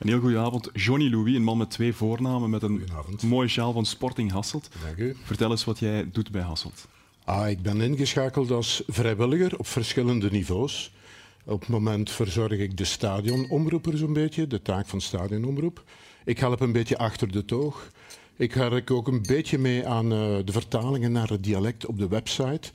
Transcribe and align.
Een 0.00 0.08
heel 0.08 0.20
goede 0.20 0.38
avond. 0.38 0.70
Johnny 0.72 1.10
Louis, 1.10 1.34
een 1.34 1.42
man 1.42 1.58
met 1.58 1.70
twee 1.70 1.94
voornamen, 1.94 2.50
met 2.50 2.62
een 2.62 2.88
mooie 3.26 3.48
sjaal 3.48 3.72
van 3.72 3.86
Sporting 3.86 4.30
Hasselt. 4.30 4.68
Dank 4.84 4.96
u. 4.96 5.16
Vertel 5.22 5.50
eens 5.50 5.64
wat 5.64 5.78
jij 5.78 6.08
doet 6.12 6.30
bij 6.30 6.42
Hasselt. 6.42 6.88
Ah, 7.24 7.48
ik 7.48 7.62
ben 7.62 7.80
ingeschakeld 7.80 8.50
als 8.50 8.82
vrijwilliger 8.86 9.58
op 9.58 9.66
verschillende 9.66 10.30
niveaus. 10.30 10.92
Op 11.44 11.60
het 11.60 11.68
moment 11.68 12.10
verzorg 12.10 12.58
ik 12.58 12.76
de 12.76 12.84
stadionomroeper 12.84 13.98
zo'n 13.98 14.12
beetje, 14.12 14.46
de 14.46 14.62
taak 14.62 14.86
van 14.86 15.00
stadionomroep. 15.00 15.84
Ik 16.24 16.38
help 16.38 16.60
een 16.60 16.72
beetje 16.72 16.98
achter 16.98 17.32
de 17.32 17.44
toog. 17.44 17.90
Ik 18.40 18.54
werk 18.54 18.90
ook 18.90 19.08
een 19.08 19.22
beetje 19.22 19.58
mee 19.58 19.86
aan 19.86 20.12
eh, 20.12 20.18
de 20.44 20.52
vertalingen 20.52 21.12
naar 21.12 21.28
het 21.28 21.44
dialect 21.44 21.86
op 21.86 21.98
de 21.98 22.08
website. 22.08 22.70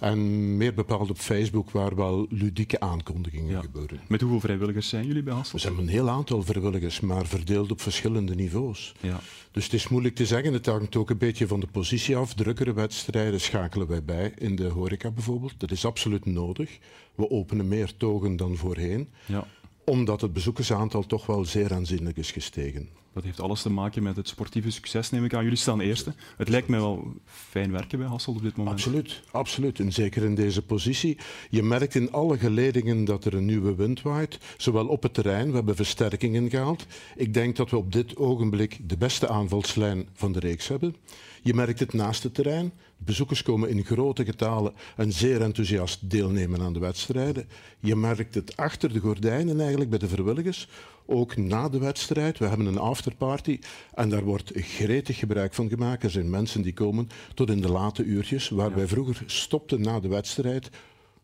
En 0.00 0.56
meer 0.56 0.74
bepaald 0.74 1.10
op 1.10 1.16
Facebook, 1.18 1.70
waar 1.70 1.96
wel 1.96 2.26
ludieke 2.28 2.80
aankondigingen 2.80 3.50
Ja. 3.50 3.60
gebeuren. 3.60 4.00
Met 4.08 4.20
hoeveel 4.20 4.40
vrijwilligers 4.40 4.88
zijn 4.88 5.06
jullie 5.06 5.22
bij 5.22 5.32
We 5.32 5.38
Hasselt? 5.38 5.60
zijn 5.62 5.78
een 5.78 5.88
heel 5.88 6.08
aantal 6.10 6.42
vrijwilligers, 6.42 7.00
maar 7.00 7.26
verdeeld 7.26 7.70
op 7.70 7.80
verschillende 7.80 8.34
niveaus. 8.34 8.94
Ja. 9.00 9.20
Dus 9.50 9.64
het 9.64 9.72
is 9.72 9.88
moeilijk 9.88 10.14
te 10.14 10.26
zeggen. 10.26 10.52
Het 10.52 10.66
hangt 10.66 10.96
ook 10.96 11.10
een 11.10 11.18
beetje 11.18 11.46
van 11.46 11.60
de 11.60 11.66
positie 11.66 12.16
af. 12.16 12.34
Drukkere 12.34 12.72
wedstrijden 12.72 13.40
schakelen 13.40 13.86
wij 13.86 14.04
bij, 14.04 14.32
in 14.38 14.56
de 14.56 14.68
horeca 14.68 15.10
bijvoorbeeld. 15.10 15.54
Dat 15.60 15.70
is 15.70 15.84
absoluut 15.84 16.24
nodig. 16.26 16.78
We 17.14 17.30
openen 17.30 17.68
meer 17.68 17.96
togen 17.96 18.36
dan 18.36 18.56
voorheen, 18.56 19.08
ja. 19.26 19.46
Omdat 19.84 20.20
het 20.20 20.32
bezoekersaantal 20.32 21.06
toch 21.06 21.26
wel 21.26 21.44
zeer 21.44 21.74
aanzienlijk 21.74 22.16
is 22.16 22.30
gestegen. 22.30 22.88
Dat 23.14 23.24
heeft 23.24 23.40
alles 23.40 23.62
te 23.62 23.70
maken 23.70 24.02
met 24.02 24.16
het 24.16 24.28
sportieve 24.28 24.70
succes, 24.70 25.10
neem 25.10 25.24
ik 25.24 25.34
aan. 25.34 25.42
Jullie 25.42 25.58
staan 25.58 25.80
eerste. 25.80 26.14
Het 26.36 26.48
lijkt 26.48 26.68
mij 26.68 26.78
wel 26.78 27.12
fijn 27.24 27.70
werken 27.70 27.98
bij 27.98 28.08
Hasselt 28.08 28.36
op 28.36 28.42
dit 28.42 28.56
moment. 28.56 28.76
Absoluut, 28.76 29.22
absoluut. 29.30 29.78
En 29.78 29.92
zeker 29.92 30.24
in 30.24 30.34
deze 30.34 30.62
positie. 30.62 31.18
Je 31.50 31.62
merkt 31.62 31.94
in 31.94 32.12
alle 32.12 32.38
geledingen 32.38 33.04
dat 33.04 33.24
er 33.24 33.34
een 33.34 33.44
nieuwe 33.44 33.74
wind 33.74 34.02
waait, 34.02 34.38
zowel 34.56 34.86
op 34.86 35.02
het 35.02 35.14
terrein, 35.14 35.48
we 35.48 35.54
hebben 35.54 35.76
versterkingen 35.76 36.50
gehaald. 36.50 36.86
Ik 37.16 37.34
denk 37.34 37.56
dat 37.56 37.70
we 37.70 37.76
op 37.76 37.92
dit 37.92 38.16
ogenblik 38.16 38.78
de 38.88 38.96
beste 38.96 39.28
aanvalslijn 39.28 40.08
van 40.12 40.32
de 40.32 40.38
reeks 40.38 40.68
hebben. 40.68 40.96
Je 41.42 41.54
merkt 41.54 41.80
het 41.80 41.92
naast 41.92 42.22
het 42.22 42.34
terrein. 42.34 42.72
Bezoekers 43.04 43.42
komen 43.42 43.68
in 43.68 43.84
grote 43.84 44.24
getalen 44.24 44.72
en 44.96 45.12
zeer 45.12 45.42
enthousiast 45.42 46.10
deelnemen 46.10 46.60
aan 46.60 46.72
de 46.72 46.78
wedstrijden. 46.78 47.48
Je 47.80 47.96
merkt 47.96 48.34
het 48.34 48.56
achter 48.56 48.92
de 48.92 49.00
gordijnen 49.00 49.60
eigenlijk 49.60 49.90
bij 49.90 49.98
de 49.98 50.08
vrijwilligers. 50.08 50.68
Ook 51.06 51.36
na 51.36 51.68
de 51.68 51.78
wedstrijd. 51.78 52.38
We 52.38 52.46
hebben 52.46 52.66
een 52.66 52.78
afterparty 52.78 53.58
en 53.94 54.08
daar 54.08 54.24
wordt 54.24 54.52
gretig 54.54 55.18
gebruik 55.18 55.54
van 55.54 55.68
gemaakt. 55.68 56.02
Er 56.02 56.10
zijn 56.10 56.30
mensen 56.30 56.62
die 56.62 56.72
komen 56.72 57.08
tot 57.34 57.50
in 57.50 57.60
de 57.60 57.72
late 57.72 58.04
uurtjes, 58.04 58.48
waar 58.48 58.74
wij 58.74 58.86
vroeger 58.86 59.22
stopten 59.26 59.80
na 59.80 60.00
de 60.00 60.08
wedstrijd, 60.08 60.70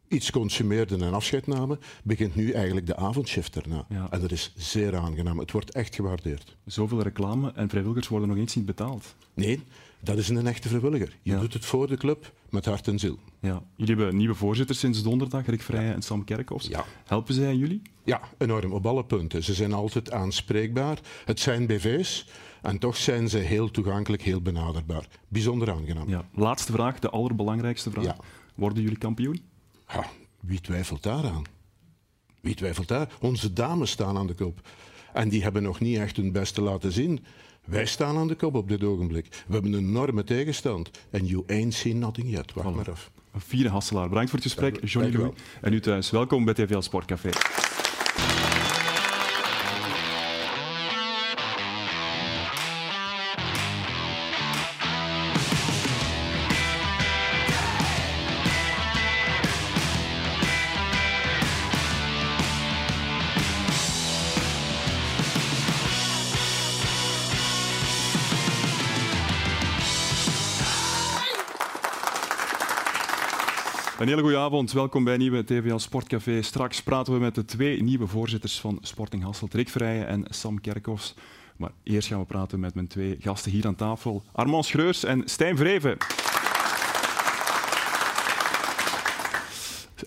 iets 0.09 0.31
consumeerden 0.31 1.03
en 1.03 1.15
afscheid 1.15 1.47
namen, 1.47 1.78
begint 2.05 2.34
nu 2.34 2.50
eigenlijk 2.50 2.87
de 2.87 2.97
avondshift 2.97 3.56
erna. 3.56 3.87
Ja. 3.89 4.06
En 4.11 4.20
dat 4.20 4.33
is 4.33 4.53
zeer 4.56 4.97
aangenaam. 4.97 5.39
Het 5.39 5.53
wordt 5.53 5.75
echt 5.75 5.94
gewaardeerd. 5.94 6.56
Zoveel 6.65 7.03
reclame 7.03 7.53
en 7.55 7.69
vrijwilligers 7.69 8.09
worden 8.09 8.28
nog 8.28 8.39
eens 8.39 8.55
niet 8.55 8.67
betaald. 8.67 9.15
Nee, 9.34 9.61
dat 10.03 10.19
is 10.19 10.29
een 10.29 10.47
echte 10.47 10.69
vrijwilliger. 10.69 11.19
Je 11.23 11.33
Ja. 11.33 11.41
doet 11.41 11.53
het 11.53 11.65
voor 11.65 11.87
de 11.87 11.97
club 11.97 12.33
met 12.51 12.65
hart 12.65 12.89
en 12.89 12.98
ziel. 12.98 13.19
Ja. 13.41 13.62
Jullie 13.77 13.95
hebben 13.97 14.17
nieuwe 14.17 14.34
voorzitters 14.34 14.79
sinds 14.79 15.03
donderdag, 15.03 15.47
Rick 15.47 15.62
Vrijen 15.62 15.95
en 15.95 16.03
Sam 16.03 16.25
Kerkhoffs. 16.25 16.67
Ja. 16.67 16.84
Helpen 17.05 17.34
zij 17.34 17.55
jullie? 17.56 17.83
Ja, 18.05 18.21
enorm, 18.39 18.73
op 18.73 18.87
alle 18.87 19.05
punten. 19.05 19.43
Ze 19.45 19.55
zijn 19.55 19.73
altijd 19.73 20.11
aanspreekbaar. 20.12 20.98
Het 21.25 21.41
zijn 21.41 21.67
BV's 21.67 22.27
en 22.62 22.78
toch 22.78 22.97
zijn 22.97 23.28
ze 23.28 23.39
heel 23.39 23.71
toegankelijk, 23.71 24.23
heel 24.23 24.41
benaderbaar. 24.43 25.06
Bijzonder 25.28 25.71
aangenaam. 25.71 26.09
Ja. 26.09 26.25
Laatste 26.34 26.73
vraag, 26.73 26.98
de 26.98 27.11
allerbelangrijkste 27.11 27.91
vraag. 27.91 28.17
Worden 28.55 28.83
jullie 28.83 28.98
kampioen? 28.98 29.41
Ha, 29.84 30.05
wie 30.41 30.61
twijfelt 30.61 31.03
daaraan? 31.03 31.45
Wie 32.41 32.55
twijfelt 32.55 32.89
daar? 32.89 33.09
Onze 33.21 33.53
dames 33.53 33.91
staan 33.91 34.17
aan 34.19 34.27
de 34.27 34.34
kop. 34.34 34.69
En 35.12 35.28
die 35.28 35.43
hebben 35.43 35.62
nog 35.62 35.81
niet 35.81 35.97
echt 35.98 36.17
hun 36.17 36.33
beste 36.33 36.61
laten 36.62 36.93
zien. 36.93 37.25
Wij 37.71 37.87
staan 37.87 38.17
aan 38.17 38.29
de 38.29 38.35
kop 38.35 38.55
op 38.55 38.69
dit 38.69 38.85
ogenblik. 38.85 39.27
We 39.47 39.53
hebben 39.53 39.73
een 39.73 39.89
enorme 39.89 40.25
tegenstand. 40.25 40.91
En 41.11 41.27
you 41.27 41.43
ain't 41.47 41.75
seen 41.75 41.99
nothing 41.99 42.31
yet. 42.31 42.53
Wacht 42.53 42.75
maar 42.75 42.91
af. 42.91 43.11
Een 43.33 43.41
vierde 43.41 43.69
Hasselaar. 43.69 44.09
Bedankt 44.09 44.31
voor 44.31 44.39
het 44.39 44.49
gesprek, 44.49 44.89
Johnny 44.89 45.17
Louis. 45.17 45.33
En 45.61 45.72
u 45.72 45.81
thuis, 45.81 46.11
welkom 46.11 46.44
bij 46.44 46.55
TVL 46.55 46.81
Sportcafé. 46.81 47.28
Hele 74.10 74.22
goede 74.22 74.38
avond, 74.38 74.72
welkom 74.72 75.04
bij 75.04 75.12
een 75.12 75.19
nieuwe 75.19 75.44
TVL 75.44 75.76
Sportcafé. 75.76 76.43
Straks 76.43 76.82
praten 76.82 77.12
we 77.12 77.19
met 77.19 77.34
de 77.34 77.44
twee 77.44 77.82
nieuwe 77.82 78.06
voorzitters 78.06 78.60
van 78.60 78.78
Sporting 78.81 79.22
Hasselt, 79.22 79.54
Rick 79.54 79.69
Vrijen 79.69 80.06
en 80.06 80.25
Sam 80.28 80.60
Kerkhoffs. 80.60 81.15
Maar 81.56 81.71
eerst 81.82 82.09
gaan 82.09 82.19
we 82.19 82.25
praten 82.25 82.60
met 82.60 82.75
mijn 82.75 82.87
twee 82.87 83.16
gasten 83.20 83.50
hier 83.50 83.66
aan 83.66 83.75
tafel, 83.75 84.22
Armand 84.32 84.65
Schreurs 84.65 85.04
en 85.04 85.22
Stijn 85.25 85.56
Vreven. 85.56 85.97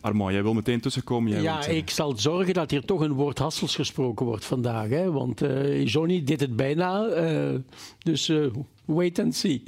Armand, 0.02 0.32
jij 0.32 0.44
wil 0.44 0.54
meteen 0.54 0.82
tussenkomen. 0.82 1.32
Jij 1.32 1.42
Ja, 1.42 1.66
ik 1.66 1.90
zal 1.90 2.18
zorgen 2.18 2.54
dat 2.54 2.72
hier 2.72 2.86
toch 2.86 3.02
een 3.02 3.14
woord 3.14 3.38
Hassels 3.38 3.76
gesproken 3.76 4.26
wordt 4.26 4.46
vandaag. 4.46 4.90
Hè? 4.90 5.12
Want 5.12 5.42
eh, 5.42 5.86
Johnny 5.86 6.24
deed 6.24 6.40
het 6.40 6.56
bijna. 6.56 7.06
eh, 7.06 7.60
dus 8.00 8.30
eh, 8.30 8.46
wait 8.86 9.20
and 9.20 9.36
see. 9.36 9.64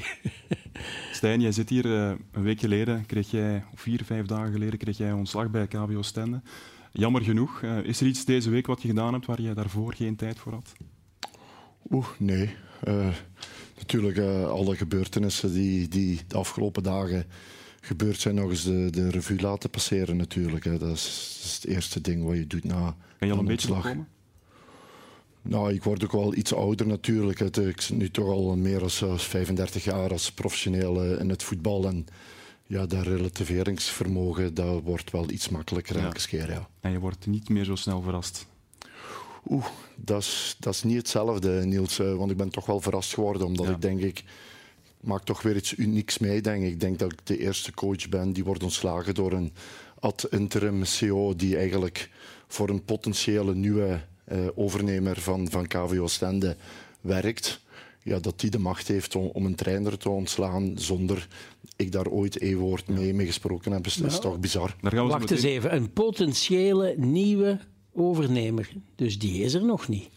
Stijn, 1.11 1.41
jij 1.41 1.51
zit 1.51 1.69
hier 1.69 1.85
eh, 1.85 2.13
een 2.31 2.43
week 2.43 2.59
geleden, 2.59 3.05
kreeg 3.05 3.31
jij, 3.31 3.63
of 3.73 3.81
vier, 3.81 4.03
vijf 4.03 4.25
dagen 4.25 4.51
geleden, 4.51 4.79
kreeg 4.79 4.97
jij 4.97 5.11
ontslag 5.11 5.49
bij 5.51 5.67
KVO 5.67 6.01
Stende. 6.01 6.41
Jammer 6.91 7.21
genoeg. 7.21 7.61
Eh, 7.61 7.77
is 7.83 8.01
er 8.01 8.07
iets 8.07 8.25
deze 8.25 8.49
week 8.49 8.67
wat 8.67 8.81
je 8.81 8.87
gedaan 8.87 9.13
hebt 9.13 9.25
waar 9.25 9.41
jij 9.41 9.53
daarvoor 9.53 9.93
geen 9.93 10.15
tijd 10.15 10.39
voor 10.39 10.51
had? 10.53 10.73
Oeh, 11.91 12.07
nee. 12.17 12.55
Eh, 12.83 13.07
natuurlijk, 13.77 14.17
eh, 14.17 14.49
alle 14.49 14.75
gebeurtenissen 14.75 15.53
die, 15.53 15.87
die 15.87 16.19
de 16.27 16.37
afgelopen 16.37 16.83
dagen 16.83 17.25
gebeurd 17.81 18.19
zijn, 18.19 18.35
nog 18.35 18.49
eens 18.49 18.63
de, 18.63 18.87
de 18.91 19.09
revue 19.09 19.41
laten 19.41 19.69
passeren 19.69 20.17
natuurlijk. 20.17 20.63
Hè. 20.63 20.77
Dat, 20.77 20.95
is, 20.95 21.37
dat 21.41 21.45
is 21.45 21.59
het 21.61 21.65
eerste 21.65 22.01
ding 22.01 22.23
wat 22.23 22.35
je 22.35 22.47
doet 22.47 22.63
na 22.63 22.95
Kan 23.19 23.27
je 23.27 23.33
al 23.33 23.39
een 23.39 23.45
beetje 23.45 23.67
ontslag. 23.73 23.91
opkomen? 23.91 24.07
Nou, 25.47 25.73
ik 25.73 25.83
word 25.83 26.03
ook 26.03 26.11
wel 26.11 26.35
iets 26.35 26.53
ouder 26.53 26.87
natuurlijk. 26.87 27.39
Ik 27.39 27.81
zit 27.81 27.97
nu 27.97 28.09
toch 28.11 28.27
al 28.29 28.55
meer 28.55 28.79
dan 28.79 29.19
35 29.19 29.83
jaar 29.83 30.11
als 30.11 30.31
professioneel 30.31 31.03
eh, 31.03 31.19
in 31.19 31.29
het 31.29 31.43
voetbal. 31.43 31.85
En 31.87 32.05
ja, 32.67 32.85
dat 32.85 33.03
relativeringsvermogen 33.03 34.53
dat 34.53 34.81
wordt 34.83 35.11
wel 35.11 35.29
iets 35.29 35.49
makkelijker 35.49 35.97
Ja. 35.97 36.03
elke 36.05 36.27
keer. 36.27 36.49
Ja. 36.49 36.67
En 36.81 36.91
je 36.91 36.99
wordt 36.99 37.27
niet 37.27 37.49
meer 37.49 37.63
zo 37.63 37.75
snel 37.75 38.01
verrast. 38.01 38.45
Oeh, 39.49 39.65
dat 39.95 40.21
is, 40.21 40.55
dat 40.59 40.73
is 40.73 40.83
niet 40.83 40.97
hetzelfde, 40.97 41.65
Niels. 41.65 41.99
eh, 41.99 42.15
Want 42.15 42.31
ik 42.31 42.37
ben 42.37 42.49
toch 42.49 42.65
wel 42.65 42.81
verrast 42.81 43.13
geworden, 43.13 43.47
omdat 43.47 43.65
Ja. 43.65 43.71
ik 43.71 43.81
denk 43.81 43.99
ik 43.99 44.23
maak 45.01 45.23
toch 45.23 45.41
weer 45.41 45.55
iets 45.55 45.77
unieks 45.77 46.17
mee. 46.17 46.41
Denk 46.41 46.63
ik. 46.63 46.69
ik 46.71 46.79
denk 46.79 46.99
dat 46.99 47.11
ik 47.11 47.19
de 47.23 47.37
eerste 47.37 47.73
coach 47.73 48.09
ben 48.09 48.33
die 48.33 48.43
wordt 48.43 48.63
ontslagen 48.63 49.13
door 49.15 49.31
een 49.31 49.53
ad 49.99 50.27
interim 50.29 50.83
CEO 50.85 51.35
die 51.35 51.57
eigenlijk 51.57 52.09
voor 52.47 52.69
een 52.69 52.83
potentiële 52.85 53.55
nieuwe 53.55 54.01
eh, 54.25 54.37
overnemer 54.55 55.19
van, 55.21 55.47
van 55.49 55.67
KVO 55.67 56.07
Stende 56.07 56.55
werkt. 57.01 57.63
Ja, 58.03 58.19
dat 58.19 58.39
die 58.39 58.49
de 58.49 58.59
macht 58.59 58.87
heeft 58.87 59.15
om, 59.15 59.25
om 59.33 59.45
een 59.45 59.55
trainer 59.55 59.97
te 59.97 60.09
ontslaan 60.09 60.71
zonder 60.75 61.27
ik 61.75 61.91
daar 61.91 62.07
ooit 62.07 62.41
een 62.41 62.57
woord 62.57 62.87
mee, 62.87 63.13
mee 63.13 63.25
gesproken 63.25 63.71
heb, 63.71 63.85
is, 63.85 64.01
is 64.01 64.13
Ja. 64.13 64.19
toch 64.19 64.39
bizar. 64.39 64.75
Daar 64.81 64.91
gaan 64.91 65.05
we 65.05 65.11
Wacht 65.11 65.31
eens 65.31 65.43
even. 65.43 65.75
Een 65.75 65.93
potentiële 65.93 66.93
nieuwe 66.97 67.59
overnemer. 67.93 68.69
Dus 68.95 69.19
die 69.19 69.43
is 69.43 69.53
er 69.53 69.65
nog 69.65 69.87
niet. 69.87 70.09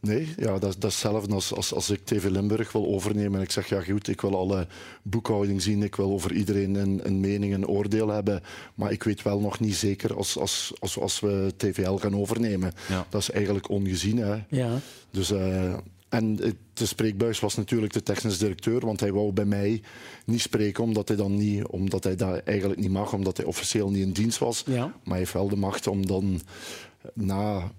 Nee, 0.00 0.28
ja, 0.36 0.58
dat, 0.58 0.60
dat 0.60 0.74
is 0.76 0.82
hetzelfde 0.82 1.34
als, 1.34 1.54
als, 1.54 1.74
als 1.74 1.90
ik 1.90 2.04
TV 2.04 2.28
Limburg 2.28 2.72
wil 2.72 2.86
overnemen 2.86 3.38
en 3.38 3.44
ik 3.44 3.50
zeg, 3.50 3.68
ja 3.68 3.80
goed, 3.80 4.08
ik 4.08 4.20
wil 4.20 4.36
alle 4.36 4.66
boekhouding 5.02 5.62
zien, 5.62 5.82
ik 5.82 5.96
wil 5.96 6.10
over 6.10 6.32
iedereen 6.32 6.74
een, 6.74 7.00
een 7.02 7.20
mening, 7.20 7.54
een 7.54 7.66
oordeel 7.66 8.08
hebben, 8.08 8.42
maar 8.74 8.92
ik 8.92 9.02
weet 9.02 9.22
wel 9.22 9.40
nog 9.40 9.60
niet 9.60 9.74
zeker 9.74 10.16
als, 10.16 10.38
als, 10.38 10.72
als, 10.78 10.98
als 10.98 11.20
we 11.20 11.52
TVL 11.56 11.96
gaan 11.96 12.16
overnemen. 12.16 12.72
Ja. 12.88 13.06
Dat 13.08 13.20
is 13.20 13.30
eigenlijk 13.30 13.68
ongezien. 13.68 14.16
Hè. 14.16 14.36
Ja. 14.48 14.78
Dus, 15.10 15.30
eh, 15.30 15.74
en 16.08 16.36
de 16.72 16.86
spreekbuis 16.86 17.40
was 17.40 17.56
natuurlijk 17.56 17.92
de 17.92 18.02
technisch 18.02 18.38
directeur, 18.38 18.80
want 18.80 19.00
hij 19.00 19.12
wou 19.12 19.32
bij 19.32 19.44
mij 19.44 19.82
niet 20.24 20.40
spreken 20.40 20.84
omdat 20.84 21.08
hij, 21.08 21.16
dan 21.16 21.34
niet, 21.34 21.66
omdat 21.66 22.04
hij 22.04 22.16
dat 22.16 22.42
eigenlijk 22.44 22.80
niet 22.80 22.90
mag, 22.90 23.12
omdat 23.12 23.36
hij 23.36 23.46
officieel 23.46 23.90
niet 23.90 24.02
in 24.02 24.12
dienst 24.12 24.38
was. 24.38 24.62
Ja. 24.66 24.84
Maar 24.84 25.00
hij 25.04 25.18
heeft 25.18 25.32
wel 25.32 25.48
de 25.48 25.56
macht 25.56 25.86
om 25.86 26.06
dan 26.06 26.40
na. 27.14 27.72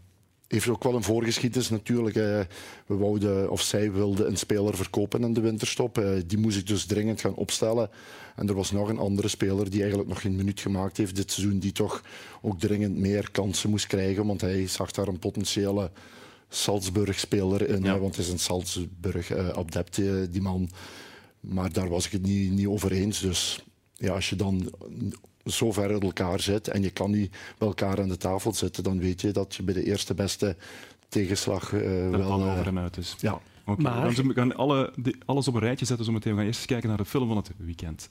Heeft 0.49 0.67
ook 0.69 0.83
wel 0.83 0.95
een 0.95 1.03
voorgeschiedenis 1.03 1.69
natuurlijk. 1.69 2.15
eh, 2.15 2.39
We 2.85 2.95
wouden, 2.95 3.51
of 3.51 3.61
zij 3.61 3.91
wilde 3.91 4.25
een 4.25 4.37
speler 4.37 4.75
verkopen 4.75 5.21
in 5.23 5.33
de 5.33 5.41
winterstop. 5.41 5.97
Eh, 5.97 6.11
Die 6.27 6.37
moest 6.37 6.57
ik 6.57 6.67
dus 6.67 6.85
dringend 6.85 7.21
gaan 7.21 7.35
opstellen. 7.35 7.89
En 8.35 8.47
er 8.47 8.53
was 8.55 8.71
nog 8.71 8.89
een 8.89 8.97
andere 8.97 9.27
speler 9.27 9.69
die 9.69 9.79
eigenlijk 9.79 10.09
nog 10.09 10.21
geen 10.21 10.35
minuut 10.35 10.59
gemaakt 10.59 10.97
heeft 10.97 11.15
dit 11.15 11.31
seizoen, 11.31 11.59
die 11.59 11.71
toch 11.71 12.03
ook 12.41 12.59
dringend 12.59 12.97
meer 12.97 13.31
kansen 13.31 13.69
moest 13.69 13.87
krijgen, 13.87 14.25
want 14.25 14.41
hij 14.41 14.67
zag 14.67 14.91
daar 14.91 15.07
een 15.07 15.19
potentiële 15.19 15.91
Salzburg-speler 16.49 17.69
in, 17.69 17.83
Ja. 17.83 17.99
want 17.99 18.15
het 18.15 18.25
is 18.25 18.31
een 18.31 18.39
Salzburg-adept, 18.39 19.95
die 20.31 20.41
man. 20.41 20.69
Maar 21.39 21.73
daar 21.73 21.89
was 21.89 22.05
ik 22.05 22.11
het 22.11 22.21
niet, 22.25 22.51
niet 22.51 22.67
over 22.67 22.91
eens. 22.91 23.19
Dus 23.19 23.65
ja, 23.93 24.13
als 24.13 24.29
je 24.29 24.35
dan 24.35 24.71
zo 25.45 25.71
ver 25.71 25.89
uit 25.91 26.03
elkaar 26.03 26.39
zit 26.39 26.67
en 26.67 26.81
je 26.81 26.89
kan 26.89 27.11
niet 27.11 27.31
bij 27.57 27.67
elkaar 27.67 27.99
aan 28.01 28.07
de 28.07 28.17
tafel 28.17 28.53
zitten, 28.53 28.83
dan 28.83 28.99
weet 28.99 29.21
je 29.21 29.31
dat 29.31 29.55
je 29.55 29.63
bij 29.63 29.73
de 29.73 29.83
eerste 29.83 30.13
beste 30.13 30.55
tegenslag 31.09 31.73
eh, 31.73 31.79
De 31.79 32.09
wel... 32.11 32.21
eh, 32.41 32.51
over 32.51 32.67
en 32.67 32.79
uit 32.79 32.97
is. 32.97 33.15
ja, 33.19 33.39
Oké, 33.65 33.81
Maar- 33.81 34.15
dan 34.15 34.33
gaan 34.33 34.55
alle, 34.55 34.93
die- 34.95 35.15
alles 35.25 35.47
op 35.47 35.53
een 35.53 35.59
rijtje 35.59 35.85
zetten 35.85 36.05
zo 36.05 36.11
meteen. 36.11 36.31
We 36.31 36.37
gaan 36.37 36.47
eerst 36.47 36.59
eens 36.59 36.67
kijken 36.69 36.89
naar 36.89 36.97
de 36.97 37.05
film 37.05 37.27
van 37.27 37.37
het 37.37 37.51
weekend. 37.57 38.09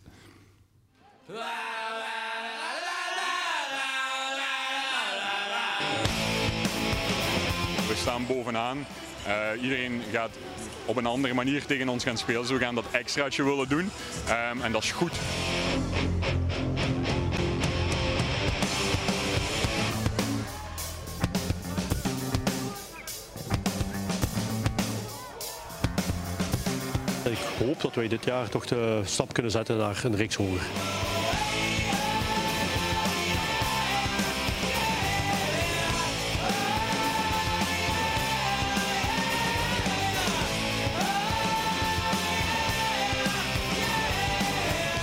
We 7.88 7.94
staan 7.96 8.26
bovenaan. 8.26 8.86
Eh, 9.26 9.62
iedereen 9.62 10.02
gaat 10.12 10.38
op 10.84 10.96
een 10.96 11.06
andere 11.06 11.34
manier 11.34 11.66
tegen 11.66 11.88
ons 11.88 12.04
gaan 12.04 12.18
spelen. 12.18 12.40
Dus 12.40 12.50
we 12.50 12.58
gaan 12.58 12.74
dat 12.74 12.84
extraatje 12.90 13.44
willen 13.44 13.68
doen. 13.68 13.90
Ehm, 14.28 14.60
en 14.60 14.72
dat 14.72 14.82
is 14.82 14.92
goed. 14.92 15.12
Dat 27.82 27.94
wij 27.94 28.08
dit 28.08 28.24
jaar 28.24 28.48
toch 28.48 28.66
de 28.66 29.00
stap 29.04 29.32
kunnen 29.32 29.52
zetten 29.52 29.76
naar 29.76 30.00
een 30.04 30.16
reeks 30.16 30.34
hoger. 30.34 30.60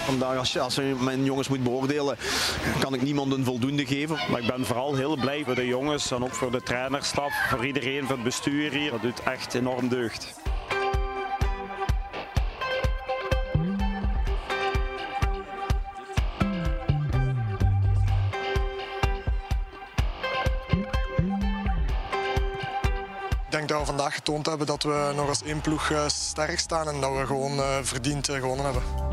Vandaag, 0.06 0.38
als, 0.38 0.60
als 0.60 0.80
mijn 1.00 1.24
jongens 1.24 1.48
moet 1.48 1.64
beoordelen, 1.64 2.18
kan 2.80 2.94
ik 2.94 3.02
niemand 3.02 3.34
een 3.34 3.44
voldoende 3.44 3.86
geven. 3.86 4.18
Maar 4.32 4.42
ik 4.42 4.48
ben 4.48 4.66
vooral 4.66 4.96
heel 4.96 5.18
blij 5.18 5.44
voor 5.44 5.56
de 5.56 5.68
jongens 5.68 6.12
en 6.12 6.24
ook 6.24 6.34
voor 6.34 6.52
de 6.52 6.62
trainerstaf, 6.62 7.34
voor 7.50 7.66
iedereen, 7.66 8.06
voor 8.06 8.16
het 8.16 8.24
bestuur 8.24 8.72
hier. 8.72 8.92
Dat 8.92 9.02
doet 9.02 9.24
echt 9.24 9.54
enorm 9.54 9.88
deugd. 9.88 10.45
Getoond 24.26 24.46
hebben 24.46 24.68
dat 24.68 24.84
we 24.84 25.12
nog 25.16 25.28
als 25.28 25.44
één 25.44 25.62
ploeg 25.62 25.92
eh, 25.92 26.08
sterk 26.08 26.60
staan 26.60 26.88
en 26.88 27.02
dat 27.02 27.18
we 27.18 27.26
gewoon 27.26 27.60
eh, 27.60 27.78
verdiend 27.82 28.30
eh, 28.30 28.36
gewonnen 28.36 28.66
hebben. 28.66 29.05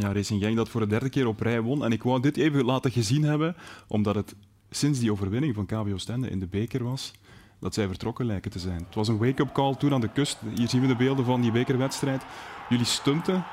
Ja, 0.00 0.12
Racing 0.12 0.42
Genk 0.42 0.56
dat 0.56 0.68
voor 0.68 0.80
de 0.80 0.86
derde 0.86 1.08
keer 1.08 1.26
op 1.26 1.40
rij 1.40 1.60
won. 1.60 1.84
En 1.84 1.92
ik 1.92 2.02
wou 2.02 2.20
dit 2.20 2.36
even 2.36 2.64
laten 2.64 2.90
gezien 2.90 3.22
hebben, 3.22 3.56
omdat 3.86 4.14
het 4.14 4.34
sinds 4.70 4.98
die 4.98 5.12
overwinning 5.12 5.54
van 5.54 5.66
KVO 5.66 5.96
Stende 5.96 6.30
in 6.30 6.38
de 6.38 6.46
beker 6.46 6.84
was, 6.84 7.12
dat 7.58 7.74
zij 7.74 7.86
vertrokken 7.86 8.26
lijken 8.26 8.50
te 8.50 8.58
zijn. 8.58 8.84
Het 8.84 8.94
was 8.94 9.08
een 9.08 9.18
wake-up 9.18 9.52
call 9.52 9.74
toen 9.74 9.92
aan 9.92 10.00
de 10.00 10.12
kust. 10.12 10.38
Hier 10.54 10.68
zien 10.68 10.80
we 10.80 10.86
de 10.86 10.96
beelden 10.96 11.24
van 11.24 11.40
die 11.40 11.52
bekerwedstrijd. 11.52 12.22
Jullie 12.68 12.84
stunten 12.84 13.44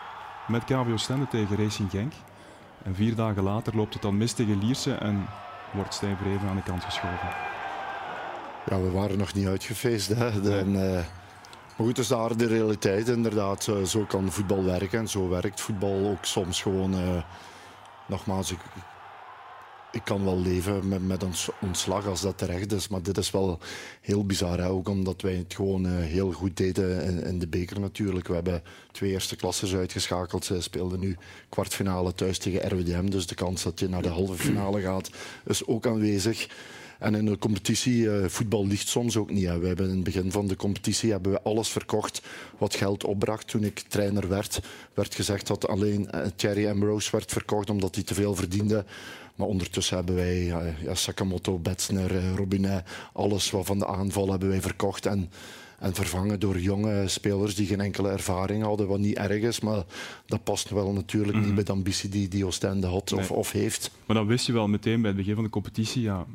met 0.48 0.64
KVO 0.64 0.98
Stende 0.98 1.28
tegen 1.28 1.58
Racing 1.58 1.90
Genk. 1.90 2.14
En 2.84 2.96
vier 2.96 3.16
dagen 3.16 3.44
later 3.44 3.76
loopt 3.76 3.94
het 3.94 4.02
dan 4.02 4.18
mis 4.18 4.34
tegen 4.34 4.60
Lierse 4.60 4.94
en 4.94 5.26
wordt 5.74 5.94
Stijn 5.94 6.18
Vreven 6.18 6.50
aan 6.50 6.56
de 6.56 6.64
kant 6.64 6.84
geschoven. 6.84 7.30
Ja, 8.70 8.82
we 8.82 8.92
waren 8.92 9.18
nog 9.18 9.34
niet 9.34 9.48
uitgefeest. 9.48 10.08
Hè. 10.08 10.42
De, 10.42 10.58
en, 10.58 10.96
eh, 10.96 11.04
maar 11.78 11.86
goed, 11.88 11.96
dat 11.96 12.04
is 12.04 12.08
daar 12.08 12.38
de 12.38 12.48
realiteit 12.48 13.08
inderdaad. 13.08 13.68
Eh, 13.68 13.84
Zo 13.84 14.06
kan 14.06 14.32
voetbal 14.32 14.64
werken 14.64 15.00
en 15.00 15.08
zo 15.08 15.30
werkt 15.30 15.62
voetbal 15.62 16.08
ook 16.10 16.26
soms 16.26 16.62
gewoon. 16.62 16.94
eh, 16.94 17.24
nogmaals, 18.08 18.52
ik, 18.52 18.60
ik 19.92 20.02
kan 20.04 20.24
wel 20.24 20.40
leven 20.42 20.88
met, 20.88 21.08
met 21.08 21.24
ontslag 21.62 22.06
als 22.08 22.22
dat 22.22 22.38
terecht 22.38 22.72
is. 22.72 22.88
Maar 22.88 23.02
dit 23.02 23.18
is 23.18 23.32
wel 23.32 23.60
heel 24.02 24.26
bizar. 24.26 24.58
Hè. 24.58 24.68
Ook 24.68 24.90
omdat 24.90 25.22
wij 25.22 25.34
het 25.36 25.54
gewoon 25.56 25.86
eh, 25.86 25.92
heel 25.98 26.32
goed 26.32 26.58
deden 26.58 27.04
in, 27.04 27.24
in 27.24 27.40
de 27.40 27.48
beker 27.48 27.80
natuurlijk. 27.80 28.28
We 28.28 28.34
hebben 28.34 28.64
twee 28.92 29.12
eerste 29.12 29.36
klasses 29.36 29.76
uitgeschakeld. 29.76 30.46
Ze 30.46 30.62
speelden 30.62 31.00
nu 31.00 31.18
kwartfinale 31.50 32.14
thuis 32.14 32.38
tegen 32.38 32.70
RWDM. 32.70 33.06
Dus 33.10 33.28
de 33.28 33.36
kans 33.36 33.64
dat 33.64 33.80
je 33.80 33.90
naar 33.90 34.02
de 34.02 34.10
halve 34.10 34.34
finale 34.34 34.82
gaat 34.82 35.10
is 35.46 35.66
ook 35.68 35.88
aanwezig. 35.88 36.48
En 37.00 37.16
in 37.16 37.26
de 37.26 37.38
competitie, 37.38 38.12
eh, 38.12 38.28
voetbal 38.28 38.68
ligt 38.68 38.88
soms 38.88 39.18
ook 39.18 39.32
niet. 39.32 39.46
Hè. 39.46 39.60
We 39.60 39.68
hebben 39.68 39.90
in 39.90 39.96
het 39.96 40.04
begin 40.04 40.32
van 40.32 40.48
de 40.48 40.56
competitie 40.56 41.12
hebben 41.12 41.32
we 41.32 41.42
alles 41.42 41.70
verkocht 41.70 42.22
wat 42.58 42.76
geld 42.76 43.04
opbracht. 43.04 43.48
Toen 43.48 43.64
ik 43.64 43.80
trainer 43.80 44.28
werd, 44.28 44.60
werd 44.94 45.16
gezegd 45.16 45.48
dat 45.48 45.68
alleen 45.68 46.10
eh, 46.10 46.22
Thierry 46.36 46.70
Ambrose 46.70 47.12
werd 47.12 47.32
verkocht 47.32 47.70
omdat 47.70 47.96
hij 47.96 48.04
te 48.04 48.14
veel 48.14 48.36
verdiende. 48.36 48.86
Maar 49.36 49.48
ondertussen 49.48 49.96
hebben 49.96 50.16
wij 50.16 50.52
eh, 50.52 50.82
ja, 50.84 50.96
Sakamoto, 50.96 51.60
Betsner, 51.60 52.36
Robinet, 52.36 52.84
alles 53.14 53.52
wat 53.52 53.66
van 53.66 53.80
de 53.80 53.88
aanval 53.88 54.30
hebben 54.30 54.50
wij 54.50 54.62
verkocht. 54.62 55.06
En, 55.06 55.32
en 55.80 55.94
vervangen 55.94 56.40
door 56.40 56.60
jonge 56.60 57.08
spelers 57.08 57.56
die 57.56 57.68
geen 57.68 57.82
enkele 57.82 58.10
ervaring 58.10 58.64
hadden, 58.64 58.88
wat 58.88 59.00
niet 59.00 59.18
erg 59.18 59.42
is. 59.42 59.60
Maar 59.60 59.84
dat 60.26 60.44
past 60.44 60.70
wel 60.70 60.92
natuurlijk 60.92 61.38
niet 61.38 61.56
bij 61.56 61.64
de 61.64 61.72
ambitie 61.72 62.10
die, 62.10 62.28
die 62.28 62.46
Oostende 62.46 62.88
had 62.88 63.14
of, 63.14 63.32
of 63.32 63.52
heeft. 63.52 63.92
Maar 64.06 64.16
dan 64.16 64.28
wist 64.28 64.46
je 64.46 64.54
wel 64.54 64.68
meteen 64.68 65.02
bij 65.02 65.10
het 65.10 65.20
begin 65.20 65.36
van 65.36 65.44
de 65.44 65.50
competitie, 65.50 66.02
ja, 66.02 66.26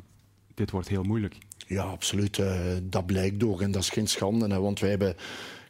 dit 0.53 0.71
wordt 0.71 0.87
heel 0.87 1.03
moeilijk. 1.03 1.37
Ja, 1.67 1.83
absoluut. 1.83 2.37
eh, 2.37 2.61
dat 2.83 3.05
blijkt 3.05 3.43
ook 3.43 3.61
en 3.61 3.71
dat 3.71 3.81
is 3.81 3.89
geen 3.89 4.07
schande. 4.07 4.59
Want 4.59 4.79
wij 4.79 4.89
hebben... 4.89 5.15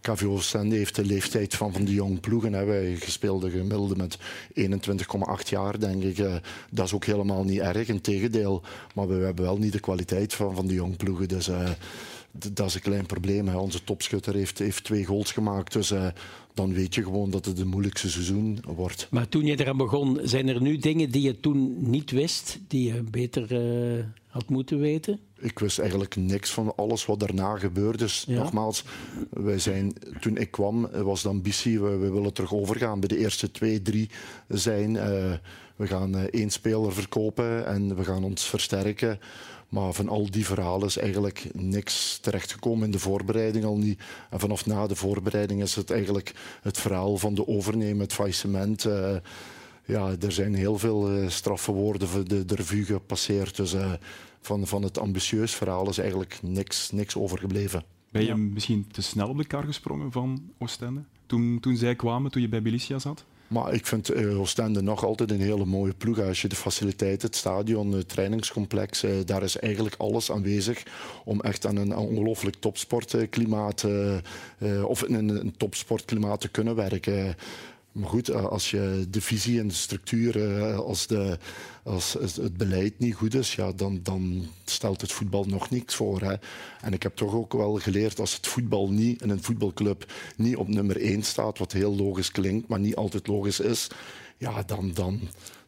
KVO 0.04 0.32
Oostende 0.32 0.76
heeft 0.76 0.96
de 0.96 1.06
leeftijd 1.06 1.56
van, 1.56 1.74
van 1.74 1.86
de 1.86 1.94
jonge 1.94 2.20
ploegen. 2.20 2.54
Hè. 2.54 2.66
Wij 2.66 2.96
gespeelde 2.96 3.50
gemiddelde 3.50 3.96
met 3.96 4.18
21,8 4.54 5.50
jaar, 5.50 5.80
denk 5.80 6.04
ik. 6.04 6.18
Eh, 6.18 6.36
dat 6.72 6.86
is 6.86 6.94
ook 6.94 7.06
helemaal 7.06 7.44
niet 7.44 7.60
erg, 7.60 7.88
integendeel. 7.88 8.64
Maar 8.96 9.08
we 9.08 9.14
hebben 9.14 9.46
wel 9.46 9.58
niet 9.58 9.72
de 9.72 9.80
kwaliteit 9.80 10.34
van, 10.34 10.56
van 10.56 10.68
de 10.68 10.74
jonge 10.74 10.96
ploegen. 10.96 11.28
Dus 11.28 11.48
eh, 11.48 11.70
dat 12.34 12.68
is 12.68 12.76
een 12.76 12.82
klein 12.82 13.06
probleem. 13.06 13.48
Hè. 13.48 13.58
Onze 13.58 13.84
topschutter 13.84 14.34
heeft, 14.34 14.60
heeft 14.60 14.84
twee 14.84 15.06
goals 15.06 15.32
gemaakt. 15.32 15.74
Dus 15.74 15.92
eh, 15.92 16.08
dan 16.54 16.74
weet 16.74 16.96
je 16.96 17.04
gewoon 17.04 17.30
dat 17.32 17.46
het 17.46 17.60
een 17.60 17.68
moeilijkste 17.68 18.10
seizoen 18.10 18.60
wordt. 18.68 19.08
Maar 19.12 19.28
toen 19.30 19.46
je 19.46 19.60
eraan 19.60 19.78
begon, 19.78 20.20
zijn 20.24 20.48
er 20.48 20.62
nu 20.62 20.78
dingen 20.78 21.12
die 21.12 21.22
je 21.22 21.40
toen 21.40 21.90
niet 21.90 22.12
wist, 22.12 22.60
die 22.68 22.94
je 22.94 23.04
beter 23.04 23.56
eh, 23.98 24.04
had 24.28 24.50
moeten 24.50 24.80
weten? 24.80 25.20
Ik 25.40 25.60
wist 25.60 25.80
eigenlijk 25.80 26.16
niks 26.16 26.52
van 26.52 26.76
alles 26.76 27.06
wat 27.06 27.20
daarna 27.20 27.58
gebeurde. 27.58 27.98
Dus 27.98 28.24
Ja. 28.28 28.40
nogmaals, 28.40 28.84
wij 29.30 29.60
zijn, 29.60 29.94
toen 30.20 30.38
ik 30.38 30.52
kwam 30.52 30.88
was 30.92 31.22
de 31.22 31.30
ambitie, 31.30 31.80
we, 31.82 31.98
we 31.98 32.12
willen 32.12 32.34
terug 32.34 32.54
overgaan. 32.54 33.00
Bij 33.00 33.08
de 33.10 33.18
eerste 33.18 33.52
twee, 33.52 33.82
drie 33.82 34.10
zijn, 34.48 34.96
eh, 34.98 35.34
we 35.76 35.88
gaan 35.88 36.16
één 36.18 36.50
speler 36.50 36.94
verkopen 36.94 37.66
en 37.66 37.96
we 37.96 38.04
gaan 38.04 38.24
ons 38.24 38.46
versterken. 38.46 39.20
Maar 39.74 39.94
van 39.94 40.10
al 40.10 40.32
die 40.32 40.46
verhalen 40.46 40.88
is 40.88 40.98
eigenlijk 40.98 41.50
niks 41.54 42.18
terechtgekomen 42.18 42.86
in 42.86 42.92
de 42.92 43.00
voorbereiding 43.00 43.66
al 43.66 43.78
niet. 43.78 44.02
En 44.30 44.40
vanaf 44.40 44.66
na 44.66 44.88
de 44.88 44.96
voorbereiding 44.96 45.62
is 45.62 45.76
het 45.76 45.92
eigenlijk 45.92 46.34
het 46.62 46.78
verhaal 46.78 47.18
van 47.18 47.34
de 47.34 47.48
overnemen, 47.48 48.00
het 48.00 48.14
faillissement. 48.14 48.86
eh, 48.86 49.16
ja, 49.86 50.16
er 50.20 50.32
zijn 50.32 50.54
heel 50.54 50.78
veel 50.78 51.10
eh, 51.10 51.30
straffe 51.30 51.72
woorden 51.72 52.08
voor 52.08 52.28
de, 52.28 52.46
de 52.46 52.56
revue 52.56 52.86
gepasseerd. 52.86 53.56
Dus 53.56 53.74
eh, 53.74 53.94
van, 54.42 54.68
van 54.68 54.84
het 54.84 54.98
ambitieus 54.98 55.56
verhaal 55.56 55.90
is 55.90 55.98
eigenlijk 55.98 56.40
niks, 56.42 56.92
niks 56.92 57.16
overgebleven. 57.16 57.84
Ben 58.12 58.26
je 58.26 58.36
misschien 58.36 58.88
te 58.92 59.02
snel 59.02 59.30
op 59.30 59.38
de 59.38 59.46
kar 59.46 59.64
gesprongen 59.64 60.12
van 60.12 60.52
Oostende? 60.58 61.04
Toen, 61.26 61.58
toen 61.60 61.76
zij 61.76 61.96
kwamen, 61.96 62.32
toen 62.32 62.42
je 62.42 62.50
bij 62.50 62.62
Belicia 62.62 63.00
zat? 63.00 63.26
Maar 63.54 63.74
ik 63.74 63.86
vind 63.86 64.10
eh, 64.10 64.40
Oostende 64.40 64.82
nog 64.82 65.06
altijd 65.06 65.32
een 65.32 65.42
hele 65.42 65.66
mooie 65.66 65.94
ploeg. 65.94 66.20
Als 66.20 66.42
je 66.42 66.48
de 66.48 66.56
faciliteiten, 66.56 67.28
het 67.28 67.38
stadion, 67.38 67.92
het 67.92 68.10
trainingscomplex, 68.10 69.04
eh, 69.04 69.12
daar 69.26 69.44
is 69.44 69.58
eigenlijk 69.58 69.96
alles 69.98 70.32
aanwezig 70.32 70.84
om 71.26 71.42
echt 71.42 71.66
aan 71.66 71.76
een 71.76 71.96
ongelooflijk 71.96 72.56
topsportklimaat 72.60 73.84
eh, 73.84 74.84
of 74.86 75.04
in 75.04 75.14
een, 75.14 75.30
een 75.30 75.58
topsportklimaat 75.58 76.42
te 76.42 76.50
kunnen 76.50 76.76
werken. 76.76 77.36
Maar 77.94 78.10
goed, 78.10 78.30
eh, 78.30 78.46
als 78.46 78.72
je 78.72 79.06
de 79.10 79.22
visie 79.22 79.60
en 79.60 79.68
de 79.68 79.74
structuur, 79.74 80.58
eh, 80.58 80.78
als, 80.78 81.08
de, 81.08 81.38
als 81.84 82.14
het 82.20 82.58
beleid 82.58 83.00
niet 83.00 83.16
goed 83.16 83.34
is, 83.34 83.56
ja, 83.56 83.72
dan, 83.72 84.00
dan 84.04 84.46
stelt 84.66 85.02
het 85.02 85.12
voetbal 85.12 85.44
nog 85.44 85.70
niks 85.70 85.96
voor. 85.96 86.22
Hè. 86.22 86.34
En 86.82 86.94
ik 86.94 87.04
heb 87.04 87.16
toch 87.16 87.34
ook 87.34 87.54
wel 87.54 87.76
geleerd, 87.76 88.20
als 88.20 88.36
het 88.36 88.48
voetbal 88.48 88.92
niet 88.92 89.22
in 89.22 89.30
een 89.30 89.44
voetbalclub 89.44 90.12
niet 90.36 90.56
op 90.56 90.68
nummer 90.68 91.02
1 91.02 91.24
staat, 91.24 91.58
wat 91.58 91.72
heel 91.72 91.96
logisch 91.96 92.32
klinkt, 92.32 92.68
maar 92.68 92.80
niet 92.80 92.96
altijd 92.96 93.28
logisch 93.28 93.60
is, 93.60 93.88
ja, 94.38 94.64
dan, 94.64 94.92
dan, 94.94 95.20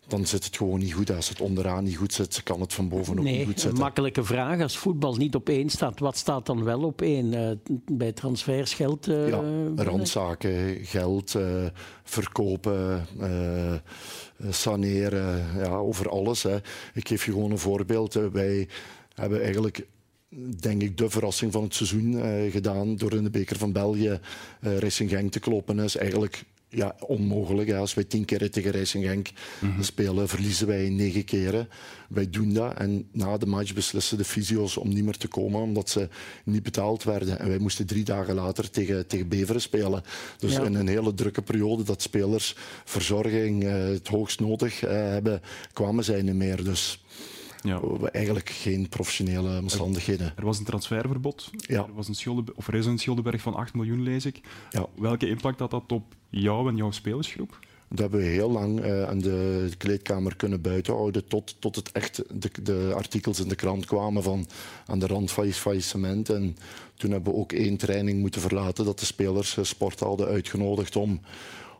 dan 0.07 0.25
zit 0.25 0.45
het 0.45 0.57
gewoon 0.57 0.79
niet 0.79 0.93
goed. 0.93 1.11
Als 1.11 1.29
het 1.29 1.41
onderaan 1.41 1.83
niet 1.83 1.95
goed 1.97 2.13
zit, 2.13 2.43
kan 2.43 2.61
het 2.61 2.73
van 2.73 2.89
bovenop 2.89 3.23
nee, 3.23 3.37
niet 3.37 3.45
goed 3.45 3.59
zitten. 3.59 3.79
makkelijke 3.79 4.23
vraag. 4.23 4.61
Als 4.61 4.77
voetbal 4.77 5.15
niet 5.15 5.35
op 5.35 5.49
één 5.49 5.69
staat, 5.69 5.99
wat 5.99 6.17
staat 6.17 6.45
dan 6.45 6.63
wel 6.63 6.83
op 6.83 7.01
één? 7.01 7.33
Eh, 7.33 7.51
bij 7.91 8.11
transfers 8.11 8.73
geld? 8.73 9.07
eh, 9.07 9.27
Ja, 9.27 9.41
randzaken, 9.75 10.77
geld, 10.85 11.35
eh, 11.35 11.65
verkopen, 12.03 13.05
saneren, 14.49 15.45
ja, 15.57 15.75
over 15.75 16.09
alles. 16.09 16.43
Hè. 16.43 16.55
Ik 16.93 17.07
geef 17.07 17.25
je 17.25 17.31
gewoon 17.31 17.51
een 17.51 17.57
voorbeeld. 17.57 18.13
Wij 18.13 18.67
hebben 19.13 19.41
eigenlijk, 19.43 19.87
denk 20.59 20.81
ik, 20.81 20.97
de 20.97 21.09
verrassing 21.09 21.51
van 21.51 21.63
het 21.63 21.73
seizoen 21.75 22.21
gedaan 22.51 22.95
door 22.95 23.13
in 23.13 23.23
de 23.23 23.29
beker 23.29 23.57
van 23.57 23.71
België 23.71 24.19
eh 24.61 24.77
Racing 24.77 25.09
Genk 25.09 25.31
te 25.31 25.39
kloppen. 25.39 25.79
Is 25.79 25.97
eigenlijk 25.97 26.43
ja, 26.75 26.95
onmogelijk. 26.99 27.69
Hè. 27.69 27.77
Als 27.77 27.93
wij 27.93 28.03
tien 28.03 28.25
keer 28.25 28.51
tegen 28.51 28.71
Racing 28.71 29.05
Genk 29.05 29.29
spelen, 29.79 30.27
verliezen 30.27 30.67
wij 30.67 30.89
negen 30.89 31.23
keren. 31.23 31.69
Wij 32.09 32.29
doen 32.29 32.53
dat 32.53 32.73
en 32.73 33.07
na 33.11 33.37
de 33.37 33.45
match 33.45 33.73
beslissen 33.73 34.17
de 34.17 34.23
fysio's 34.23 34.77
om 34.77 34.89
niet 34.89 35.03
meer 35.03 35.17
te 35.17 35.27
komen 35.27 35.61
omdat 35.61 35.89
ze 35.89 36.09
niet 36.43 36.63
betaald 36.63 37.03
werden. 37.03 37.39
En 37.39 37.47
wij 37.47 37.57
moesten 37.57 37.85
drie 37.85 38.03
dagen 38.03 38.35
later 38.35 38.69
tegen, 38.69 39.07
tegen 39.07 39.27
Beveren 39.27 39.61
spelen. 39.61 40.03
Dus 40.37 40.51
Ja. 40.53 40.63
in 40.63 40.75
een 40.75 40.87
hele 40.87 41.13
drukke 41.13 41.41
periode 41.41 41.83
dat 41.83 42.01
spelers 42.01 42.55
verzorging 42.85 43.63
eh, 43.63 43.73
het 43.73 44.07
hoogst 44.07 44.39
nodig 44.39 44.83
eh, 44.83 44.91
hebben, 44.91 45.41
kwamen 45.73 46.03
zij 46.03 46.21
niet 46.21 46.35
meer. 46.35 46.63
Dus 46.63 47.03
Ja. 47.61 47.81
eigenlijk 48.11 48.49
geen 48.49 48.89
professionele 48.89 49.59
omstandigheden. 49.61 50.33
Er 50.35 50.45
was 50.45 50.59
een 50.59 50.65
transferverbod. 50.65 51.49
Ja. 51.57 51.83
Er, 51.83 51.93
was 51.93 52.07
een 52.07 52.15
schulden, 52.15 52.55
of 52.57 52.67
er 52.67 52.75
is 52.75 52.85
een 52.85 52.97
schuldenberg 52.97 53.41
van 53.41 53.53
8 53.53 53.73
miljoen, 53.73 54.03
lees 54.03 54.25
ik. 54.25 54.41
Ja. 54.69 54.85
Welke 54.97 55.27
impact 55.27 55.59
had 55.59 55.71
dat 55.71 55.91
op 55.91 56.15
jou 56.41 56.69
en 56.69 56.75
jouw 56.75 56.91
spelersgroep? 56.91 57.59
Dat 57.87 57.99
hebben 57.99 58.19
we 58.19 58.25
heel 58.25 58.51
lang 58.51 58.81
eh, 58.81 59.03
aan 59.03 59.19
de 59.19 59.69
kleedkamer 59.77 60.35
kunnen 60.35 60.61
buitenhouden 60.61 61.27
tot, 61.27 61.55
tot 61.59 61.75
het 61.75 61.91
echt 61.91 62.21
de, 62.33 62.49
de 62.63 62.91
artikels 62.95 63.39
in 63.39 63.47
de 63.47 63.55
krant 63.55 63.85
kwamen 63.85 64.23
van 64.23 64.47
aan 64.85 64.99
de 64.99 65.07
rand 65.07 65.31
van 65.31 65.51
faillissement. 65.51 66.29
En 66.29 66.57
toen 66.95 67.11
hebben 67.11 67.33
we 67.33 67.39
ook 67.39 67.51
één 67.51 67.77
training 67.77 68.19
moeten 68.19 68.41
verlaten 68.41 68.85
dat 68.85 68.99
de 68.99 69.05
spelers 69.05 69.57
eh, 69.57 69.63
sport 69.63 69.99
hadden 69.99 70.27
uitgenodigd 70.27 70.95
om, 70.95 71.21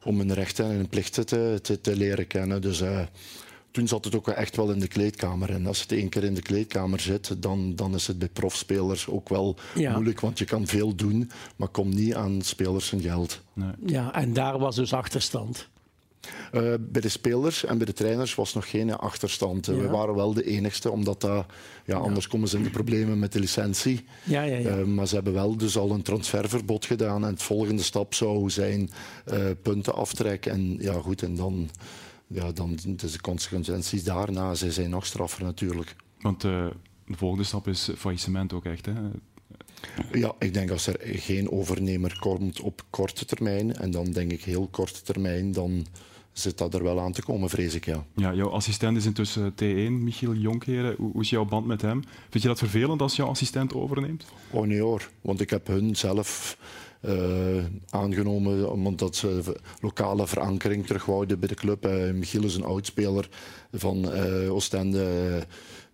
om 0.04 0.18
hun 0.18 0.34
rechten 0.34 0.66
en 0.66 0.90
plichten 0.90 1.26
te, 1.26 1.60
te, 1.62 1.82
te 1.82 1.96
leren 1.96 2.28
kennen. 2.28 2.62
Dus 2.62 2.82
eh, 2.82 3.02
toen 3.76 3.88
zat 3.88 4.06
het 4.06 4.16
ook 4.16 4.28
echt 4.28 4.56
wel 4.56 4.72
in 4.72 4.80
de 4.80 4.88
kleedkamer. 4.88 5.50
En 5.50 5.66
als 5.68 5.82
het 5.82 5.92
één 5.92 6.10
keer 6.10 6.24
in 6.24 6.34
de 6.34 6.42
kleedkamer 6.42 7.00
zit, 7.00 7.42
dan, 7.42 7.76
dan 7.76 7.94
is 7.94 8.08
het 8.08 8.20
bij 8.20 8.30
profspelers 8.34 9.08
ook 9.08 9.30
wel 9.30 9.56
Ja. 9.76 9.92
moeilijk. 9.94 10.20
Want 10.20 10.40
je 10.40 10.46
kan 10.46 10.68
veel 10.68 10.96
doen, 10.96 11.32
maar 11.56 11.68
kom 11.68 11.90
niet 11.90 12.16
aan 12.16 12.42
spelers 12.42 12.90
hun 12.90 13.02
geld. 13.02 13.42
Ja, 13.86 14.14
en 14.14 14.34
daar 14.34 14.60
was 14.60 14.76
dus 14.76 14.94
achterstand. 14.94 15.68
Eh, 16.52 16.74
bij 16.80 17.02
de 17.02 17.10
spelers 17.10 17.66
en 17.66 17.78
bij 17.78 17.86
de 17.86 17.94
trainers 17.94 18.36
was 18.36 18.54
nog 18.54 18.70
geen 18.70 18.94
achterstand. 18.98 19.68
Eh, 19.68 19.76
Ja. 19.76 19.82
We 19.82 19.88
waren 19.88 20.16
wel 20.16 20.34
de 20.34 20.44
enigste, 20.44 20.92
omdat 20.92 21.22
dat, 21.22 21.46
ja, 21.86 21.98
anders 21.98 22.28
komen 22.28 22.48
ze 22.48 22.58
in 22.58 22.64
de 22.64 22.70
problemen 22.70 23.20
met 23.20 23.32
de 23.34 23.40
licentie. 23.40 24.06
Ja, 24.24 24.42
ja, 24.42 24.58
ja. 24.58 24.70
Eh, 24.70 24.84
maar 24.84 25.08
ze 25.08 25.16
hebben 25.16 25.34
wel 25.34 25.58
dus 25.58 25.78
al 25.78 25.92
een 25.92 26.02
transferverbod 26.02 26.86
gedaan. 26.86 27.24
En 27.24 27.30
het 27.32 27.44
volgende 27.44 27.84
stap 27.84 28.14
zou 28.14 28.50
zijn 28.50 28.90
eh, 29.26 29.38
punten 29.62 29.94
aftrekken. 29.96 30.52
En 30.52 30.78
ja, 30.80 30.94
goed, 30.94 31.22
en 31.24 31.36
dan, 31.36 31.70
ja, 32.28 32.52
dan 32.52 32.78
dus 32.86 33.12
de 33.12 33.22
consequenties 33.22 34.04
daarna 34.04 34.54
zij 34.54 34.72
zijn 34.72 34.90
nog 34.90 35.06
straffer 35.06 35.44
natuurlijk. 35.44 35.96
Want 36.20 36.44
eh, 36.44 36.68
de 37.06 37.18
volgende 37.18 37.44
stap 37.44 37.68
is 37.68 37.90
faillissement 37.98 38.54
ook 38.54 38.66
echt. 38.66 38.86
Hè? 38.86 38.94
Ja, 40.12 40.34
ik 40.40 40.54
denk 40.54 40.72
als 40.72 40.88
er 40.88 41.00
geen 41.02 41.52
overnemer 41.52 42.18
komt 42.20 42.62
op 42.62 42.86
korte 42.90 43.26
termijn, 43.26 43.76
en 43.76 43.92
dan 43.92 44.12
denk 44.12 44.32
ik 44.32 44.44
heel 44.44 44.68
korte 44.72 45.02
termijn, 45.02 45.52
dan 45.52 45.86
zit 46.32 46.58
dat 46.58 46.74
er 46.74 46.84
wel 46.84 47.00
aan 47.00 47.12
te 47.12 47.24
komen, 47.24 47.50
vrees 47.50 47.74
ik. 47.74 47.86
Ja. 47.86 48.06
Ja, 48.16 48.34
jouw 48.34 48.50
assistent 48.50 48.98
is 48.98 49.06
intussen 49.06 49.52
T1, 49.52 49.92
Michiel 50.04 50.34
Jonkheren. 50.34 50.96
Hoe, 50.98 51.12
hoe 51.12 51.22
is 51.22 51.30
jouw 51.30 51.46
band 51.46 51.66
met 51.66 51.82
hem? 51.82 52.04
Vind 52.30 52.44
je 52.44 52.50
dat 52.50 52.60
vervelend 52.60 53.02
als 53.02 53.16
jouw 53.16 53.28
assistent 53.28 53.74
overneemt? 53.74 54.26
Oh 54.50 54.66
nee 54.68 54.82
hoor, 54.82 55.10
want 55.22 55.42
ik 55.42 55.50
heb 55.50 55.68
hun 55.68 55.96
zelf 55.96 56.58
eh, 56.62 56.85
aangenomen 57.90 58.72
omdat 58.72 59.16
ze 59.16 59.40
v- 59.44 59.82
lokale 59.82 60.28
verankering 60.28 60.86
terug 60.86 61.06
wouden 61.06 61.40
bij 61.40 61.48
de 61.48 61.56
club. 61.56 61.86
Eh, 61.86 62.12
Michiel 62.14 62.44
is 62.44 62.56
een 62.56 62.64
oudspeler 62.64 63.30
van 63.72 64.12
eh 64.12 64.54
Oostende. 64.54 65.06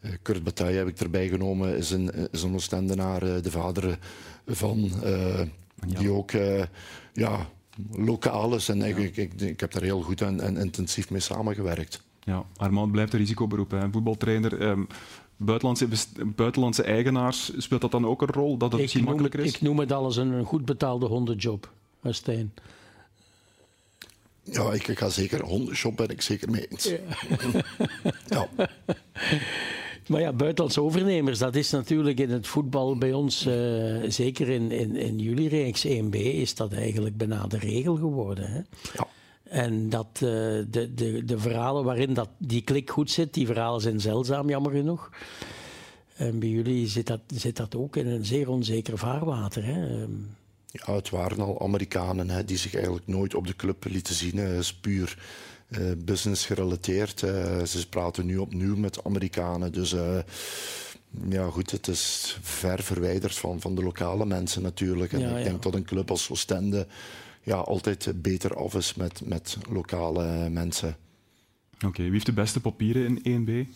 Eh, 0.01 0.12
Kurt 0.22 0.44
Bataille 0.44 0.77
heb 0.77 0.88
ik 0.88 1.00
erbij 1.00 1.27
genomen, 1.30 1.77
is 1.77 1.91
een, 1.91 2.12
is 2.32 2.44
een 2.44 2.53
Oostendenaar, 2.53 3.24
eh, 3.24 3.41
de 3.41 3.51
vader 3.51 4.00
van, 4.48 4.91
eh, 5.03 5.41
die 5.98 6.10
ook 6.12 6.32
eh, 6.32 6.63
ja, 7.13 7.50
lokaal 7.91 8.56
is. 8.56 8.70
En 8.70 8.82
ik, 8.82 9.18
ik, 9.18 9.34
ik 9.41 9.60
heb 9.60 9.72
daar 9.72 9.84
heel 9.84 10.01
goed 10.01 10.22
en, 10.22 10.39
en 10.39 10.58
intensief 10.58 11.10
mee 11.10 11.20
samengewerkt. 11.22 12.01
Ja, 12.24 12.44
Armand 12.56 12.91
blijft 12.91 13.13
een 13.13 13.20
risicoberoep. 13.20 13.72
Hè? 13.72 13.91
Voetbaltrainer. 13.91 14.62
ehm, 14.62 14.84
buitenlandse, 15.45 15.88
buitenlandse 16.25 16.83
eigenaars, 16.83 17.51
speelt 17.57 17.81
dat 17.81 17.91
dan 17.91 18.05
ook 18.05 18.21
een 18.21 18.27
rol? 18.27 18.57
Dat 18.57 18.71
het 18.71 18.74
Ik 18.74 18.81
misschien 18.81 19.03
noem, 19.03 19.13
het, 19.13 19.21
makkelijker 19.21 19.51
is? 19.51 19.55
ik 19.55 19.67
noem 19.67 19.79
het 19.79 19.91
alles 19.91 20.15
een, 20.15 20.31
een 20.31 20.45
goed 20.45 20.65
betaalde 20.65 21.05
hondenjob, 21.05 21.71
Stijn. 22.03 22.53
Ja, 24.43 24.74
ik, 24.74 24.98
ga 25.00 25.10
zeker 25.10 25.43
hondenshop 25.43 25.98
ben 25.98 26.10
ik 26.10 26.21
zeker 26.21 26.50
mee 26.50 26.67
eens. 26.67 26.93
Ja. 28.27 28.48
Maar 30.12 30.21
ja, 30.21 30.33
buitenlandse 30.33 30.81
overnemers, 30.81 31.39
dat 31.39 31.55
is 31.55 31.71
natuurlijk 31.71 32.19
in 32.19 32.29
het 32.29 32.48
voetbal 32.48 32.98
bij 32.98 33.13
ons, 33.13 33.45
eh, 33.45 33.53
zeker 34.07 34.50
in, 34.50 34.71
in, 34.71 34.95
in 34.95 35.19
jullie 35.19 35.50
reeks 35.50 35.88
1B, 35.88 36.15
is 36.15 36.55
dat 36.55 36.74
eigenlijk 36.74 37.17
bijna 37.17 37.48
de 37.48 37.57
regel 37.57 37.95
geworden. 37.95 38.51
Hè? 38.51 38.62
Ja. 38.93 39.07
En 39.51 39.89
dat, 39.89 40.08
eh, 40.13 40.20
de, 40.70 40.91
de, 40.96 41.25
de 41.25 41.39
verhalen 41.39 41.84
waarin 41.84 42.13
dat, 42.13 42.29
die 42.38 42.62
klik 42.62 42.89
goed 42.89 43.12
zit, 43.12 43.34
die 43.34 43.46
verhalen 43.46 43.81
zijn 43.81 44.00
zeldzaam, 44.01 44.50
jammer 44.50 44.72
genoeg. 44.72 45.10
En 46.15 46.39
bij 46.39 46.50
jullie 46.50 46.88
zit 46.88 47.08
dat, 47.08 47.20
zit 47.27 47.58
dat 47.58 47.75
ook 47.75 47.96
in 47.96 48.08
een 48.08 48.25
zeer 48.25 48.50
onzeker 48.50 48.98
vaarwater. 48.98 49.65
Hè? 49.65 50.01
Ehm, 50.01 50.12
Ja, 50.72 50.93
het 50.96 51.10
waren 51.10 51.39
al 51.39 51.62
Amerikanen 51.62 52.29
hè, 52.29 52.46
die 52.46 52.58
zich 52.58 52.74
eigenlijk 52.74 53.08
nooit 53.08 53.36
op 53.36 53.48
de 53.48 53.55
club 53.55 53.86
lieten 53.89 54.15
zien. 54.15 54.38
Het 54.38 54.60
is 54.60 54.74
puur 54.74 55.17
eh, 55.67 55.81
business 55.98 56.46
gerelateerd. 56.46 57.20
Ze 57.20 57.86
praten 57.89 58.25
nu 58.25 58.38
opnieuw 58.38 58.75
met 58.75 59.03
Amerikanen. 59.03 59.72
Dus 59.72 59.93
eh, 59.93 60.20
ja, 61.29 61.50
goed, 61.50 61.72
het 61.72 61.88
is 61.88 62.38
ver 62.41 62.84
verwijderd 62.84 63.36
van, 63.36 63.62
van 63.62 63.75
de 63.75 63.84
lokale 63.84 64.25
mensen 64.25 64.62
natuurlijk. 64.62 65.13
En 65.13 65.20
Ja, 65.20 65.29
ik 65.29 65.38
ja. 65.38 65.43
denk 65.43 65.63
dat 65.63 65.74
een 65.74 65.86
club 65.86 66.10
als 66.10 66.29
Oostende 66.29 66.88
ja, 67.43 67.55
altijd 67.55 68.13
beter 68.15 68.55
af 68.55 68.74
is 68.74 68.93
met, 68.93 69.21
met 69.25 69.57
lokale 69.69 70.50
mensen. 70.50 70.98
Oké, 71.86 72.01
wie 72.01 72.12
heeft 72.12 72.25
de 72.25 72.33
beste 72.33 72.60
papieren 72.60 73.24
in 73.24 73.48
1B 73.48 73.69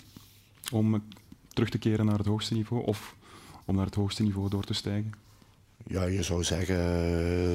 om 0.72 0.94
eh, 0.94 1.00
terug 1.48 1.70
te 1.70 1.78
keren 1.78 2.06
naar 2.06 2.18
het 2.18 2.28
hoogste 2.28 2.54
niveau 2.54 2.86
of 2.86 3.16
om 3.66 3.76
naar 3.76 3.86
het 3.86 3.96
hoogste 3.96 4.24
niveau 4.24 4.50
door 4.50 4.64
te 4.64 4.74
stijgen? 4.74 5.25
Ja, 5.88 6.04
je 6.06 6.24
zou 6.24 6.44
zeggen, 6.44 6.76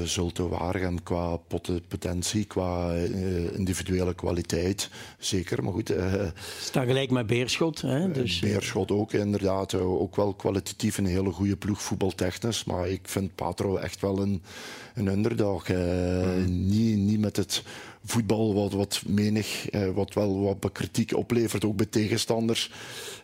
eh, 0.01 0.07
Zulte 0.07 0.49
Waregem 0.49 1.03
qua 1.03 1.37
pot- 1.37 1.89
potentie, 1.89 2.45
qua 2.45 2.95
eh, 2.95 3.53
individuele 3.57 4.15
kwaliteit, 4.15 4.91
zeker. 5.19 5.63
Maar 5.65 5.73
goed, 5.73 5.91
eh, 5.91 6.23
staat 6.61 6.87
gelijk 6.87 7.11
met 7.11 7.27
Beerschot. 7.27 7.81
Hè? 7.81 8.11
Dus, 8.11 8.39
Beerschot 8.39 8.91
ook 8.91 9.13
inderdaad. 9.13 9.75
Ook 9.75 10.17
wel 10.17 10.35
kwalitatief 10.35 10.99
een 10.99 11.07
hele 11.07 11.31
goede 11.31 11.57
ploeg, 11.57 11.83
voetbaltechnisch. 11.83 12.65
Maar 12.65 12.89
ik 12.89 13.01
vind 13.03 13.35
Patro 13.35 13.77
echt 13.77 14.01
wel 14.01 14.23
een, 14.23 14.43
een 14.95 15.07
underdog. 15.07 15.69
eh, 15.69 16.45
niet, 16.47 16.99
niet 16.99 17.21
met 17.21 17.37
het 17.37 17.63
voetbal 18.05 18.55
wat, 18.55 18.73
wat 18.73 19.03
menig, 19.07 19.71
eh, 19.71 19.91
wat 19.91 20.15
wel 20.15 20.43
wat 20.61 20.73
kritiek 20.73 21.17
oplevert, 21.17 21.65
ook 21.65 21.77
bij 21.77 21.87
tegenstanders. 21.87 22.71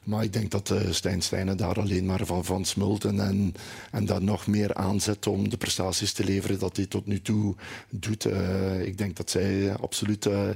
Maar 0.04 0.22
ik 0.22 0.32
denk 0.32 0.50
dat 0.50 0.70
eh 0.70 0.90
Stijn 0.90 1.22
Stijnen 1.22 1.56
daar 1.56 1.80
alleen 1.80 2.06
maar 2.06 2.26
van, 2.26 2.44
van 2.44 2.64
smult 2.64 3.04
en, 3.04 3.54
en, 3.90 4.04
daar 4.06 4.22
nog 4.22 4.46
meer 4.46 4.74
aanzet 4.74 5.26
om 5.26 5.48
de 5.48 5.56
prestaties 5.56 6.12
te 6.12 6.24
leveren 6.24 6.58
dat 6.58 6.76
hij 6.76 6.86
tot 6.86 7.06
nu 7.06 7.20
toe 7.20 7.54
doet. 7.90 8.24
Eh, 8.24 8.86
ik 8.86 8.98
denk 8.98 9.16
dat 9.16 9.30
zij 9.30 9.76
absoluut 9.76 10.26
eh, 10.26 10.48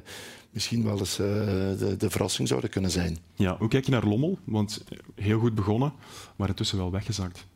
misschien 0.51 0.85
wel 0.85 0.99
eens 0.99 1.17
de, 1.17 1.95
de 1.99 2.11
verrassing 2.11 2.49
zouden 2.49 2.71
kunnen 2.71 2.91
zijn. 2.91 3.19
Ja, 3.35 3.57
hoe 3.59 3.69
kijk 3.69 3.85
je 3.85 3.91
naar 3.91 4.07
Lommel? 4.07 4.39
Want 4.45 4.85
heel 5.15 5.39
goed 5.39 5.55
begonnen, 5.55 5.93
maar 6.37 6.49
intussen 6.49 6.79
wel 6.79 6.91
weggezakt. 6.91 7.47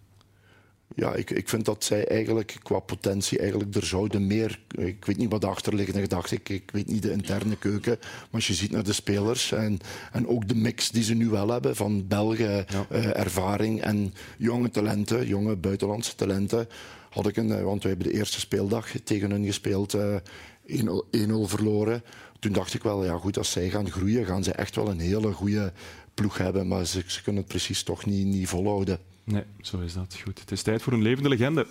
Ja, 0.96 1.14
ik, 1.14 1.30
ik 1.30 1.48
vind 1.48 1.64
dat 1.64 1.84
zij 1.84 2.06
eigenlijk 2.06 2.56
qua 2.62 2.78
potentie 2.78 3.38
eigenlijk 3.38 3.74
er 3.74 3.86
zouden 3.86 4.26
meer... 4.26 4.60
Ik 4.78 5.04
weet 5.04 5.16
niet 5.16 5.30
wat 5.30 5.40
de 5.40 5.46
achterliggende 5.46 6.00
gedachte 6.00 6.34
ik, 6.34 6.48
ik 6.48 6.70
weet 6.72 6.86
niet 6.86 7.02
de 7.02 7.12
interne 7.12 7.56
keuken. 7.56 7.96
Maar 8.00 8.28
als 8.30 8.46
je 8.46 8.54
ziet 8.54 8.70
naar 8.70 8.82
de 8.82 8.92
spelers 8.92 9.52
en, 9.52 9.78
en 10.12 10.28
ook 10.28 10.48
de 10.48 10.54
mix 10.54 10.90
die 10.90 11.02
ze 11.02 11.14
nu 11.14 11.28
wel 11.28 11.48
hebben 11.48 11.76
van 11.76 12.06
Belgen, 12.08 12.66
eh, 12.88 13.18
ervaring 13.18 13.82
en 13.82 14.14
jonge 14.38 14.70
talenten, 14.70 15.26
jonge 15.26 15.56
buitenlandse 15.56 16.14
talenten, 16.14 16.68
had 17.10 17.26
ik 17.26 17.36
een... 17.36 17.52
eh, 17.52 17.62
Want 17.64 17.82
we 17.82 17.88
hebben 17.88 18.06
de 18.06 18.14
eerste 18.14 18.40
speeldag 18.40 18.90
tegen 19.04 19.30
hun 19.30 19.44
gespeeld, 19.44 19.94
eh 19.94 20.16
1-0 20.66 20.74
1-0 21.10 21.24
verloren. 21.44 22.02
Toen 22.38 22.52
dacht 22.52 22.74
ik 22.74 22.82
wel, 22.82 23.04
ja 23.04 23.16
goed, 23.16 23.38
als 23.38 23.50
zij 23.50 23.70
gaan 23.70 23.90
groeien, 23.90 24.26
gaan 24.26 24.44
ze 24.44 24.52
echt 24.52 24.76
wel 24.76 24.88
een 24.88 24.98
hele 25.00 25.32
goede 25.32 25.72
ploeg 26.14 26.38
hebben. 26.38 26.68
Maar 26.68 26.84
ze, 26.86 27.02
ze 27.06 27.22
kunnen 27.22 27.42
het 27.42 27.50
precies 27.50 27.82
toch 27.82 28.06
niet, 28.06 28.26
niet 28.26 28.48
volhouden. 28.48 28.98
Nee, 29.24 29.44
zo 29.60 29.80
is 29.80 29.92
dat. 29.92 30.18
Goed. 30.24 30.40
Het 30.40 30.50
is 30.50 30.62
tijd 30.62 30.82
voor 30.82 30.92
een 30.92 31.02
levende 31.02 31.28
legende. 31.28 31.66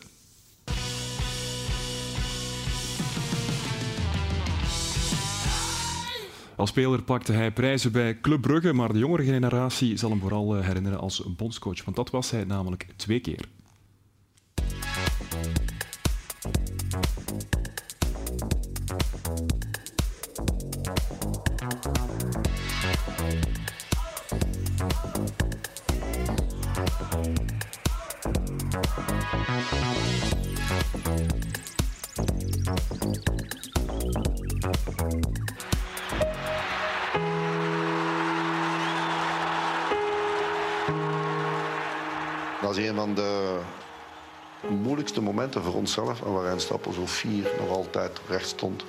Als 6.55 6.69
speler 6.69 7.01
pakte 7.01 7.31
hij 7.31 7.51
prijzen 7.51 7.91
bij 7.91 8.19
Club 8.21 8.41
Brugge, 8.41 8.73
maar 8.73 8.93
de 8.93 8.99
jongere 8.99 9.23
generatie 9.23 9.97
zal 9.97 10.09
hem 10.09 10.19
vooral 10.19 10.55
eh, 10.57 10.65
herinneren 10.65 10.99
als 10.99 11.23
bondscoach, 11.37 11.83
want 11.83 11.95
dat 11.95 12.09
was 12.09 12.31
hij 12.31 12.43
namelijk 12.43 12.87
twee 12.95 13.19
keer. 13.19 13.45
Dat 42.73 42.77
is 42.77 42.87
een 42.87 42.95
van 42.95 43.13
de 43.13 43.59
moeilijkste 44.69 45.21
momenten 45.21 45.63
voor 45.63 45.73
onszelf. 45.73 46.21
En 46.21 46.33
waarin 46.33 46.59
Stappen 46.59 46.93
zo 46.93 47.05
nog 47.59 47.69
altijd 47.69 48.21
recht 48.27 48.47
stond. 48.47 48.85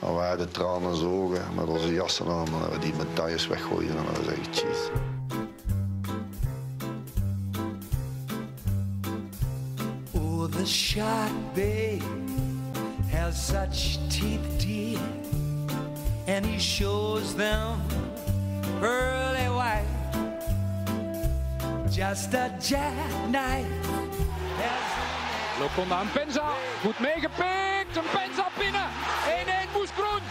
En 0.00 0.14
wij 0.14 0.36
de 0.36 0.48
tranen 0.48 0.96
zogen 0.96 1.42
met 1.54 1.66
onze 1.66 1.92
jassen 1.92 2.26
aan. 2.28 2.46
En 2.72 2.80
die 2.80 2.94
medailles 2.94 3.46
weggooien. 3.46 3.96
En 3.96 4.04
we 4.04 4.24
zeggen, 4.24 4.44
jeez. 4.52 5.21
Babe, 11.54 12.02
has 13.10 13.36
such 13.36 13.98
teeth, 14.08 14.40
dear, 14.58 14.98
and 16.26 16.46
he 16.46 16.58
shows 16.58 17.34
them 17.34 17.80
pearly 18.80 19.48
white. 19.48 19.86
Just 21.90 22.34
a 22.34 22.50
jackknife. 22.60 23.66
Lokonda 25.60 26.00
en 26.00 26.10
Penza. 26.12 26.42
Goed 26.82 26.98
meegepikt. 27.00 27.96
Een 27.96 28.08
Penza 28.12 28.46
binnen. 28.58 28.88
1-1 29.68 29.72
Moes 29.74 29.90
Groen. 29.96 30.22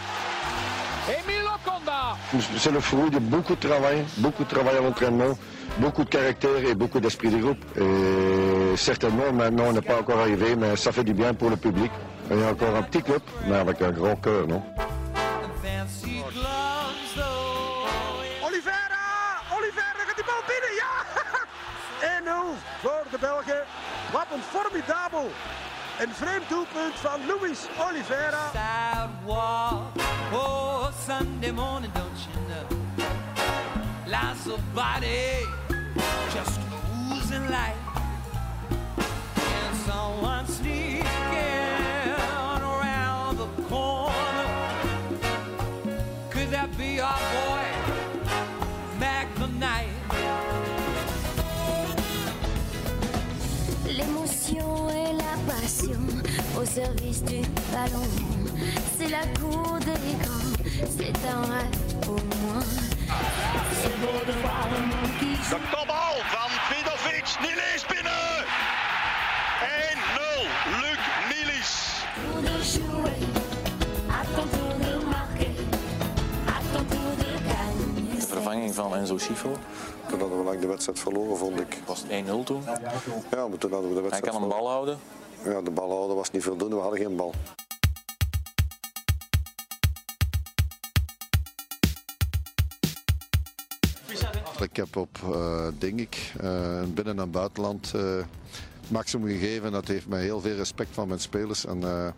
Emile 1.08 1.42
Lokonda. 1.42 2.16
C'est 2.56 2.72
le 2.72 2.80
fruit 2.80 3.10
de 3.10 3.18
beaucoup 3.18 3.54
de 3.54 3.68
travail, 3.68 4.04
beaucoup 4.16 4.44
de 4.44 4.48
travail 4.48 4.76
à 4.76 4.80
l'entraînement, 4.80 5.38
beaucoup 5.76 6.04
de 6.04 6.08
caractère 6.08 6.64
et 6.64 6.74
beaucoup 6.74 7.00
d'esprit 7.00 7.30
de 7.30 7.38
groupe. 7.38 7.64
Et 7.76 8.51
certainement, 8.76 9.32
maintenant, 9.32 9.64
on 9.68 9.72
n'est 9.72 9.82
pas 9.82 9.98
encore 9.98 10.20
arrivé, 10.20 10.56
mais 10.56 10.76
ça 10.76 10.92
fait 10.92 11.04
du 11.04 11.14
bien 11.14 11.34
pour 11.34 11.50
le 11.50 11.56
public. 11.56 11.90
Il 12.30 12.38
y 12.38 12.42
a 12.42 12.48
encore 12.48 12.74
un 12.74 12.82
petit 12.82 13.02
club, 13.02 13.22
mais 13.46 13.56
avec 13.56 13.82
un 13.82 13.90
grand 13.90 14.16
cœur, 14.16 14.46
non? 14.46 14.62
Oliveira! 18.46 19.04
Oliveira 19.56 20.02
gaat 20.06 20.16
die 20.16 20.24
bal 20.24 20.42
binnen, 20.46 20.74
ja! 20.82 20.94
1-0 22.54 22.58
voor 22.80 23.04
de 23.10 23.18
Belgen. 23.18 23.62
Wat 24.12 24.26
een 24.34 24.42
formidabel 24.42 25.30
en 25.98 26.08
vreemd 26.10 26.48
doelpunt 26.48 26.94
van 26.94 27.20
Luis 27.26 27.58
Oliveira. 27.88 28.50
Sidewalk, 28.52 29.82
oh, 30.32 30.86
Sunday 31.06 31.52
morning, 31.52 31.92
don't 31.92 32.18
you 32.24 32.46
know? 32.46 32.80
Lots 34.06 34.46
of 34.46 34.60
body 34.74 35.46
just 36.34 36.58
oozing 37.10 37.48
light. 37.48 37.81
And 39.92 40.00
someone 40.16 40.46
sneaking 40.46 41.04
around 42.62 43.36
the 43.36 43.46
corner. 43.68 44.54
Could 46.30 46.50
that 46.50 46.70
be 46.78 47.00
our 47.00 47.18
boy, 47.32 47.64
Mac 48.98 49.26
the 49.36 49.48
Knight? 49.58 49.88
L'émotion 53.86 54.88
et 54.90 55.12
la 55.12 55.36
passion 55.52 56.00
au 56.58 56.64
service 56.64 57.22
du 57.24 57.42
ballon. 57.72 58.08
C'est 58.98 59.08
la 59.08 59.26
cour 59.38 59.78
des 59.80 60.14
grands, 60.24 60.56
c'est 60.96 61.18
un 61.28 61.42
rêve 61.52 62.00
pour 62.00 62.14
moi. 62.14 62.62
C'est 63.82 64.00
de 64.00 64.06
le 64.26 65.58
kopbal 65.70 66.16
van 66.32 66.50
Vidovic. 66.70 67.26
Nieli 67.42 67.76
is 67.76 67.84
binnen. 67.84 68.71
1-0. 69.62 69.66
Luc 70.82 71.00
Nielis. 71.28 72.02
tour 76.88 77.16
de. 77.18 78.26
Vervanging 78.26 78.74
van 78.74 78.96
Enzo 78.96 79.18
Schifo. 79.18 79.56
Toen 80.08 80.20
hadden 80.20 80.38
we 80.38 80.44
lang 80.44 80.60
de 80.60 80.66
wedstrijd 80.66 80.98
verloren, 80.98 81.36
vond 81.36 81.60
ik. 81.60 81.78
Was 81.86 82.02
1-0 82.04 82.06
toen. 82.44 82.62
Ja, 83.30 83.48
maar 83.48 83.58
toen 83.58 83.72
hadden 83.72 83.88
we 83.88 83.94
de 83.94 84.00
wedstrijd 84.00 84.10
Hij 84.10 84.32
kan 84.32 84.42
een 84.42 84.48
bal 84.48 84.68
houden. 84.68 84.98
Ja, 85.44 85.60
de 85.60 85.70
bal 85.70 85.90
houden 85.90 86.16
was 86.16 86.30
niet 86.30 86.42
voldoende, 86.42 86.76
we 86.76 86.82
hadden 86.82 87.00
geen 87.00 87.16
bal. 87.16 87.34
Ik 94.60 94.76
heb 94.76 94.96
op, 94.96 95.18
eh, 95.32 95.66
denk 95.78 96.00
ik, 96.00 96.32
eh, 96.40 96.82
binnen- 96.94 97.18
en 97.18 97.30
buitenland 97.30 97.92
eh, 97.94 98.02
maximum 98.88 99.28
gegeven. 99.28 99.72
Dat 99.72 99.88
heeft 99.88 100.08
mij 100.08 100.22
heel 100.22 100.40
veel 100.40 100.56
respect 100.56 100.90
van 100.92 101.08
mijn 101.08 101.20
spelers 101.20 101.66
en 101.66 101.82
eh, 101.82 102.08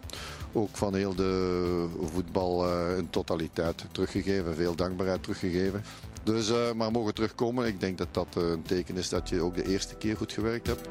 ook 0.53 0.77
van 0.77 0.95
heel 0.95 1.15
de 1.15 1.87
voetbal 2.13 2.67
eh, 2.67 2.99
in 2.99 3.11
totaliteit 3.11 3.85
teruggegeven. 3.93 4.55
Veel 4.55 4.75
dankbaarheid 4.75 5.23
teruggegeven. 5.23 5.85
Dus, 6.23 6.51
eh, 6.51 6.73
maar 6.73 6.91
mogen 6.91 7.15
terugkomen. 7.15 7.67
Ik 7.67 7.81
denk 7.81 7.99
dat 7.99 8.09
dat 8.11 8.27
een 8.35 8.63
teken 8.63 8.97
is 8.97 9.09
dat 9.09 9.29
je 9.29 9.41
ook 9.41 9.55
de 9.55 9.69
eerste 9.69 9.95
keer 9.95 10.17
goed 10.17 10.33
gewerkt 10.33 10.67
hebt. 10.67 10.87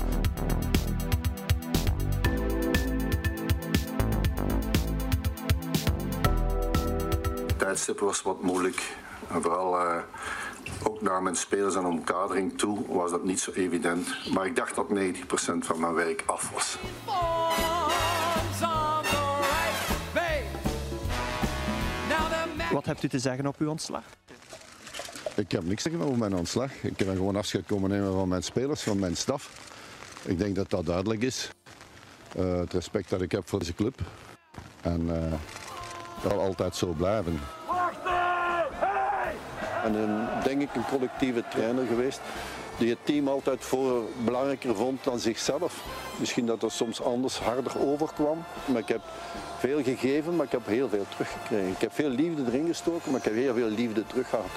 Het 7.47 7.59
tijdstip 7.59 7.99
was 7.99 8.21
wat 8.21 8.41
moeilijk. 8.41 8.95
En 9.29 9.41
vooral 9.41 10.03
ook 10.83 11.01
naar 11.01 11.23
mijn 11.23 11.35
spelers 11.35 11.75
en 11.75 11.85
omkadering 11.85 12.57
toe 12.57 12.85
was 12.87 13.11
dat 13.11 13.23
niet 13.23 13.39
zo 13.39 13.51
evident. 13.51 14.33
Maar 14.33 14.45
ik 14.45 14.55
dacht 14.55 14.75
dat 14.75 14.87
90% 14.89 14.91
van 15.59 15.79
mijn 15.79 15.93
werk 15.93 16.23
af 16.25 16.49
was. 16.49 16.77
Wat 22.71 22.85
hebt 22.85 23.03
u 23.03 23.09
te 23.09 23.19
zeggen 23.19 23.47
op 23.47 23.55
uw 23.57 23.69
ontslag? 23.69 24.03
Ik 25.35 25.51
heb 25.51 25.63
niks 25.63 25.83
te 25.83 25.89
zeggen 25.89 26.07
over 26.07 26.19
mijn 26.19 26.35
ontslag. 26.35 26.71
Ik 26.83 26.95
ben 26.95 27.15
gewoon 27.15 27.35
afscheid 27.35 27.65
komen 27.65 27.89
nemen 27.89 28.13
van 28.13 28.27
mijn 28.27 28.43
spelers, 28.43 28.81
van 28.81 28.99
mijn 28.99 29.17
staf. 29.17 29.51
Ik 30.25 30.37
denk 30.37 30.55
dat 30.55 30.69
dat 30.69 30.85
duidelijk 30.85 31.21
is. 31.21 31.49
Eh, 32.35 32.57
het 32.57 32.73
respect 32.73 33.09
dat 33.09 33.21
ik 33.21 33.31
heb 33.31 33.49
voor 33.49 33.59
deze 33.59 33.73
club. 33.73 34.01
En 34.81 35.15
eh 35.15 35.33
zal 36.29 36.39
altijd 36.39 36.75
zo 36.75 36.87
blijven. 36.87 37.39
En 39.83 39.93
een, 39.93 40.27
denk 40.43 40.61
ik 40.61 40.75
een 40.75 40.85
collectieve 40.89 41.43
trainer 41.49 41.85
geweest 41.85 42.21
die 42.77 42.89
het 42.89 42.97
team 43.03 43.27
altijd 43.27 43.63
voor 43.63 44.03
belangrijker 44.25 44.75
vond 44.75 45.03
dan 45.03 45.19
zichzelf. 45.19 45.83
Misschien 46.19 46.45
dat 46.45 46.63
er 46.63 46.71
soms 46.71 47.01
anders 47.01 47.39
harder 47.39 47.79
overkwam. 47.79 48.43
Maar 48.65 48.81
ik 48.81 48.87
heb 48.87 49.01
veel 49.57 49.83
gegeven, 49.83 50.35
maar 50.35 50.45
ik 50.45 50.51
heb 50.51 50.65
heel 50.65 50.89
veel 50.89 51.05
teruggekregen. 51.09 51.71
Ik 51.71 51.81
heb 51.81 51.93
veel 51.93 52.09
liefde 52.09 52.43
erin 52.45 52.67
gestoken, 52.67 53.11
maar 53.11 53.19
ik 53.19 53.25
heb 53.25 53.35
heel 53.35 53.53
veel 53.53 53.69
liefde 53.69 54.07
teruggehad. 54.07 54.51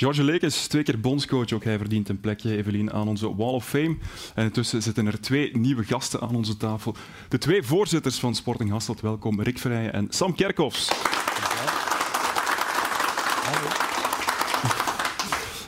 George 0.00 0.24
Lekes, 0.24 0.66
twee 0.66 0.82
keer 0.82 1.00
bondscoach, 1.00 1.52
ook 1.52 1.64
hij 1.64 1.78
verdient 1.78 2.08
een 2.08 2.20
plekje, 2.20 2.56
Evelien, 2.56 2.92
aan 2.92 3.08
onze 3.08 3.36
Wall 3.36 3.52
of 3.52 3.66
Fame. 3.68 3.96
En 4.34 4.44
intussen 4.44 4.82
zitten 4.82 5.06
er 5.06 5.20
twee 5.20 5.56
nieuwe 5.56 5.84
gasten 5.84 6.20
aan 6.20 6.34
onze 6.34 6.56
tafel. 6.56 6.94
De 7.28 7.38
twee 7.38 7.62
voorzitters 7.62 8.18
van 8.18 8.34
Sporting 8.34 8.70
Hasselt, 8.70 9.00
welkom, 9.00 9.42
Rick 9.42 9.58
Verrijen 9.58 9.92
en 9.92 10.06
Sam 10.10 10.34
Kerkhoffs. 10.34 10.88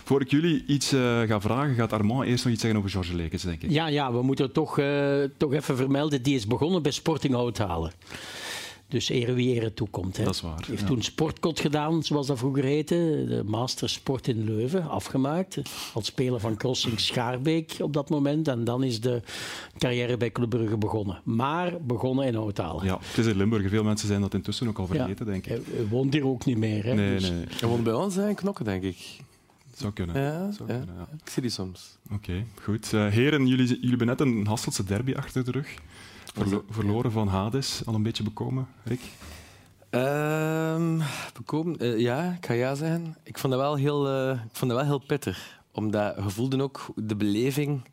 Voor 0.04 0.20
ik 0.20 0.30
jullie 0.30 0.64
iets 0.66 0.92
eh, 0.92 1.20
ga 1.20 1.40
vragen, 1.40 1.74
gaat 1.74 1.92
Armand 1.92 2.26
eerst 2.26 2.44
nog 2.44 2.52
iets 2.52 2.62
zeggen 2.62 2.78
over 2.78 2.90
George 2.90 3.14
Lekes, 3.14 3.42
denk 3.42 3.62
ik. 3.62 3.70
Ja, 3.70 3.86
ja, 3.86 4.12
we 4.12 4.22
moeten 4.22 4.52
toch, 4.52 4.78
eh, 4.78 5.22
toch 5.36 5.52
even 5.52 5.76
vermelden. 5.76 6.22
Die 6.22 6.34
is 6.34 6.46
begonnen 6.46 6.82
bij 6.82 6.92
Sporting 6.92 7.34
Houthalen. 7.34 7.92
Dus 8.92 9.08
ere 9.08 9.32
wie 9.32 9.54
ere 9.54 9.74
toekomt. 9.74 10.16
Hè. 10.16 10.24
Dat 10.24 10.34
is 10.34 10.40
waar, 10.40 10.56
Hij 10.56 10.64
heeft 10.66 10.80
ja. 10.80 10.86
toen 10.86 11.02
Sportkot 11.02 11.60
gedaan, 11.60 12.02
zoals 12.02 12.26
dat 12.26 12.38
vroeger 12.38 12.64
heette. 12.64 13.24
De 13.28 13.42
Master 13.46 13.88
Sport 13.88 14.28
in 14.28 14.44
Leuven, 14.44 14.88
afgemaakt. 14.88 15.56
Als 15.94 16.06
speler 16.06 16.40
van 16.40 16.56
Crossing 16.56 17.00
Schaarbeek 17.00 17.76
op 17.80 17.92
dat 17.92 18.08
moment. 18.10 18.48
En 18.48 18.64
dan 18.64 18.82
is 18.84 19.00
de 19.00 19.22
carrière 19.78 20.16
bij 20.16 20.30
Club 20.30 20.48
Brugge 20.50 20.76
begonnen. 20.76 21.20
Maar 21.24 21.72
begonnen 21.82 22.26
in 22.26 22.34
Houthalen. 22.34 22.84
Ja, 22.84 22.98
het 23.02 23.18
is 23.18 23.26
in 23.26 23.36
Limburg. 23.36 23.68
Veel 23.68 23.84
mensen 23.84 24.08
zijn 24.08 24.20
dat 24.20 24.34
intussen 24.34 24.68
ook 24.68 24.78
al 24.78 24.86
vergeten, 24.86 25.26
denk 25.26 25.46
ik. 25.46 25.62
Hij 25.70 25.86
woont 25.90 26.12
hier 26.12 26.26
ook 26.26 26.44
niet 26.44 26.58
meer. 26.58 26.84
Hè. 26.84 26.94
Nee, 26.94 27.14
Dus- 27.14 27.30
nee. 27.30 27.44
Hij 27.60 27.68
woont 27.68 27.84
bij 27.84 27.92
ons 27.94 28.16
in 28.16 28.34
Knokken, 28.34 28.64
denk 28.64 28.82
ik. 28.82 28.96
Zou 29.76 29.92
kunnen. 29.92 30.20
Ja, 30.22 30.52
Zou 30.52 30.72
ja. 30.72 30.76
kunnen, 30.78 30.94
ja. 30.98 31.08
ik 31.24 31.30
zie 31.30 31.42
die 31.42 31.50
soms. 31.50 31.98
Oké, 32.12 32.44
goed. 32.62 32.92
Eh, 32.92 33.06
heren, 33.06 33.46
jullie, 33.46 33.66
jullie 33.66 33.88
hebben 33.88 34.06
net 34.06 34.20
een 34.20 34.46
Hasseltse 34.46 34.84
derby 34.84 35.14
achter 35.14 35.44
de 35.44 35.50
rug. 35.50 35.74
Verlo- 36.32 36.64
verloren 36.70 37.12
van 37.12 37.28
Hades, 37.28 37.82
al 37.86 37.94
een 37.94 38.02
beetje 38.02 38.22
bekomen, 38.22 38.66
Rick? 38.84 39.00
Ehm, 39.90 41.00
bekomen, 41.34 41.76
eh, 41.78 41.98
ja, 41.98 42.32
ik 42.38 42.46
ga 42.46 42.52
ja 42.52 42.74
zeggen. 42.74 43.16
Ik 43.22 43.38
vond 43.38 43.52
dat 43.52 43.62
wel 43.62 43.74
heel, 43.74 44.08
eh, 44.08 44.30
ik 44.30 44.50
vond 44.56 44.70
dat 44.70 44.80
wel 44.80 44.88
heel 44.88 44.98
pittig. 45.06 45.60
Omdat 45.72 46.14
je 46.16 46.30
voelde 46.30 46.62
ook 46.62 46.86
de 46.96 47.16
beleving. 47.16 47.90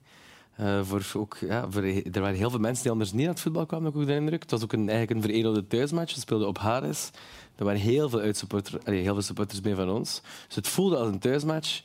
eh, 0.55 0.79
voor 0.83 1.05
ook, 1.13 1.37
ja, 1.37 1.65
voor, 1.69 1.83
er 1.83 2.21
waren 2.21 2.35
heel 2.37 2.49
veel 2.49 2.59
mensen 2.59 2.83
die 2.83 2.91
anders 2.91 3.11
niet 3.11 3.21
naar 3.21 3.33
het 3.33 3.39
voetbal 3.41 3.65
kwamen, 3.65 3.85
heb 3.85 3.95
ik 3.95 4.01
ook 4.01 4.07
de 4.07 4.13
indruk. 4.15 4.41
Het 4.41 4.51
was 4.51 4.63
ook 4.63 4.73
een, 4.73 4.89
eigenlijk 4.89 5.11
een 5.11 5.21
veredelde 5.21 5.67
thuismatch. 5.67 6.13
We 6.13 6.19
speelden 6.19 6.47
op 6.47 6.57
Hades. 6.57 7.09
Er 7.55 7.65
waren 7.65 7.79
heel 7.79 8.09
veel, 8.09 8.19
uitsupporter, 8.19 8.79
allee, 8.85 9.01
heel 9.01 9.13
veel 9.13 9.21
supporters 9.21 9.61
mee 9.61 9.75
van 9.75 9.89
ons. 9.89 10.21
Dus 10.47 10.55
het 10.55 10.67
voelde 10.67 10.97
als 10.97 11.07
een 11.07 11.19
thuismatch. 11.19 11.81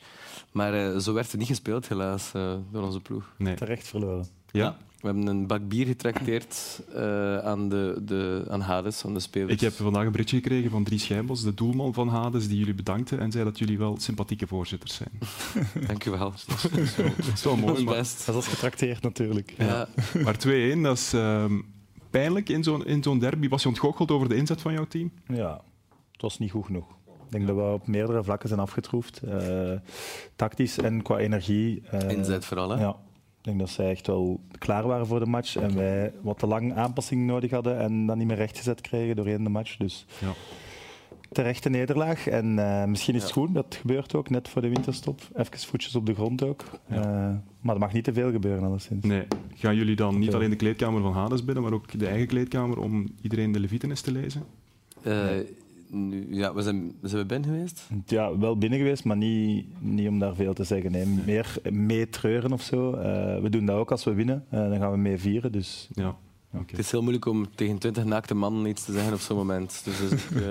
Maar 0.51 0.73
eh, 0.73 0.97
zo 0.97 1.13
werd 1.13 1.29
het 1.31 1.39
niet 1.39 1.47
gespeeld, 1.49 1.87
helaas, 1.87 2.31
eh, 2.33 2.53
door 2.71 2.83
onze 2.83 2.99
ploeg. 2.99 3.31
Nee. 3.37 3.55
Terecht 3.55 3.87
verloren. 3.87 4.27
Ja? 4.51 4.77
We 5.05 5.11
hebben 5.11 5.27
een 5.27 5.47
bak 5.47 5.67
bier 5.67 5.85
getrakteerd 5.85 6.81
eh, 6.93 7.37
aan, 7.37 7.69
de, 7.69 8.01
de, 8.05 8.45
aan 8.49 8.61
Hades, 8.61 9.05
aan 9.05 9.13
de 9.13 9.19
spelers. 9.19 9.53
Ik 9.53 9.59
heb 9.59 9.73
vandaag 9.73 10.05
een 10.05 10.11
berichtje 10.11 10.35
gekregen 10.37 10.69
van 10.71 10.83
Dries 10.83 11.03
Schijnbos, 11.03 11.43
de 11.43 11.53
doelman 11.53 11.93
van 11.93 12.07
Hades, 12.07 12.47
die 12.47 12.57
jullie 12.57 12.73
bedankte 12.73 13.17
en 13.17 13.31
zei 13.31 13.43
dat 13.43 13.59
jullie 13.59 13.77
wel 13.77 13.97
sympathieke 13.99 14.47
voorzitters 14.47 14.95
zijn. 14.95 15.09
Dank 15.87 16.05
u 16.05 16.09
wel. 16.17 16.33
Dat 16.47 16.71
is 17.33 17.43
wel 17.43 17.55
mooi. 17.55 17.85
Dat 17.85 17.95
is 17.97 18.27
als 18.29 18.47
getrakteerd 18.47 19.01
natuurlijk. 19.01 19.53
Ja. 19.57 19.87
Maar 20.23 20.35
2-1, 20.47 20.81
dat 20.81 20.97
is 20.97 21.13
ehm, 21.13 21.59
pijnlijk 22.09 22.49
in 22.49 22.63
zo'n 22.63 22.85
in 22.85 23.03
zo'n 23.03 23.19
derby. 23.19 23.47
Was 23.49 23.61
je 23.61 23.67
ontgoocheld 23.67 24.11
over 24.11 24.29
de 24.29 24.35
inzet 24.35 24.61
van 24.61 24.73
jouw 24.73 24.85
team? 24.87 25.11
Ja, 25.27 25.61
het 26.11 26.21
was 26.21 26.39
niet 26.39 26.51
goed 26.51 26.65
genoeg. 26.65 26.87
Ik 27.25 27.31
denk 27.31 27.47
dat 27.47 27.55
we 27.55 27.61
op 27.61 27.87
meerdere 27.87 28.23
vlakken 28.23 28.47
zijn 28.49 28.59
afgetroefd. 28.61 29.21
Eh, 29.21 29.71
tactisch 30.35 30.77
en 30.77 31.01
qua 31.01 31.17
energie. 31.17 31.81
eh, 31.89 32.09
Inzet 32.09 32.45
vooral, 32.45 32.69
hè? 32.69 32.81
Ja. 32.81 32.95
Ik 33.45 33.51
denk 33.51 33.63
dat 33.63 33.69
zij 33.75 33.89
echt 33.89 34.07
wel 34.07 34.39
klaar 34.57 34.87
waren 34.87 35.07
voor 35.07 35.19
de 35.19 35.25
match. 35.25 35.55
En 35.55 35.75
wij 35.75 36.13
wat 36.21 36.39
te 36.39 36.47
lang 36.47 36.73
aanpassing 36.73 37.25
nodig 37.25 37.51
hadden 37.51 37.79
en 37.79 38.05
dat 38.05 38.15
niet 38.15 38.27
meer 38.27 38.35
rechtgezet 38.35 38.81
kregen 38.81 39.15
doorheen 39.15 39.43
de 39.43 39.49
match. 39.49 39.77
Dus 39.77 40.05
Ja. 40.19 40.31
terechte 41.31 41.69
nederlaag. 41.69 42.27
En 42.27 42.59
eh, 42.59 42.85
misschien 42.85 43.15
is 43.15 43.21
het 43.23 43.33
Ja. 43.33 43.41
goed, 43.41 43.53
dat 43.53 43.77
gebeurt 43.81 44.15
ook 44.15 44.29
net 44.29 44.49
voor 44.49 44.61
de 44.61 44.69
winterstop. 44.69 45.21
Even 45.35 45.59
voetjes 45.59 45.95
op 45.95 46.05
de 46.05 46.13
grond 46.13 46.43
ook. 46.43 46.63
Eh, 46.87 46.99
maar 47.61 47.73
er 47.75 47.79
mag 47.81 47.93
niet 47.93 48.03
te 48.03 48.13
veel 48.13 48.31
gebeuren, 48.31 48.63
alleszins. 48.63 49.05
Nee. 49.05 49.23
Gaan 49.53 49.75
jullie 49.75 49.95
dan 49.95 50.19
niet 50.19 50.33
alleen 50.33 50.49
de 50.49 50.55
kleedkamer 50.55 51.01
van 51.01 51.13
Hades 51.13 51.45
binnen, 51.45 51.63
maar 51.63 51.73
ook 51.73 51.99
de 51.99 52.07
eigen 52.07 52.27
kleedkamer 52.27 52.77
om 52.79 53.07
iedereen 53.21 53.51
de 53.51 53.59
Levitenis 53.59 54.01
te 54.01 54.11
lezen? 54.11 54.43
Eh, 55.03 55.27
nu, 55.95 56.27
ja, 56.29 56.53
we 56.53 56.61
zijn, 56.61 56.95
zijn 57.01 57.21
we 57.21 57.27
binnen 57.27 57.49
geweest? 57.49 57.87
Ja, 58.05 58.37
wel 58.37 58.57
binnen 58.57 58.79
geweest, 58.79 59.03
maar 59.03 59.17
niet, 59.17 59.65
niet 59.79 60.07
om 60.07 60.19
daar 60.19 60.35
veel 60.35 60.53
te 60.53 60.63
zeggen. 60.63 60.91
Nee. 60.91 61.05
Meer 61.25 61.55
mee 61.71 62.09
treuren 62.09 62.53
of 62.53 62.61
zo. 62.61 62.93
Eh, 62.93 63.41
we 63.41 63.49
doen 63.49 63.65
dat 63.65 63.75
ook 63.77 63.91
als 63.91 64.03
we 64.03 64.13
winnen. 64.13 64.45
Eh, 64.49 64.59
dan 64.59 64.77
gaan 64.77 64.91
we 64.91 64.97
mee 64.97 65.17
vieren. 65.17 65.51
Dus 65.51 65.87
Ja. 65.93 66.15
Het 66.65 66.79
is 66.79 66.91
heel 66.91 67.01
moeilijk 67.01 67.25
om 67.25 67.55
tegen 67.55 67.77
twintig 67.77 68.03
naakte 68.03 68.33
mannen 68.33 68.65
iets 68.65 68.85
te 68.85 68.91
zeggen 68.91 69.13
op 69.13 69.19
zo'n 69.19 69.37
moment. 69.37 69.81
Dus, 69.83 69.99
dus 69.99 70.11
ik, 70.11 70.31
eh, 70.31 70.41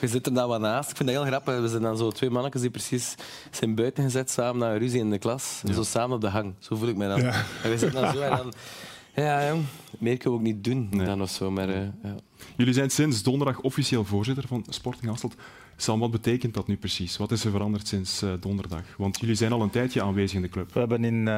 je 0.00 0.08
zit 0.08 0.26
er 0.26 0.34
dan 0.34 0.48
wat 0.48 0.60
naast. 0.60 0.90
Ik 0.90 0.96
vind 0.96 1.08
dat 1.08 1.18
heel 1.18 1.26
grappig. 1.26 1.60
We 1.60 1.68
zijn 1.68 1.82
dan 1.82 1.96
zo 1.96 2.10
twee 2.10 2.30
mannetjes 2.30 2.62
die 2.62 2.70
precies 2.70 3.14
zijn 3.50 3.74
buiten 3.74 4.04
gezet 4.04 4.30
samen 4.30 4.58
naar 4.60 4.72
een 4.72 4.78
ruzie 4.78 5.00
in 5.00 5.10
de 5.10 5.18
klas. 5.18 5.62
En 5.66 5.74
zo 5.74 5.82
samen 5.82 6.14
op 6.14 6.20
de 6.20 6.28
hang. 6.28 6.54
Zo 6.58 6.76
voel 6.76 6.88
ik 6.88 6.96
mij 6.96 7.08
dan. 7.08 7.20
Ja. 7.20 7.44
En 7.62 7.70
we 7.70 7.78
zitten 7.78 8.02
dan 8.02 8.12
zo 8.12 8.20
en 8.20 8.36
dan... 8.36 8.52
Ja, 9.14 9.48
jong, 9.48 9.64
meer 9.98 10.16
kunnen 10.16 10.40
we 10.40 10.46
ook 10.46 10.54
niet 10.54 10.64
doen 10.64 10.90
dan 11.04 11.22
of 11.22 11.30
zo. 11.30 11.50
Maar, 11.50 11.68
eh, 11.68 11.82
ja. 12.02 12.14
Jullie 12.56 12.74
zijn 12.74 12.90
sinds 12.90 13.22
donderdag 13.22 13.60
officieel 13.60 14.04
voorzitter 14.04 14.46
van 14.46 14.64
Sporting 14.68 15.10
Hasselt. 15.10 15.34
Sam, 15.76 16.00
wat 16.00 16.10
betekent 16.10 16.54
dat 16.54 16.66
nu 16.66 16.76
precies? 16.76 17.16
Wat 17.16 17.30
is 17.30 17.44
er 17.44 17.50
veranderd 17.50 17.86
sinds 17.88 18.22
eh, 18.22 18.32
donderdag? 18.40 18.82
Want 18.98 19.20
jullie 19.20 19.34
zijn 19.34 19.52
al 19.52 19.62
een 19.62 19.70
tijdje 19.70 20.02
aanwezig 20.02 20.36
in 20.36 20.42
de 20.42 20.48
club. 20.48 20.72
we 20.72 20.78
hebben 20.78 21.04
in 21.04 21.28
eh, 21.28 21.34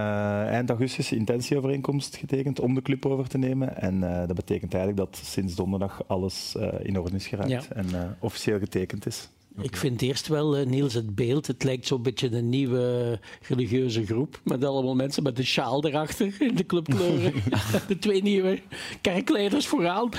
eind 0.47 0.69
augustus 0.69 1.11
een 1.11 1.19
intentieovereenkomst 1.19 2.17
getekend 2.17 2.61
om 2.61 2.75
de 2.75 2.83
club 2.83 3.07
over 3.07 3.29
te 3.29 3.39
nemen. 3.39 3.77
En 3.77 4.03
eh, 4.21 4.27
dat 4.27 4.37
betekent 4.37 4.75
eigenlijk 4.75 5.13
dat 5.13 5.21
sinds 5.25 5.55
donderdag 5.55 6.03
alles 6.07 6.57
eh, 6.57 6.69
in 6.83 6.99
orde 6.99 7.17
is 7.17 7.27
geraakt 7.27 7.51
Ja. 7.51 7.63
en 7.69 7.95
eh, 7.95 8.09
officieel 8.19 8.59
getekend 8.59 9.07
is. 9.07 9.29
Ik 9.63 9.77
vind 9.77 10.03
eerst 10.03 10.29
wel, 10.29 10.57
eh, 10.57 10.67
Niels, 10.67 10.95
het 10.95 11.15
beeld. 11.15 11.47
Het 11.47 11.65
lijkt 11.65 11.87
zo'n 11.87 12.03
beetje 12.03 12.37
een 12.37 12.49
nieuwe 12.49 13.19
religieuze 13.49 14.07
groep. 14.07 14.41
Met 14.45 14.65
allemaal 14.65 14.95
mensen 14.95 15.23
met 15.23 15.39
een 15.39 15.45
sjaal 15.45 15.87
erachter 15.87 16.35
in 16.39 16.55
de 16.55 16.67
clubkleuren. 16.67 17.33
de 17.89 17.99
twee 17.99 18.23
nieuwe 18.23 18.61
kerkleiders 19.01 19.67
vooraan. 19.67 20.11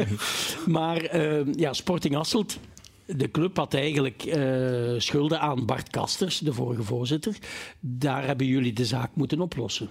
maar 0.66 0.96
eh, 0.96 1.52
ja, 1.52 1.72
Sporting 1.72 2.14
Hasselt. 2.14 2.58
De 3.06 3.30
club 3.30 3.56
had 3.56 3.74
eigenlijk 3.74 4.24
eh, 4.24 4.94
schulden 4.98 5.40
aan 5.40 5.66
Bart 5.66 5.90
Kasters, 5.90 6.38
de 6.38 6.52
vorige 6.52 6.82
voorzitter. 6.82 7.36
Daar 7.80 8.26
hebben 8.26 8.46
jullie 8.46 8.72
de 8.72 8.84
zaak 8.84 9.10
moeten 9.14 9.40
oplossen. 9.40 9.90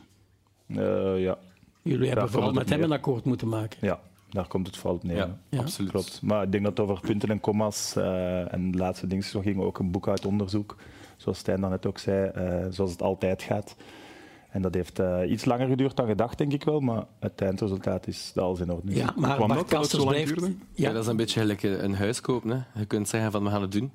Ja. 0.68 1.38
Jullie 1.84 2.08
hebben 2.08 2.30
vooral 2.30 2.54
met 2.54 2.70
hem 2.70 2.84
een 2.84 2.92
akkoord 2.92 3.26
moeten 3.26 3.48
maken. 3.48 3.78
Ja, 3.82 4.02
daar 4.32 4.48
komt 4.48 4.68
het 4.68 4.78
fout 4.78 5.04
neer. 5.04 5.16
Ja, 5.16 5.38
Ja. 5.50 5.60
absoluut. 5.60 5.92
Klopt. 5.92 6.20
Maar 6.22 6.44
ik 6.44 6.52
denk 6.52 6.64
dat 6.64 6.78
het 6.78 6.88
over 6.88 7.02
punten 7.02 7.30
en 7.30 7.40
commas 7.40 7.96
eh, 7.96 8.54
en 8.54 8.72
de 8.72 8.78
laatste 8.78 9.08
dingen 9.08 9.24
zo 9.24 9.40
ging 9.42 9.60
ook 9.62 9.80
een 9.80 9.92
boekhoudonderzoek. 9.92 10.76
Zoals 11.18 11.38
Stijn 11.38 11.62
daarnet 11.62 11.86
ook 11.86 11.98
zei, 11.98 12.30
eh, 12.30 12.66
zoals 12.70 12.92
het 12.92 13.02
altijd 13.02 13.42
gaat. 13.42 13.76
En 14.50 14.62
dat 14.62 14.74
heeft 14.74 15.00
eh, 15.00 15.20
iets 15.28 15.46
langer 15.46 15.68
geduurd 15.68 15.96
dan 15.96 16.08
gedacht, 16.08 16.38
denk 16.38 16.54
ik 16.54 16.64
wel. 16.64 16.80
Maar 16.80 17.04
het 17.20 17.42
eindresultaat 17.42 18.08
is 18.08 18.32
dat 18.34 18.44
alles 18.44 18.60
in 18.60 18.72
orde. 18.72 18.96
Ja, 18.96 19.14
maar 19.16 19.36
kwam 19.36 19.48
Bart 19.48 19.70
dat, 19.70 19.92
dat 19.92 20.06
blijft... 20.08 20.40
Ja. 20.40 20.48
Ja, 20.74 20.92
dat 20.92 21.04
is 21.04 21.10
een 21.10 21.16
beetje 21.16 21.40
gelijk 21.40 21.64
een 21.64 21.96
huis 21.96 22.22
kopen. 22.22 22.50
Hè. 22.50 22.80
Je 22.80 22.86
kunt 22.86 23.10
zeggen 23.10 23.32
van 23.32 23.44
we 23.44 23.50
gaan 23.50 23.62
het 23.62 23.72
doen. 23.72 23.92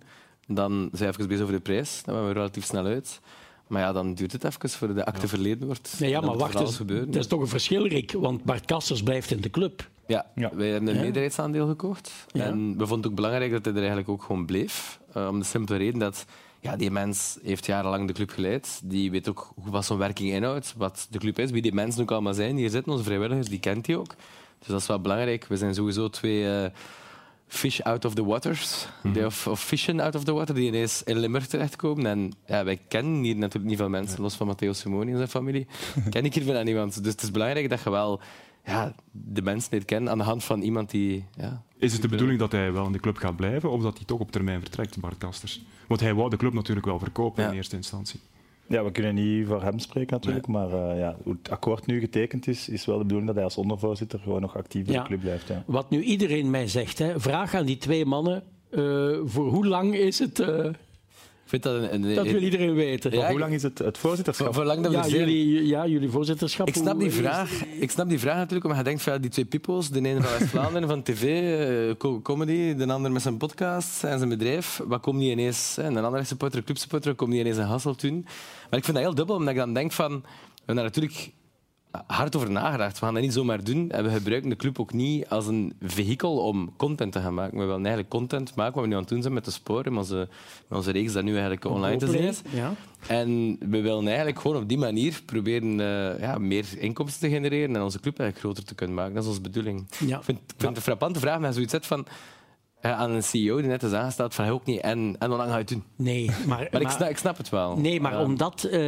Dan 0.47 0.89
zijn 0.93 1.11
we 1.11 1.17
even 1.17 1.29
bezig 1.29 1.43
over 1.43 1.55
de 1.57 1.61
prijs. 1.61 2.03
Dan 2.05 2.15
zijn 2.15 2.27
we 2.27 2.33
relatief 2.33 2.65
snel 2.65 2.85
uit. 2.85 3.21
Maar 3.67 3.83
ja, 3.83 3.93
dan 3.93 4.15
duurt 4.15 4.33
het 4.33 4.45
even 4.45 4.71
voor 4.71 4.95
de 4.95 5.05
akte 5.05 5.29
verleden 5.29 5.67
wordt. 5.67 5.97
Nee, 5.99 6.11
ja, 6.11 6.21
Dan 6.21 6.29
maar 6.29 6.39
wacht 6.39 6.61
eens. 6.61 6.77
gebeuren. 6.77 7.07
Dat 7.11 7.17
is 7.23 7.27
toch 7.27 7.41
een 7.41 7.49
verschil, 7.49 7.87
Rick? 7.87 8.13
Want 8.13 8.45
Bart 8.45 8.65
Kasters 8.65 9.03
blijft 9.03 9.31
in 9.31 9.41
de 9.41 9.51
club. 9.51 9.89
Ja, 10.07 10.27
Ja. 10.35 10.51
wij 10.55 10.69
hebben 10.69 10.89
een 10.89 10.95
Ja. 10.95 11.01
meerderheidsaandeel 11.01 11.67
gekocht. 11.67 12.11
Ja. 12.33 12.45
En 12.45 12.69
we 12.69 12.79
vonden 12.79 12.97
het 12.97 13.07
ook 13.07 13.15
belangrijk 13.15 13.51
dat 13.51 13.65
hij 13.65 13.73
er 13.73 13.79
eigenlijk 13.79 14.09
ook 14.09 14.23
gewoon 14.23 14.47
bleef. 14.47 15.01
Eh, 15.13 15.29
om 15.29 15.39
de 15.39 15.45
simpele 15.45 15.79
reden 15.79 15.99
dat 15.99 16.25
ja, 16.61 16.77
die 16.77 16.91
mens 16.91 17.39
heeft 17.43 17.67
jarenlang 17.67 18.07
de 18.07 18.13
club 18.13 18.31
geleid. 18.31 18.81
Die 18.85 19.11
weet 19.11 19.29
ook 19.29 19.53
hoe- 19.55 19.71
wat 19.71 19.85
zo'n 19.85 19.99
werking 19.99 20.31
inhoudt, 20.31 20.75
wat 20.77 21.07
de 21.11 21.19
club 21.19 21.39
is, 21.39 21.51
wie 21.51 21.63
die 21.63 21.73
mensen 21.75 22.03
ook 22.03 22.11
allemaal 22.11 22.35
zijn. 22.35 22.57
Hier 22.57 22.71
zitten 22.71 22.93
onze 22.93 23.05
vrijwilligers, 23.05 23.49
die 23.49 23.61
kent 23.61 23.87
hij 23.87 23.97
ook. 23.97 24.15
Dus 24.59 24.69
dat 24.69 24.81
is 24.81 24.87
wel 24.87 25.01
belangrijk. 25.01 25.47
We 25.47 25.57
zijn 25.57 25.75
sowieso 25.75 26.09
twee 26.09 26.49
eh, 26.63 26.71
fish 27.47 27.81
out 27.81 28.05
of 28.05 28.15
the 28.15 28.25
waters. 28.25 28.89
Die 29.03 29.27
of, 29.27 29.47
of 29.47 29.61
fishen 29.65 30.01
out 30.01 30.15
of 30.15 30.25
the 30.25 30.33
water, 30.33 30.55
die 30.55 30.67
ineens 30.67 31.03
in 31.03 31.19
Limburg 31.19 31.47
terechtkomen. 31.47 32.07
En 32.07 32.33
ja, 32.47 32.65
wij 32.65 32.81
kennen 32.89 33.23
hier 33.23 33.37
natuurlijk 33.37 33.65
niet 33.65 33.79
veel 33.79 33.89
mensen, 33.89 34.21
los 34.23 34.35
van 34.35 34.47
Matteo 34.47 34.73
Simoni 34.73 35.11
en 35.11 35.17
zijn 35.17 35.29
familie. 35.29 35.67
ken 36.11 36.25
ik 36.25 36.35
hier 36.35 36.45
bijna 36.45 36.63
niemand. 36.63 37.03
Dus 37.03 37.13
het 37.13 37.23
is 37.23 37.31
belangrijk 37.31 37.69
dat 37.71 37.83
je 37.83 37.91
wel 37.91 38.21
ja, 38.65 38.95
de 39.11 39.43
mensen 39.43 39.69
leert 39.73 39.85
kennen 39.85 40.11
aan 40.11 40.19
de 40.19 40.25
hand 40.25 40.45
van 40.45 40.61
iemand 40.63 40.91
die... 40.91 41.25
Ja, 41.37 41.63
Is 41.79 41.93
het 41.93 42.03
de 42.03 42.09
bedoeling 42.09 42.39
dat 42.39 42.53
hij 42.53 42.73
wel 42.73 42.87
in 42.87 42.93
de 42.93 43.01
club 43.01 43.17
gaat 43.17 43.37
blijven 43.37 43.71
of 43.71 43.83
dat 43.83 43.97
hij 43.97 44.07
toch 44.07 44.21
op 44.21 44.31
termijn 44.33 44.61
vertrekt, 44.61 45.01
Bart 45.01 45.19
Kasters? 45.19 45.63
Want 45.89 46.01
hij 46.01 46.15
wou 46.15 46.31
de 46.31 46.37
club 46.37 46.53
natuurlijk 46.53 46.87
wel 46.87 46.99
verkopen 46.99 47.43
Ja. 47.43 47.51
in 47.51 47.57
eerste 47.57 47.77
instantie. 47.77 48.21
Ja, 48.69 48.85
we 48.85 48.91
kunnen 48.93 49.15
niet 49.15 49.47
voor 49.47 49.63
hem 49.63 49.79
spreken 49.79 50.17
natuurlijk, 50.17 50.47
maar 50.47 50.73
eh, 50.73 50.99
ja, 50.99 51.17
hoe 51.23 51.37
het 51.43 51.51
akkoord 51.51 51.87
nu 51.87 52.01
getekend 52.01 52.47
is, 52.49 52.69
is 52.69 52.85
wel 52.87 52.97
de 52.97 53.03
bedoeling 53.03 53.27
dat 53.27 53.37
hij 53.37 53.45
als 53.45 53.57
ondervoorzitter 53.57 54.19
gewoon 54.19 54.41
nog 54.41 54.57
actief 54.57 54.85
bij 54.85 54.95
Ja. 54.95 55.01
de 55.01 55.07
club 55.07 55.21
blijft. 55.21 55.49
Ja. 55.49 55.63
Wat 55.67 55.91
nu 55.91 56.01
iedereen 56.03 56.51
mij 56.51 56.69
zegt, 56.69 56.99
hè, 56.99 57.21
vraag 57.21 57.55
aan 57.55 57.67
die 57.67 57.77
twee 57.79 58.05
mannen, 58.05 58.43
eh, 58.71 58.81
voor 59.25 59.49
hoe 59.51 59.67
lang 59.67 59.95
is 59.95 60.19
het... 60.19 60.39
eh, 60.41 60.67
vind 61.47 61.63
dat 61.63 61.75
een... 61.83 61.95
een- 62.05 62.15
dat 62.15 62.27
wil 62.27 62.43
iedereen 62.43 62.75
weten. 62.75 63.13
Ja, 63.13 63.31
Hoe 63.31 63.39
lang 63.39 63.53
is 63.53 63.63
het, 63.63 63.79
het 63.79 63.99
voorzitterschap? 63.99 64.47
voor, 64.47 64.55
voor 64.55 64.65
lang 64.65 64.83
dat 64.83 64.93
we 64.93 64.99
Ja, 64.99 65.07
jullie, 65.07 65.67
ja, 65.67 65.87
jullie 65.87 66.09
voorzitterschap. 66.09 66.67
Ik 66.69 66.75
snap, 66.75 66.99
die 66.99 67.11
vraag, 67.11 67.65
ik 67.81 67.91
snap 67.91 68.09
die 68.09 68.19
vraag 68.19 68.37
natuurlijk, 68.37 68.65
omdat 68.65 68.79
je 68.79 68.85
denkt 68.85 69.03
van 69.03 69.13
ja, 69.13 69.19
die 69.19 69.31
twee 69.31 69.45
peoples, 69.45 69.89
de 69.89 69.99
ene 69.99 70.23
van 70.23 70.39
West-Vlaanderen, 70.39 70.89
van 70.89 71.03
tv, 71.03 71.23
eh, 71.91 71.97
co- 71.97 72.21
comedy, 72.23 72.75
de 72.75 72.87
ander 72.93 73.13
met 73.13 73.23
zijn 73.23 73.37
podcast 73.37 74.05
en 74.05 74.19
zijn 74.19 74.29
bedrijf, 74.31 74.81
wat 74.87 75.01
komt 75.01 75.19
die 75.19 75.31
ineens, 75.31 75.77
hè, 75.77 75.83
en 75.83 75.97
een 75.97 76.05
andere 76.05 76.25
supporter, 76.25 76.63
clubsupporter, 76.65 77.15
komt 77.15 77.31
die 77.31 77.41
ineens 77.41 77.57
een 77.57 77.65
Hasselt 77.65 78.01
doen. 78.01 78.23
Maar 78.71 78.79
ik 78.79 78.85
vind 78.85 78.97
dat 78.97 79.07
heel 79.07 79.15
dubbel, 79.15 79.37
omdat 79.37 79.51
ik 79.55 79.59
dan 79.61 79.75
denk 79.75 79.93
van, 79.93 80.13
we 80.21 80.63
hebben 80.73 80.85
natuurlijk 80.85 81.31
hard 82.07 82.37
over 82.37 82.51
nagedacht. 82.51 82.99
We 82.99 83.05
gaan 83.05 83.15
dat 83.15 83.23
niet 83.23 83.33
zomaar 83.33 83.65
doen 83.65 83.91
en 83.91 84.05
we 84.05 84.11
gebruiken 84.11 84.51
de 84.51 84.57
club 84.57 84.81
ook 84.81 84.93
niet 84.93 85.29
als 85.29 85.47
een 85.47 85.73
vehikel 85.81 86.39
om 86.39 86.73
content 86.77 87.13
te 87.13 87.21
gaan 87.21 87.35
maken. 87.35 87.59
We 87.59 87.65
willen 87.65 87.77
eigenlijk 87.77 88.09
content 88.09 88.55
maken 88.55 88.75
wat 88.75 88.83
we 88.83 88.89
nu 88.89 88.95
aan 88.95 89.01
het 89.01 89.09
doen 89.09 89.23
zijn 89.23 89.35
met 89.35 89.45
de 89.45 89.51
sporen, 89.51 89.93
met 89.93 90.03
onze, 90.03 90.29
met 90.69 90.79
onze 90.79 90.91
reeks 90.91 91.13
dat 91.13 91.25
nu 91.25 91.33
eigenlijk 91.33 91.65
online 91.65 91.97
te 91.97 92.11
zien 92.11 92.23
is. 92.23 92.41
Ja. 92.51 92.73
En 93.07 93.57
we 93.61 93.81
willen 93.81 94.07
eigenlijk 94.07 94.39
gewoon 94.41 94.57
op 94.57 94.69
die 94.69 94.79
manier 94.79 95.23
proberen 95.25 95.81
eh, 95.81 96.21
ja, 96.21 96.39
meer 96.39 96.65
inkomsten 96.79 97.21
te 97.29 97.35
genereren 97.35 97.77
en 97.77 97.83
onze 97.83 98.01
club 98.01 98.19
eigenlijk 98.19 98.39
groter 98.39 98.65
te 98.65 98.75
kunnen 98.75 98.97
maken. 98.97 99.15
Dat 99.15 99.23
is 99.23 99.29
onze 99.29 99.41
bedoeling. 99.41 99.87
Ja. 100.07 100.17
Ik 100.19 100.25
vind, 100.25 100.39
ik 100.39 100.45
vind 100.57 100.63
het 100.69 100.77
een 100.77 100.83
frappante 100.83 101.21
vraag, 101.21 101.41
maar 101.41 101.53
zoiets 101.53 101.73
zet 101.73 101.87
van 101.87 102.07
aan 102.95 103.11
een 103.11 103.23
CEO 103.23 103.57
die 103.57 103.67
net 103.67 103.83
is 103.83 103.93
aangesteld, 103.93 104.35
vraag 104.35 104.47
je 104.47 104.53
ook 104.53 104.67
niet 104.67 104.81
en, 104.81 105.17
en 105.19 105.29
hoe 105.29 105.37
lang 105.37 105.49
ga 105.49 105.55
je 105.55 105.61
het 105.61 105.69
doen? 105.69 105.83
Nee, 105.97 106.25
maar... 106.47 106.69
Maar, 106.73 106.81
ik, 106.81 106.89
snap, 106.89 107.09
ik 107.09 107.17
snap 107.17 107.37
het 107.37 107.49
wel. 107.49 107.77
Nee, 107.77 108.01
maar 108.01 108.13
Ja. 108.13 108.23
omdat, 108.23 108.65
eh, 108.65 108.81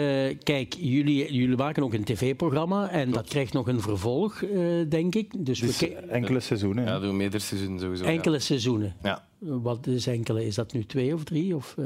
kijk, 0.43 0.75
jullie, 0.79 1.33
jullie 1.33 1.57
maken 1.57 1.83
ook 1.83 1.93
een 1.93 2.05
tv-programma 2.05 2.89
en 2.91 3.11
dat 3.11 3.29
krijgt 3.29 3.53
nog 3.53 3.69
een 3.69 3.81
vervolg, 3.81 4.43
eh, 4.43 4.59
denk 4.89 5.15
ik. 5.15 5.33
Dus, 5.47 5.61
Dus 5.61 5.79
we 5.81 5.95
enkele 5.95 6.41
seizoenen. 6.41 6.85
Ja, 6.85 6.91
Ja. 6.93 6.99
doen 7.01 7.17
meerdere 7.17 7.43
seizoenen 7.43 7.81
sowieso. 7.81 8.05
ja. 8.05 8.11
enkele 8.11 8.39
seizoenen. 8.39 8.95
Ja. 9.03 9.25
Wat 9.39 9.87
is 9.87 10.07
enkele? 10.07 10.47
Is 10.47 10.55
dat 10.55 10.73
nu 10.73 10.85
twee 10.85 11.15
of 11.15 11.25
drie? 11.25 11.57
Of, 11.57 11.75
eh? 11.79 11.85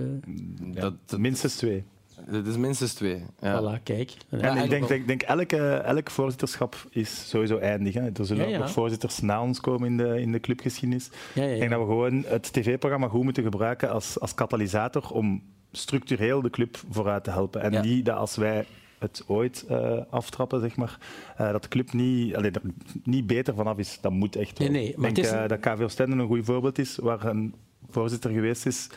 Dat, 0.75 0.94
dat- 1.07 1.18
Minstens 1.20 1.55
twee. 1.57 1.85
Dat 2.31 2.47
is 2.47 2.57
minstens 2.57 2.95
twee. 2.95 3.23
Ja. 3.41 3.61
Voilà, 3.79 3.83
kijk. 3.83 4.13
En 4.31 4.57
ik 4.57 4.71
denk, 4.71 4.89
denk, 4.89 5.07
denk 5.07 5.23
elke, 5.23 5.57
elk 5.75 6.11
voorzitterschap 6.11 6.87
is 6.91 7.29
sowieso 7.29 7.59
eindig. 7.59 7.95
Hè. 7.95 8.01
Er 8.01 8.27
zullen 8.27 8.45
Ja, 8.45 8.49
ja. 8.51 8.57
ook 8.57 8.63
nog 8.63 8.73
voorzitters 8.73 9.21
na 9.21 9.43
ons 9.43 9.61
komen 9.61 9.89
in 9.89 9.97
de, 9.97 10.21
in 10.21 10.33
de 10.33 10.41
clubgeschiedenis. 10.41 11.11
Ja, 11.35 11.43
ja, 11.43 11.49
ja. 11.49 11.53
Ik 11.55 11.59
denk 11.59 11.71
dat 11.71 11.81
we 11.81 11.87
gewoon 11.87 12.25
het 12.27 12.53
tv-programma 12.53 13.09
goed 13.09 13.23
moeten 13.23 13.43
gebruiken 13.43 13.91
als, 13.91 14.21
als 14.21 14.35
katalysator 14.35 15.11
om 15.11 15.43
structureel 15.73 16.43
de 16.43 16.51
club 16.51 16.77
vooruit 16.91 17.25
te 17.25 17.31
helpen. 17.31 17.61
En 17.63 17.73
Ja. 17.73 17.83
niet 17.83 18.05
dat 18.05 18.17
als 18.17 18.37
wij 18.37 18.65
het 18.99 19.25
ooit 19.27 19.65
eh, 19.69 19.99
aftrappen, 20.11 20.61
zeg 20.61 20.77
maar, 20.77 20.99
eh, 21.37 21.53
dat 21.53 21.63
de 21.63 21.69
club 21.69 21.93
niet, 21.93 22.37
allee, 22.37 22.51
er 22.51 22.61
niet 23.05 23.27
beter 23.27 23.55
vanaf 23.55 23.79
is. 23.79 23.99
Dat 24.01 24.13
moet 24.13 24.37
echt 24.37 24.59
wel. 24.59 24.69
Nee, 24.71 24.83
nee, 24.83 24.95
maar 24.97 25.09
ik 25.09 25.15
denk 25.15 25.27
het 25.27 25.37
is- 25.37 25.43
eh, 25.43 25.49
dat 25.49 25.61
KV 25.61 25.81
Oostende 25.83 26.17
een 26.17 26.27
goed 26.27 26.45
voorbeeld 26.45 26.79
is, 26.79 26.97
waar 26.97 27.25
een 27.25 27.55
voorzitter 27.91 28.31
geweest 28.31 28.67
is 28.67 28.89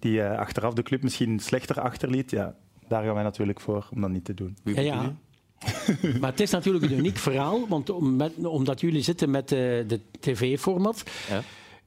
die 0.00 0.22
eh, 0.22 0.38
achteraf 0.38 0.72
de 0.74 0.82
club 0.82 1.02
misschien 1.02 1.38
slechter 1.40 1.80
achterliet. 1.80 2.30
Ja, 2.30 2.54
daar 2.88 3.04
gaan 3.04 3.14
wij 3.14 3.22
natuurlijk 3.22 3.60
voor 3.60 3.88
om 3.94 4.00
dat 4.00 4.10
niet 4.10 4.24
te 4.24 4.34
doen. 4.34 4.56
Ja, 4.64 4.80
ja. 4.80 5.14
maar 6.20 6.30
het 6.30 6.40
is 6.40 6.50
natuurlijk 6.50 6.84
een 6.84 6.98
uniek 6.98 7.16
verhaal, 7.16 7.68
want 7.68 7.90
om- 7.90 8.16
met- 8.16 8.44
omdat 8.44 8.80
jullie 8.80 9.02
zitten 9.02 9.30
met 9.30 9.48
de, 9.48 9.84
de 9.86 10.00
tv-format, 10.20 11.02
Ja. 11.28 11.42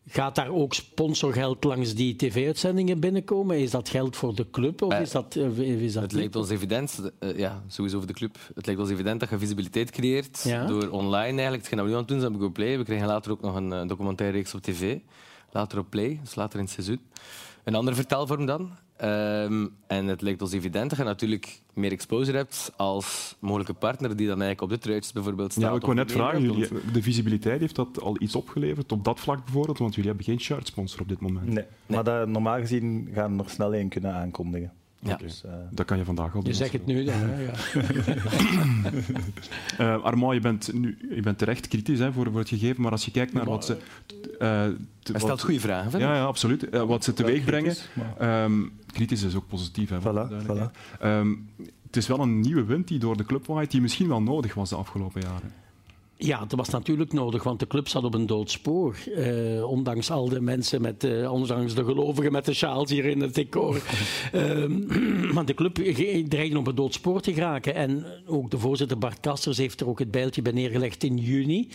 gaat 0.08 0.36
daar 0.36 0.50
ook 0.50 0.74
sponsorgeld 0.74 1.64
langs 1.64 1.94
die 1.96 2.16
tv-uitzendingen 2.16 3.00
binnenkomen? 3.00 3.60
Is 3.60 3.72
dat 3.72 3.90
geld 3.90 4.16
voor 4.16 4.36
de 4.36 4.50
club 4.50 4.82
of 4.82 4.92
Eh, 4.94 5.02
is 5.02 5.12
dat... 5.12 5.36
eh, 5.36 5.58
is 5.60 5.94
dat 5.94 6.04
Het 6.04 6.12
lijkt 6.12 6.36
ons 6.36 6.50
evident, 6.50 7.12
eh, 7.20 7.38
ja, 7.38 7.64
sowieso 7.68 7.98
voor 7.98 8.08
de 8.08 8.14
club, 8.14 8.38
het 8.56 8.66
lijkt 8.66 8.82
ons 8.82 8.90
evident 8.90 9.20
dat 9.20 9.30
je 9.30 9.38
visibiliteit 9.40 9.92
creëert 9.92 10.42
Ja. 10.44 10.66
door 10.66 10.90
online 10.90 11.24
eigenlijk, 11.42 11.58
hetgeen 11.58 11.78
dat 11.78 11.86
we 11.86 11.92
nu 11.92 11.94
aan 11.94 12.04
het 12.04 12.08
doen 12.08 12.20
zijn 12.20 12.34
op 12.34 12.40
Go 12.40 12.50
Play. 12.50 12.78
We 12.78 12.84
krijgen 12.84 13.08
later 13.08 13.32
ook 13.32 13.42
nog 13.42 13.56
een 13.56 13.74
eh, 13.74 13.88
documentaire 13.88 14.38
reeks 14.38 14.54
op 14.54 14.62
tv, 14.62 14.98
later 15.52 15.80
op 15.80 15.90
Play, 15.90 16.20
dus 16.24 16.36
later 16.36 16.60
in 16.60 16.66
het 16.66 16.74
seizoen. 16.74 17.00
Een 17.64 17.76
andere 17.76 17.96
vertaalvorm 17.96 18.46
dan. 18.46 18.70
Ehm, 18.98 19.68
en 19.88 20.06
het 20.06 20.22
lijkt 20.22 20.42
ons 20.42 20.54
evident 20.54 20.90
dat 20.90 21.00
je 21.00 21.06
natuurlijk 21.06 21.62
meer 21.74 21.92
exposure 21.92 22.38
hebt 22.38 22.72
als 22.76 23.36
mogelijke 23.40 23.74
partner 23.74 24.10
die 24.10 24.28
dan 24.28 24.42
eigenlijk 24.42 24.62
op 24.62 24.70
de 24.70 24.78
truitjes 24.78 25.14
bijvoorbeeld 25.14 25.52
staat. 25.52 25.64
Ja, 25.64 25.76
ik 25.76 25.82
wou 25.82 25.94
net 25.94 26.12
vragen, 26.12 26.42
jullie, 26.42 26.68
de 26.94 27.02
visibiliteit, 27.02 27.60
heeft 27.60 27.76
dat 27.76 28.02
al 28.02 28.16
iets 28.20 28.36
opgeleverd 28.36 28.92
op 28.92 29.04
dat 29.04 29.20
vlak 29.20 29.44
bijvoorbeeld? 29.44 29.78
Want 29.78 29.96
jullie 29.96 30.10
hebben 30.10 30.28
geen 30.28 30.40
shirt-sponsor 30.40 31.02
op 31.02 31.08
dit 31.08 31.20
moment. 31.20 31.48
Nee, 31.48 31.66
maar 31.86 32.04
dat, 32.04 32.28
normaal 32.28 32.60
gezien 32.60 33.10
gaan 33.14 33.38
we 33.38 33.44
er 33.44 33.50
snel 33.50 33.74
één 33.74 33.90
kunnen 33.90 34.14
aankondigen. 34.14 34.72
Ja. 35.04 35.16
Dus, 35.16 35.44
eh, 35.44 35.52
Dat 35.72 35.86
kan 35.86 35.98
je 35.98 36.06
vandaag 36.06 36.26
al 36.36 36.40
doen. 36.42 36.50
Je 36.52 36.58
zegt 36.58 36.74
het 36.74 36.86
nu 36.86 37.04
dan, 37.04 37.14
hè? 37.18 37.42
Ja. 37.42 37.52
Eh, 39.78 40.04
Armand, 40.04 40.34
je 40.34 40.40
bent, 40.40 40.74
nu, 40.74 40.98
je 41.16 41.22
bent 41.22 41.38
terecht 41.38 41.68
kritisch 41.68 42.00
hè, 42.00 42.14
voor, 42.14 42.26
voor 42.30 42.40
het 42.40 42.50
gegeven, 42.50 42.82
maar 42.82 42.92
als 42.92 43.06
je 43.06 43.12
kijkt 43.12 43.34
naar 43.34 43.46
wat 43.46 43.66
ze... 43.66 43.74
eh, 43.74 43.78
te- 44.40 44.42
Hij 44.42 44.76
stelt 45.04 45.22
wat- 45.22 45.42
goede 45.44 45.60
vragen, 45.60 45.92
vind 45.92 46.04
ik. 46.04 46.10
Ja, 46.10 46.16
ja 46.16 46.24
absoluut. 46.24 46.68
Wat 46.72 47.04
ze 47.04 47.14
teweeg 47.14 47.44
brengen... 47.44 47.64
kritisch, 47.72 47.90
maar- 48.18 48.44
ehm, 48.44 48.62
kritisch 48.88 49.24
is 49.24 49.36
ook 49.36 49.48
positief. 49.48 49.90
Hè, 49.90 50.00
Voilà, 50.00 50.04
duidelijkheid. 50.04 50.70
Ehm, 51.00 51.34
het 51.88 51.98
is 51.98 52.08
wel 52.08 52.20
een 52.20 52.40
nieuwe 52.40 52.64
wind 52.64 52.88
die 52.88 53.00
door 53.00 53.18
de 53.18 53.26
club 53.26 53.46
waait, 53.46 53.72
die 53.72 53.82
misschien 53.82 54.08
wel 54.08 54.22
nodig 54.22 54.54
was 54.54 54.70
de 54.70 54.76
afgelopen 54.76 55.22
jaren. 55.22 55.52
Ja, 56.18 56.40
dat 56.40 56.54
was 56.54 56.70
natuurlijk 56.70 57.14
nodig, 57.14 57.44
want 57.44 57.60
de 57.60 57.68
club 57.68 57.88
zat 57.88 58.04
op 58.04 58.14
een 58.14 58.26
dood 58.26 58.52
spoor. 58.52 58.96
Eh, 59.16 59.64
ondanks 59.64 60.12
al 60.12 60.30
de 60.30 60.42
mensen, 60.42 60.82
met, 60.82 61.04
eh, 61.04 61.32
ondanks 61.32 61.76
de 61.76 61.84
gelovigen 61.84 62.32
met 62.32 62.46
de 62.46 62.54
sjaals 62.54 62.90
hier 62.90 63.06
in 63.06 63.22
het 63.22 63.36
decor. 63.36 63.82
Ehm, 64.32 65.34
maar 65.34 65.46
de 65.46 65.54
club 65.54 65.76
dreigde 66.28 66.58
op 66.58 66.68
een 66.68 66.76
dood 66.76 66.94
spoor 66.94 67.22
te 67.22 67.34
geraken. 67.34 67.76
En 67.76 68.06
ook 68.26 68.52
de 68.52 68.58
voorzitter 68.58 68.98
Bart 68.98 69.20
Kasters 69.20 69.58
heeft 69.58 69.82
er 69.82 69.88
ook 69.88 70.00
het 70.00 70.12
bijltje 70.12 70.42
bij 70.42 70.52
neergelegd 70.52 71.04
in 71.04 71.18
juni. 71.18 71.70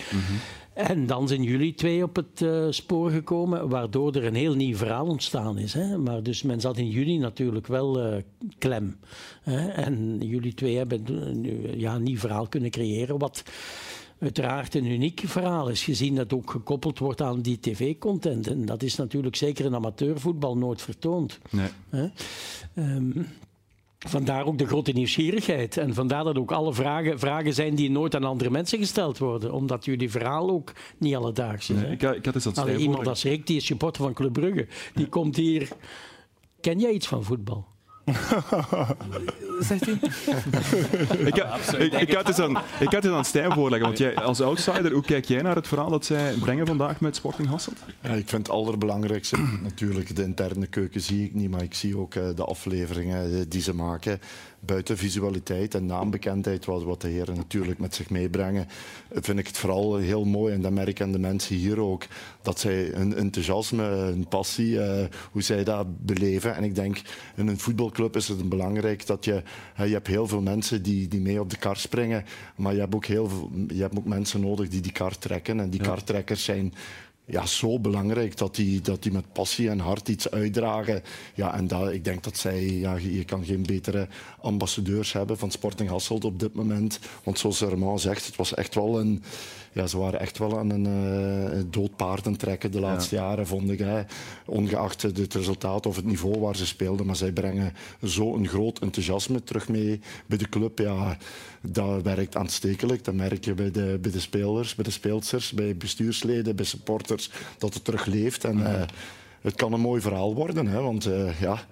En 0.74 1.06
dan 1.06 1.28
zijn 1.28 1.42
jullie 1.42 1.74
twee 1.74 2.02
op 2.02 2.16
het 2.16 2.42
eh, 2.42 2.66
spoor 2.70 3.10
gekomen, 3.10 3.68
waardoor 3.68 4.14
er 4.14 4.24
een 4.24 4.34
heel 4.34 4.54
nieuw 4.54 4.76
verhaal 4.76 5.06
ontstaan 5.06 5.58
is. 5.58 5.72
Hè? 5.72 5.98
Maar 5.98 6.22
dus 6.22 6.42
men 6.42 6.60
zat 6.60 6.76
in 6.76 6.88
juni 6.88 7.18
natuurlijk 7.18 7.66
wel 7.66 8.22
klem. 8.58 8.96
Hè? 9.42 9.68
En 9.68 10.18
jullie 10.20 10.54
twee 10.54 10.76
hebben 10.76 11.04
nu, 11.40 11.76
ja, 11.76 11.94
een 11.94 12.02
nieuw 12.02 12.18
verhaal 12.18 12.48
kunnen 12.48 12.70
creëren, 12.70 13.18
wat 13.18 13.42
uiteraard 14.20 14.74
een 14.74 14.86
uniek 14.86 15.22
verhaal 15.24 15.68
is, 15.68 15.82
gezien 15.82 16.14
dat 16.14 16.32
ook 16.32 16.50
gekoppeld 16.50 16.98
wordt 16.98 17.20
aan 17.20 17.40
die 17.40 17.60
tv-content. 17.60 18.46
En 18.46 18.64
dat 18.64 18.82
is 18.82 18.96
natuurlijk 18.96 19.36
zeker 19.36 19.64
in 19.64 19.74
amateurvoetbal 19.74 20.56
nooit 20.56 20.82
vertoond. 20.82 21.38
Nee. 21.50 21.68
Hè? 21.88 22.08
Ehm, 22.74 23.22
vandaar 23.98 24.46
ook 24.46 24.58
de 24.58 24.66
grote 24.66 24.92
nieuwsgierigheid. 24.92 25.76
En 25.76 25.94
vandaar 25.94 26.24
dat 26.24 26.38
ook 26.38 26.52
alle 26.52 26.74
vragen, 26.74 27.18
vragen 27.18 27.54
zijn 27.54 27.74
die 27.74 27.90
nooit 27.90 28.14
aan 28.14 28.24
andere 28.24 28.50
mensen 28.50 28.78
gesteld 28.78 29.18
worden. 29.18 29.52
Omdat 29.52 29.84
jullie 29.84 30.10
verhaal 30.10 30.50
ook 30.50 30.72
niet 30.98 31.16
alledaags 31.16 31.70
is. 31.70 31.76
Nee, 31.76 31.90
ik, 31.90 32.02
ik 32.02 32.24
had 32.24 32.34
eens 32.34 32.44
dat 32.44 32.58
Allee, 32.58 32.74
stijf 32.74 32.88
iemand 32.88 33.06
als 33.06 33.22
Rick, 33.22 33.46
die 33.46 33.56
is 33.56 33.66
supporter 33.66 34.02
van 34.02 34.12
Club 34.12 34.32
Brugge, 34.32 34.66
die 34.94 35.06
komt 35.06 35.36
hier... 35.36 35.68
Ken 36.60 36.78
jij 36.78 36.92
iets 36.92 37.06
van 37.06 37.24
voetbal? 37.24 37.66
Zegt 39.68 39.86
hij? 39.86 39.98
ik, 41.18 41.36
ik, 41.78 42.00
ik, 42.00 42.12
had 42.12 42.26
het 42.26 42.40
aan, 42.40 42.56
ik 42.80 42.92
had 42.92 43.02
het 43.02 43.12
aan 43.12 43.24
Stijn 43.24 43.52
voorleggen, 43.52 43.86
want 43.86 43.98
jij 43.98 44.16
als 44.16 44.40
outsider, 44.40 44.92
hoe 44.92 45.02
kijk 45.02 45.24
jij 45.24 45.42
naar 45.42 45.54
het 45.54 45.68
verhaal 45.68 45.90
dat 45.90 46.04
zij 46.04 46.34
brengen 46.40 46.66
vandaag 46.66 47.00
met 47.00 47.16
Sporting 47.16 47.48
Hasselt? 47.48 47.76
Ja, 48.02 48.10
ik 48.10 48.28
vind 48.28 48.46
het 48.46 48.56
allerbelangrijkste, 48.56 49.36
natuurlijk 49.62 50.16
de 50.16 50.22
interne 50.22 50.66
keuken 50.66 51.00
zie 51.00 51.24
ik 51.24 51.34
niet, 51.34 51.50
maar 51.50 51.62
ik 51.62 51.74
zie 51.74 51.98
ook 51.98 52.14
eh, 52.14 52.28
de 52.34 52.44
afleveringen 52.44 53.24
eh, 53.24 53.40
die 53.48 53.62
ze 53.62 53.74
maken. 53.74 54.20
Buiten 54.60 54.96
visualiteit 54.96 55.74
en 55.74 55.86
naambekendheid, 55.86 56.64
wat, 56.64 56.82
wat 56.82 57.00
de 57.00 57.08
heren 57.08 57.36
natuurlijk 57.36 57.78
met 57.78 57.94
zich 57.94 58.10
meebrengen, 58.10 58.66
vind 59.12 59.38
ik 59.38 59.46
het 59.46 59.58
vooral 59.58 59.96
heel 59.96 60.24
mooi. 60.24 60.54
En 60.54 60.62
dat 60.62 60.72
merk 60.72 60.88
ik 60.88 61.00
aan 61.00 61.12
de 61.12 61.18
mensen 61.18 61.56
hier 61.56 61.80
ook, 61.80 62.06
dat 62.42 62.60
zij 62.60 62.90
hun 62.94 63.14
enthousiasme, 63.14 63.82
hun 63.82 64.28
passie, 64.28 64.80
eh, 64.80 65.06
hoe 65.30 65.42
zij 65.42 65.64
dat 65.64 66.04
beleven. 66.04 66.54
En 66.54 66.64
ik 66.64 66.74
denk, 66.74 67.02
in 67.36 67.48
een 67.48 67.58
voetbalclub 67.58 68.16
is 68.16 68.28
het 68.28 68.48
belangrijk 68.48 69.06
dat 69.06 69.24
je, 69.24 69.42
je 69.76 69.92
hebt 69.92 70.06
heel 70.06 70.26
veel 70.26 70.42
mensen 70.42 70.82
die, 70.82 71.08
die 71.08 71.20
mee 71.20 71.40
op 71.40 71.50
de 71.50 71.58
kar 71.58 71.76
springen, 71.76 72.24
maar 72.56 72.74
je 72.74 72.80
hebt 72.80 72.94
ook 72.94 73.06
heel 73.06 73.28
veel, 73.28 73.50
je 73.68 73.80
hebt 73.80 73.98
ook 73.98 74.06
mensen 74.06 74.40
nodig 74.40 74.68
die 74.68 74.80
die 74.80 74.92
kar 74.92 75.18
trekken. 75.18 75.60
En 75.60 75.70
die 75.70 75.80
kartrekkers 75.80 76.44
zijn 76.44 76.74
ja, 77.30 77.46
zo 77.46 77.78
belangrijk 77.78 78.36
dat 78.36 78.54
die, 78.54 78.80
dat 78.80 79.02
die 79.02 79.12
met 79.12 79.32
passie 79.32 79.70
en 79.70 79.78
hart 79.78 80.08
iets 80.08 80.30
uitdragen. 80.30 81.02
Ja, 81.34 81.54
en 81.54 81.66
dat, 81.66 81.92
ik 81.92 82.04
denk 82.04 82.24
dat 82.24 82.36
zij, 82.36 82.64
ja, 82.64 82.96
je 82.96 83.24
kan 83.24 83.44
geen 83.44 83.62
betere 83.62 84.08
ambassadeurs 84.40 85.12
hebben 85.12 85.38
van 85.38 85.50
Sporting 85.50 85.88
Hasselt 85.88 86.24
op 86.24 86.40
dit 86.40 86.54
moment. 86.54 86.98
Want 87.22 87.38
zoals 87.38 87.64
Armand 87.64 88.00
zegt, 88.00 88.26
het 88.26 88.36
was 88.36 88.54
echt 88.54 88.74
wel 88.74 89.00
een, 89.00 89.22
ja, 89.78 89.86
ze 89.86 89.98
waren 89.98 90.20
echt 90.20 90.38
wel 90.38 90.58
aan 90.58 90.70
een 90.70 90.86
eh, 90.86 91.60
dood 91.70 91.96
paard 91.96 92.26
aan 92.26 92.32
het 92.32 92.40
trekken 92.40 92.72
de 92.72 92.80
laatste 92.80 93.14
jaren, 93.14 93.46
vond 93.46 93.70
ik. 93.70 93.78
Hè. 93.78 94.02
Ongeacht 94.46 95.02
het 95.02 95.34
resultaat 95.34 95.86
of 95.86 95.96
het 95.96 96.04
niveau 96.04 96.40
waar 96.40 96.56
ze 96.56 96.66
speelden. 96.66 97.06
Maar 97.06 97.16
zij 97.16 97.32
brengen 97.32 97.72
zo'n 98.00 98.48
groot 98.48 98.78
enthousiasme 98.78 99.44
terug 99.44 99.68
mee 99.68 100.00
bij 100.26 100.38
de 100.38 100.48
club. 100.48 100.78
Ja, 100.78 101.16
dat 101.60 102.02
werkt 102.02 102.36
aanstekelijk. 102.36 103.04
Dat 103.04 103.14
merk 103.14 103.44
je 103.44 103.54
bij 103.54 103.70
de, 103.70 103.98
bij 104.00 104.10
de 104.10 104.20
spelers, 104.20 104.74
bij 104.74 104.84
de 104.84 104.90
speelsters, 104.90 105.52
bij 105.52 105.76
bestuursleden, 105.76 106.56
bij 106.56 106.64
supporters, 106.64 107.30
dat 107.58 107.74
het 107.74 107.84
terug 107.84 108.06
leeft. 108.06 108.44
En 108.44 108.66
eh, 108.66 108.86
het 109.40 109.54
kan 109.54 109.72
een 109.72 109.80
mooi 109.80 110.00
verhaal 110.00 110.34
worden, 110.34 110.66
hè, 110.66 110.80
want 110.80 111.06
eh, 111.06 111.40
ja... 111.40 111.66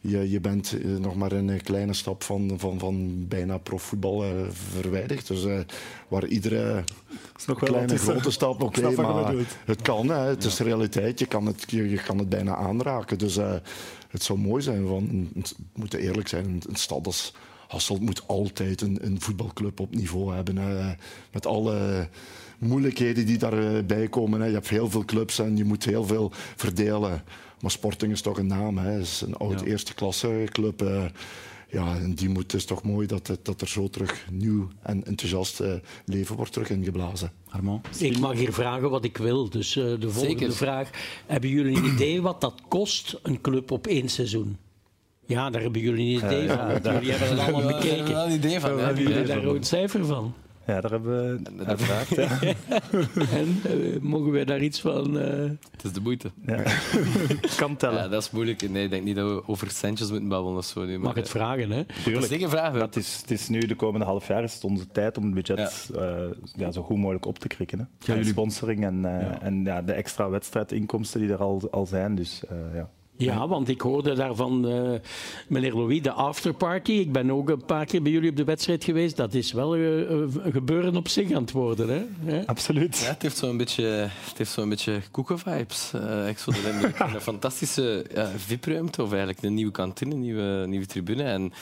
Je, 0.00 0.30
je 0.30 0.40
bent 0.40 0.72
eh, 0.72 0.90
nog 0.90 1.14
maar 1.14 1.32
een 1.32 1.62
kleine 1.62 1.92
stap 1.92 2.22
van, 2.22 2.52
van, 2.56 2.78
van 2.78 3.26
bijna 3.28 3.58
profvoetbal 3.58 4.24
eh, 4.24 4.30
verwijderd. 4.50 5.26
Dus 5.26 5.44
eh, 5.44 5.58
waar 6.08 6.26
iedere 6.26 6.84
nog 7.46 7.60
wel 7.60 7.68
kleine 7.68 7.98
grote 7.98 8.30
stap, 8.30 8.62
oké, 8.62 8.88
je 8.88 8.96
maar 8.96 9.34
het 9.64 9.82
kan. 9.82 10.08
Hè, 10.08 10.18
het 10.18 10.44
is 10.44 10.58
realiteit. 10.58 11.18
Je 11.18 11.26
kan 11.26 11.46
het, 11.46 11.64
je, 11.66 11.90
je 11.90 12.02
kan 12.02 12.18
het 12.18 12.28
bijna 12.28 12.56
aanraken. 12.56 13.18
Dus 13.18 13.36
eh, 13.36 13.54
het 14.08 14.22
zou 14.22 14.38
mooi 14.38 14.62
zijn. 14.62 14.86
Van, 14.86 15.30
we 15.34 15.42
moeten 15.74 15.98
eerlijk 15.98 16.28
zijn, 16.28 16.44
een, 16.44 16.62
een 16.68 16.76
stad 16.76 17.06
als 17.06 17.34
Hasselt 17.68 18.00
moet 18.00 18.22
altijd 18.26 18.80
een, 18.80 18.98
een 19.02 19.20
voetbalclub 19.20 19.80
op 19.80 19.94
niveau 19.94 20.34
hebben. 20.34 20.56
Hè, 20.56 20.94
met 21.32 21.46
alle 21.46 22.08
moeilijkheden 22.60 23.26
die 23.26 23.38
daarbij 23.38 24.08
komen. 24.08 24.40
Hè. 24.40 24.46
Je 24.46 24.52
hebt 24.52 24.68
heel 24.68 24.90
veel 24.90 25.04
clubs 25.04 25.38
en 25.38 25.56
je 25.56 25.64
moet 25.64 25.84
heel 25.84 26.04
veel 26.04 26.30
verdelen. 26.56 27.22
Maar 27.60 27.70
Sporting 27.70 28.12
is 28.12 28.20
toch 28.20 28.38
een 28.38 28.46
naam. 28.46 28.78
Hè. 28.78 28.90
Het 28.90 29.02
is 29.02 29.20
een 29.26 29.36
oud 29.36 29.60
eerste 29.60 29.94
klasse 29.94 30.44
club. 30.50 30.82
eh. 30.82 31.04
ja, 31.68 31.96
en 31.96 32.14
die 32.14 32.28
moet, 32.28 32.42
het 32.42 32.54
is 32.54 32.64
toch 32.64 32.82
mooi 32.82 33.06
dat, 33.06 33.38
dat 33.42 33.60
er 33.60 33.68
zo 33.68 33.88
terug 33.88 34.26
nieuw 34.30 34.68
en 34.82 35.04
enthousiast 35.06 35.60
eh, 35.60 35.72
leven 36.04 36.36
wordt 36.36 36.52
terug 36.52 36.70
ingeblazen. 36.70 37.32
Armand? 37.48 38.02
Ik 38.02 38.18
mag 38.18 38.32
hier 38.32 38.52
vragen 38.52 38.90
wat 38.90 39.04
ik 39.04 39.16
wil. 39.16 39.50
Dus 39.50 39.76
eh, 39.76 39.84
de 39.84 40.10
volgende 40.10 40.38
Zeker. 40.38 40.52
vraag. 40.52 40.90
Hebben 41.26 41.50
jullie 41.50 41.76
een 41.76 41.84
idee 41.84 42.22
wat 42.22 42.40
dat 42.40 42.54
kost, 42.68 43.18
een 43.22 43.40
club 43.40 43.70
op 43.70 43.86
één 43.86 44.08
seizoen? 44.08 44.56
Ja, 45.26 45.50
daar 45.50 45.62
hebben 45.62 45.80
jullie 45.80 46.14
een 46.22 46.24
idee 46.26 46.48
van. 46.48 46.56
ja, 46.56 46.66
want 46.66 46.84
daar- 46.84 46.94
jullie 46.94 47.10
hebben 47.10 47.28
het 47.38 47.54
allemaal 47.54 47.60
Ja, 47.70 47.72
daar 47.72 47.82
hebben 47.82 47.90
we 47.94 47.96
bekeken. 47.96 48.14
wel 48.14 48.26
een 48.26 48.32
idee 48.32 48.60
van. 48.60 48.78
Hebben 48.78 49.02
jullie 49.02 49.24
daar 49.26 49.44
ook 49.44 49.54
een 49.56 49.64
cijfer 49.64 50.04
van? 50.06 50.34
Ja, 50.70 50.80
daar 50.80 50.90
hebben 50.90 51.42
we 51.56 51.64
Uiteraard. 51.64 52.08
ja. 52.08 52.38
En 53.38 53.60
eh, 53.64 54.00
mogen 54.00 54.30
wij 54.30 54.44
daar 54.44 54.60
iets 54.60 54.80
van... 54.80 55.18
eh, 55.18 55.50
Het 55.70 55.84
is 55.84 55.92
de 55.92 56.00
moeite. 56.00 56.30
Ja. 56.46 56.62
kan 57.56 57.76
tellen. 57.76 58.02
Ja, 58.02 58.08
dat 58.08 58.22
is 58.22 58.30
moeilijk. 58.30 58.70
Nee, 58.70 58.84
ik 58.84 58.90
denk 58.90 59.04
niet 59.04 59.16
dat 59.16 59.30
we 59.30 59.48
over 59.48 59.70
centjes 59.70 60.10
moeten 60.10 60.28
babbelen 60.28 60.58
of 60.58 60.64
zo. 60.64 60.84
Nu, 60.84 60.92
maar, 60.92 61.00
mag 61.00 61.14
het 61.14 61.28
vragen, 61.28 61.70
hè? 61.70 61.84
Tuurlijk. 62.04 62.26
Zeker 62.26 62.48
vragen. 62.48 62.78
Dat 62.78 62.96
is, 62.96 63.18
het 63.20 63.30
is 63.30 63.48
nu 63.48 63.58
de 63.58 63.74
komende 63.74 64.06
half 64.06 64.26
jaar 64.28 64.42
is 64.42 64.54
het 64.54 64.64
onze 64.64 64.86
tijd 64.92 65.16
om 65.18 65.24
het 65.24 65.34
budget 65.34 65.90
eh, 65.96 66.12
ja, 66.56 66.70
zo 66.72 66.82
goed 66.82 66.96
mogelijk 66.98 67.26
op 67.26 67.38
te 67.38 67.48
krikken. 67.48 67.78
Hè. 67.78 67.84
En 67.84 68.18
jullie- 68.18 68.24
sponsoring 68.30 68.84
en, 68.84 69.04
eh, 69.04 69.46
en 69.46 69.64
ja, 69.64 69.82
de 69.82 69.92
extra 69.92 70.28
wedstrijdinkomsten 70.30 71.20
die 71.20 71.30
er 71.32 71.38
al, 71.42 71.68
al 71.70 71.86
zijn. 71.86 72.14
Dus, 72.14 72.42
eh, 72.48 72.56
ja. 72.74 72.90
Ja, 73.24 73.48
want 73.48 73.68
ik 73.68 73.80
hoorde 73.80 74.14
daarvan 74.14 74.68
eh 74.68 74.90
meneer 75.48 75.74
Louis, 75.74 76.02
de 76.02 76.12
afterparty. 76.12 76.92
Ik 76.92 77.12
ben 77.12 77.30
ook 77.30 77.48
een 77.50 77.64
paar 77.64 77.84
keer 77.86 78.02
bij 78.02 78.12
jullie 78.12 78.30
op 78.30 78.36
de 78.36 78.44
wedstrijd 78.44 78.84
geweest. 78.84 79.16
Dat 79.16 79.34
is 79.34 79.52
wel 79.52 79.74
eh, 79.74 79.82
een 80.10 80.32
gebeuren 80.52 80.96
op 80.96 81.08
zich 81.08 81.32
aan 81.32 81.42
het 81.42 81.52
worden. 81.52 82.08
Hè? 82.24 82.46
Absoluut. 82.46 82.98
Ja, 82.98 83.08
het 83.08 83.22
heeft 83.22 83.36
zo'n 83.36 83.56
beetje, 83.56 83.82
het 84.28 84.38
heeft 84.38 84.50
zo'n 84.52 84.68
beetje 84.68 85.00
koeken-vibes. 85.10 85.92
Eh, 85.94 86.28
ik 86.28 86.38
een- 86.46 86.92
een 87.14 87.20
fantastische 87.20 88.06
VIP-ruimte, 88.36 89.02
of 89.02 89.08
eigenlijk 89.10 89.42
een 89.42 89.54
nieuwe 89.54 89.72
kantine, 89.72 90.14
een 90.14 90.20
nieuwe, 90.20 90.64
nieuwe 90.66 90.86
tribune. 90.86 91.22
En 91.22 91.52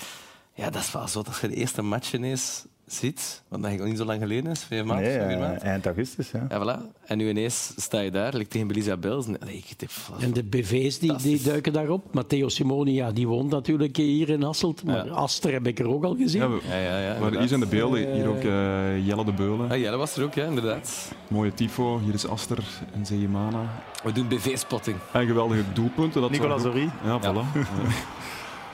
ja, 0.55 0.71
dat 0.71 0.83
is 0.83 0.93
wel 0.93 1.09
zo 1.09 1.23
dat 1.23 1.39
je 1.41 1.49
de 1.49 1.55
eerste 1.55 1.83
match 1.83 2.13
ineens 2.15 2.65
ziet, 2.93 3.43
wat 3.49 3.61
eigenlijk 3.65 3.79
nog 3.79 3.89
niet 3.89 3.99
zo 3.99 4.05
lang 4.05 4.21
geleden 4.21 4.51
is, 4.51 4.63
vijf 4.65 4.85
maanden, 4.85 5.07
Nee, 5.07 5.19
vier 5.19 5.29
eh, 5.31 5.39
maanden. 5.41 5.61
eind 5.61 5.87
augustus. 5.87 6.31
Ja. 6.31 6.47
Ja, 6.49 6.61
voilà. 6.65 6.97
En 7.07 7.19
nu 7.19 7.29
ineens 7.29 7.73
sta 7.77 8.01
je 8.01 8.11
daar, 8.11 8.35
like 8.35 8.49
tegen 8.51 8.67
Belisa 8.67 8.97
Bels. 8.97 9.27
en- 9.27 9.37
Nee, 9.45 9.57
ik, 9.57 9.79
dit- 9.79 9.93
En 10.21 10.33
de 10.33 10.43
BV's 10.45 10.99
die, 10.99 11.17
die 11.17 11.43
duiken 11.43 11.73
daarop. 11.73 12.15
Matteo 12.15 12.49
Simoni, 12.49 12.93
ja, 12.93 13.11
die 13.13 13.29
woont 13.29 13.51
natuurlijk 13.51 13.97
hier 13.97 14.29
in 14.29 14.43
Hasselt. 14.43 14.85
Maar 14.85 15.11
Aster 15.11 15.53
heb 15.53 15.67
ik 15.67 15.79
er 15.79 15.89
ook 15.89 16.05
al 16.05 16.17
gezien. 16.17 16.41
Ja, 16.41 16.49
we- 16.49 16.61
Ja, 16.69 16.77
ja, 16.79 16.99
ja, 17.15 17.19
maar 17.21 17.39
hier 17.39 17.49
zijn 17.49 17.61
de 17.61 17.67
beelden. 17.67 18.13
Hier 18.13 18.29
ook 18.29 18.43
eh, 18.43 19.07
Jelle 19.07 19.25
de 19.25 19.33
Beulen. 19.33 19.71
Ah, 19.71 19.79
Jelle 19.79 19.97
was 19.97 20.17
er 20.17 20.25
ook, 20.25 20.35
ja, 20.35 20.45
inderdaad. 20.45 21.13
Mooie 21.29 21.55
tifo. 21.55 21.99
Hier 22.05 22.15
is 22.15 22.27
Aster 22.27 22.59
en 22.95 23.07
Zeemana. 23.07 23.61
We 24.05 24.13
doen 24.13 24.29
BV-spotting. 24.29 24.97
En 25.13 25.27
geweldige 25.27 25.63
doelpunten. 25.73 26.21
Dat 26.21 26.31
Nicolas. 26.31 26.63
Horry. 26.63 26.91
Ja, 27.05 27.21
voilà. 27.21 27.25
Ja. 27.55 27.67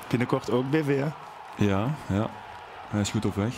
Binnenkort 0.09 0.50
ook 0.50 0.70
BV, 0.70 0.87
hè? 0.98 1.07
Ja, 1.64 1.94
ja. 2.09 2.31
Hij 2.88 3.00
is 3.00 3.11
goed 3.11 3.24
op 3.24 3.35
weg. 3.35 3.55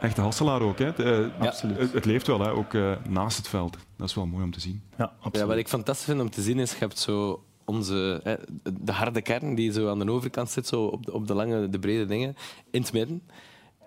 Echte 0.00 0.20
Hasselaar 0.20 0.60
ook, 0.62 0.78
hè. 0.78 0.84
Het, 0.84 0.98
eh, 0.98 1.26
Absoluut. 1.38 1.78
Het, 1.78 1.92
het 1.92 2.04
leeft 2.04 2.26
wel, 2.26 2.40
hè. 2.40 2.50
ook 2.50 2.74
eh, 2.74 2.92
naast 3.08 3.36
het 3.36 3.48
veld. 3.48 3.76
Dat 3.96 4.08
is 4.08 4.14
wel 4.14 4.26
mooi 4.26 4.44
om 4.44 4.50
te 4.50 4.60
zien. 4.60 4.82
Ja, 4.98 5.04
absoluut. 5.04 5.36
Ja, 5.36 5.46
wat 5.46 5.56
ik 5.56 5.68
fantastisch 5.68 6.06
vind 6.06 6.20
om 6.20 6.30
te 6.30 6.42
zien 6.42 6.58
is, 6.58 6.70
je 6.70 6.78
hebt 6.78 6.98
zo 6.98 7.44
onze, 7.64 8.20
hè, 8.22 8.34
de 8.80 8.92
harde 8.92 9.22
kern 9.22 9.54
die 9.54 9.72
zo 9.72 9.88
aan 9.88 9.98
de 9.98 10.10
overkant 10.10 10.50
zit, 10.50 10.66
zo 10.66 10.84
op 10.84 11.06
de, 11.06 11.12
op 11.12 11.26
de 11.26 11.34
lange, 11.34 11.68
de 11.68 11.78
brede 11.78 12.06
dingen, 12.06 12.36
in 12.70 12.80
het 12.80 12.92
midden. 12.92 13.22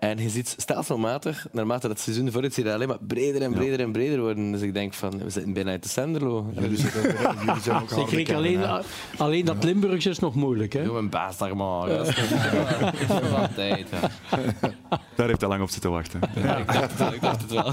En 0.02 0.18
je 0.18 0.28
ziet 0.28 0.54
stelselmatig, 0.58 1.46
naarmate 1.52 1.88
dat 1.88 2.00
seizoen 2.00 2.30
vooruit, 2.32 2.54
zie 2.54 2.62
je 2.62 2.68
dat 2.68 2.78
alleen 2.78 2.88
maar 2.88 3.04
breder 3.06 3.42
en 3.42 3.52
breder 3.52 3.80
en 3.80 3.92
breder 3.92 4.20
worden. 4.20 4.52
Dus 4.52 4.60
ik 4.60 4.74
denk 4.74 4.94
van, 4.94 5.18
we 5.18 5.30
zitten 5.30 5.52
bijna 5.52 5.70
uit 5.70 5.82
de 5.82 5.88
Senderlo. 5.88 6.52
Jullie 6.60 6.76
zitten 6.76 7.02
ook- 7.28 7.38
jullie 7.44 7.60
zijn 7.62 7.82
ook 7.82 7.90
Ik 8.00 8.06
kreeg 8.06 8.30
alleen, 8.30 8.60
alleen 9.16 9.44
dat 9.44 9.64
Limburgs 9.64 10.06
is 10.06 10.18
nog 10.18 10.34
moeilijk. 10.34 10.72
Hè? 10.72 10.84
Doe 10.84 10.98
een 10.98 11.08
baas 11.10 11.38
daar 11.38 11.56
maar. 11.56 11.88
Ja. 11.90 11.96
Dat 11.96 12.08
is 12.08 12.14
tijd. 13.54 13.86
Daar 15.16 15.26
heeft 15.28 15.40
hij 15.40 15.48
lang 15.50 15.62
op 15.62 15.70
zitten 15.70 15.90
wachten. 15.90 16.20
Ja, 16.34 16.56
ik, 16.56 16.66
dacht 16.66 16.90
het 16.90 16.98
wel, 16.98 17.12
ik 17.12 17.20
dacht 17.20 17.40
het 17.42 17.50
wel. 17.50 17.72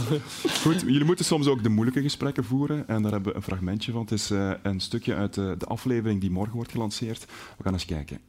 Goed, 0.61 0.81
jullie 0.81 1.03
moeten 1.05 1.25
soms 1.25 1.47
ook 1.47 1.63
de 1.63 1.69
moeilijke 1.69 2.01
gesprekken 2.01 2.43
voeren. 2.43 2.87
En 2.87 3.01
daar 3.01 3.11
hebben 3.11 3.31
we 3.31 3.37
een 3.37 3.43
fragmentje 3.43 3.91
van. 3.91 4.01
Het 4.01 4.11
is 4.11 4.31
eh, 4.31 4.51
een 4.63 4.79
stukje 4.79 5.15
uit 5.15 5.33
de, 5.33 5.55
de 5.57 5.65
aflevering 5.65 6.21
die 6.21 6.31
morgen 6.31 6.55
wordt 6.55 6.71
gelanceerd. 6.71 7.25
We 7.57 7.63
gaan 7.63 7.73
eens 7.73 7.85
kijken. 7.85 8.19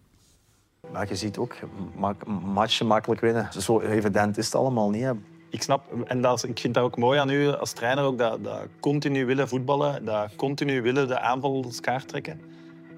Maar 0.92 1.09
je 1.09 1.16
ziet 1.16 1.38
ook, 1.38 1.55
mak- 1.96 2.26
matchen 2.26 2.87
makkelijk 2.87 3.20
winnen. 3.20 3.48
Zo 3.59 3.81
evident 3.81 4.38
is 4.38 4.44
het 4.44 4.55
allemaal 4.55 4.90
niet. 4.90 5.03
Hè. 5.03 5.11
Ik 5.48 5.62
snap, 5.62 5.83
en 6.07 6.20
dat 6.20 6.42
ik 6.44 6.59
vind 6.59 6.74
dat 6.74 6.85
ook 6.85 6.96
mooi 6.96 7.18
aan 7.18 7.31
u 7.31 7.48
als 7.48 7.72
trainer, 7.72 8.05
ook 8.05 8.18
dat, 8.18 8.44
dat 8.44 8.61
continu 8.81 9.24
willen 9.26 9.48
voetballen, 9.48 10.05
dat 10.05 10.35
continu 10.37 10.83
willen 10.83 11.09
de 11.09 11.20
aanvalskaart 11.20 12.09
trekken. 12.09 12.40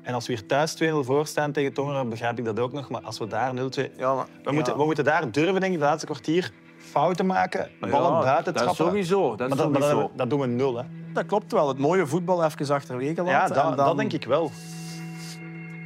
En 0.03 0.15
als 0.15 0.27
we 0.27 0.33
hier 0.33 0.47
thuis 0.47 0.83
2-0 0.83 0.87
voor 1.01 1.27
staan 1.27 1.53
tegen 1.53 1.73
Tongeren, 1.73 2.09
begrijp 2.09 2.39
ik 2.39 2.45
dat 2.45 2.59
ook 2.61 2.73
nog. 2.73 2.89
Maar 2.91 3.01
als 3.03 3.19
we 3.19 3.27
daar 3.27 3.53
0-2... 3.55 3.57
we, 3.57 4.53
moeten, 4.53 4.77
we 4.77 4.85
moeten 4.85 5.05
daar 5.05 5.31
durven, 5.31 5.61
denk 5.61 5.73
ik, 5.73 5.79
de 5.79 5.85
laatste 5.85 6.07
kwartier 6.07 6.53
fouten 6.79 7.27
maken, 7.27 7.71
ballen 7.81 8.13
Ja, 8.13 8.21
buiten 8.21 8.53
dat 8.55 8.63
trappen. 8.63 8.85
sowieso, 8.87 9.37
dat 9.37 9.49
maar 9.49 9.57
dat, 9.57 9.67
sowieso. 9.67 10.01
dat, 10.01 10.11
dat 10.15 10.31
doen 10.31 10.41
we 10.41 10.47
nul, 10.47 10.77
hè. 10.77 10.85
Dat 11.13 11.27
klopt 11.27 11.53
wel. 11.53 11.69
Het 11.69 11.79
mooie 11.79 12.07
voetbal 12.07 12.45
even 12.45 12.75
achterwege 12.75 13.15
Ja, 13.23 13.23
laten. 13.23 13.55
dat, 13.55 13.77
dan... 13.77 13.87
dat 13.87 13.97
denk 13.97 14.13
ik 14.13 14.25
wel. 14.25 14.51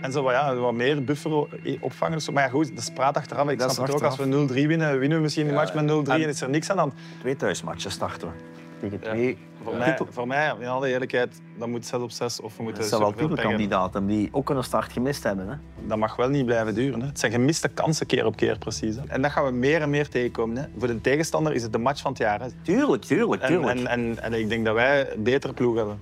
En 0.01 0.13
zo 0.13 0.23
wat, 0.23 0.33
ja, 0.33 0.55
wat 0.55 0.73
meer 0.75 1.05
buffer 1.05 1.47
opvangen. 1.81 2.17
of 2.17 2.23
zo. 2.23 2.33
Maar 2.33 2.43
ja, 2.43 2.49
goed, 2.49 2.69
dat 2.69 2.79
is 2.79 2.91
praat 2.91 3.17
achteraf. 3.17 3.49
Ik 3.49 3.59
Dat 3.59 3.73
snap 3.73 3.87
het 3.87 3.95
ook. 3.97 4.03
Als 4.03 4.17
we 4.17 4.25
0-3 4.25 4.67
winnen, 4.67 4.99
winnen 4.99 5.17
we 5.19 5.23
misschien 5.23 5.45
die 5.45 5.53
Ja, 5.55 5.59
match 5.61 5.75
met 5.75 5.85
0-3 5.85 6.13
en, 6.15 6.23
en- 6.23 6.29
is 6.29 6.41
er 6.41 6.51
niks 6.51 6.71
aan 6.71 6.77
de 6.77 6.83
hand. 6.83 6.95
Twee 7.21 7.37
thuismatchen 7.37 7.91
starten 7.91 8.29
we. 8.29 8.35
Tegen 8.81 8.99
Ja. 9.03 9.11
twee 9.11 9.39
Voor, 9.63 9.75
mij, 9.77 9.99
voor 10.11 10.27
mij, 10.27 10.55
in 10.61 10.67
alle 10.67 10.89
eerlijkheid, 10.89 11.41
dan 11.59 11.71
moet 11.71 11.87
6 11.87 12.01
op 12.01 12.11
6 12.11 12.41
of 12.41 12.53
we 12.53 12.59
Er 12.59 12.65
moeten 12.65 12.85
zijn 12.85 13.01
wel 13.01 13.13
titelkandidaten 13.13 14.07
die 14.07 14.29
ook 14.33 14.51
een 14.51 14.65
start 14.65 14.93
gemist 14.93 15.23
hebben. 15.23 15.49
Hè. 15.49 15.55
Dat 15.87 15.99
mag 15.99 16.17
wel 16.17 16.29
niet 16.29 16.45
blijven 16.47 16.75
duren. 16.75 17.01
Hè. 17.01 17.07
Het 17.07 17.19
zijn 17.21 17.33
gemiste 17.33 17.69
kansen 17.69 18.07
keer 18.07 18.27
op 18.27 18.37
keer, 18.37 18.59
precies. 18.59 18.97
Hè. 18.97 19.03
En 19.07 19.23
dat 19.23 19.31
gaan 19.31 19.45
we 19.45 19.51
meer 19.51 19.81
en 19.83 19.91
meer 19.91 20.09
tegenkomen. 20.09 20.57
Hè. 20.57 20.65
Voor 20.79 20.89
de 20.89 21.01
tegenstander 21.01 21.53
is 21.55 21.63
het 21.63 21.73
de 21.73 21.79
match 21.79 22.01
van 22.01 22.11
het 22.11 22.21
jaar. 22.21 22.41
Hè. 22.41 22.47
Tuurlijk, 22.63 23.03
tuurlijk, 23.03 23.43
En, 23.43 23.49
tuurlijk. 23.49 23.79
en, 23.79 23.87
en, 23.87 24.23
en 24.23 24.33
ik 24.33 24.49
denk 24.49 24.65
dat 24.65 24.75
wij 24.75 25.13
een 25.15 25.23
betere 25.23 25.53
ploeg 25.53 25.77
hebben. 25.77 26.01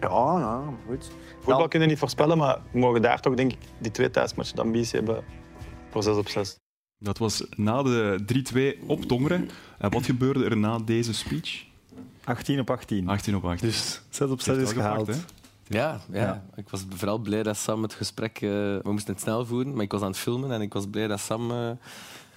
Ja, 0.00 0.08
ja, 0.38 0.60
goed. 0.88 1.10
Voetbal 1.44 1.68
kunnen 1.68 1.80
we 1.88 1.92
niet 1.94 1.98
voorspellen, 2.02 2.38
maar 2.38 2.58
we 2.72 2.78
mogen 2.78 3.02
daar 3.02 3.20
toch 3.20 3.34
denk 3.34 3.52
ik 3.52 3.58
die 3.78 3.90
twee 3.90 4.10
thuismatchen 4.10 4.56
de 4.56 4.62
ambitie 4.62 4.98
hebben 4.98 5.24
voor 5.90 6.02
6 6.02 6.16
op 6.16 6.28
6. 6.28 6.56
Dat 6.98 7.18
was 7.18 7.44
na 7.56 7.82
de 7.82 8.74
3-2 8.82 8.86
op 8.86 9.02
Tongeren. 9.04 9.50
En 9.78 9.90
wat 9.90 10.04
gebeurde 10.04 10.44
er 10.44 10.56
na 10.56 10.78
deze 10.78 11.14
speech? 11.14 11.64
18 12.24 12.60
op 12.60 12.70
18. 12.70 13.08
18 13.08 13.36
op 13.36 13.44
18. 13.44 13.68
Dus 13.68 14.00
6 14.10 14.28
op 14.30 14.40
6 14.40 14.56
Heeft 14.56 14.68
is 14.68 14.76
gehaald. 14.76 15.06
gepakt? 15.08 15.32
Ja, 15.68 16.00
ja. 16.12 16.20
Ja. 16.22 16.44
ik 16.54 16.68
was 16.68 16.84
vooral 16.94 17.18
blij 17.18 17.42
dat 17.42 17.56
Sam 17.56 17.82
het 17.82 17.94
gesprek... 17.94 18.34
eh, 18.36 18.50
we 18.50 18.80
moesten 18.84 19.12
het 19.12 19.22
snel 19.22 19.46
voeren, 19.46 19.72
maar 19.74 19.82
ik 19.84 19.92
was 19.92 20.00
aan 20.00 20.06
het 20.08 20.18
filmen 20.18 20.50
en 20.52 20.60
ik 20.60 20.72
was 20.72 20.86
blij 20.90 21.06
dat 21.06 21.20
Sam 21.20 21.50
eh, 21.50 21.70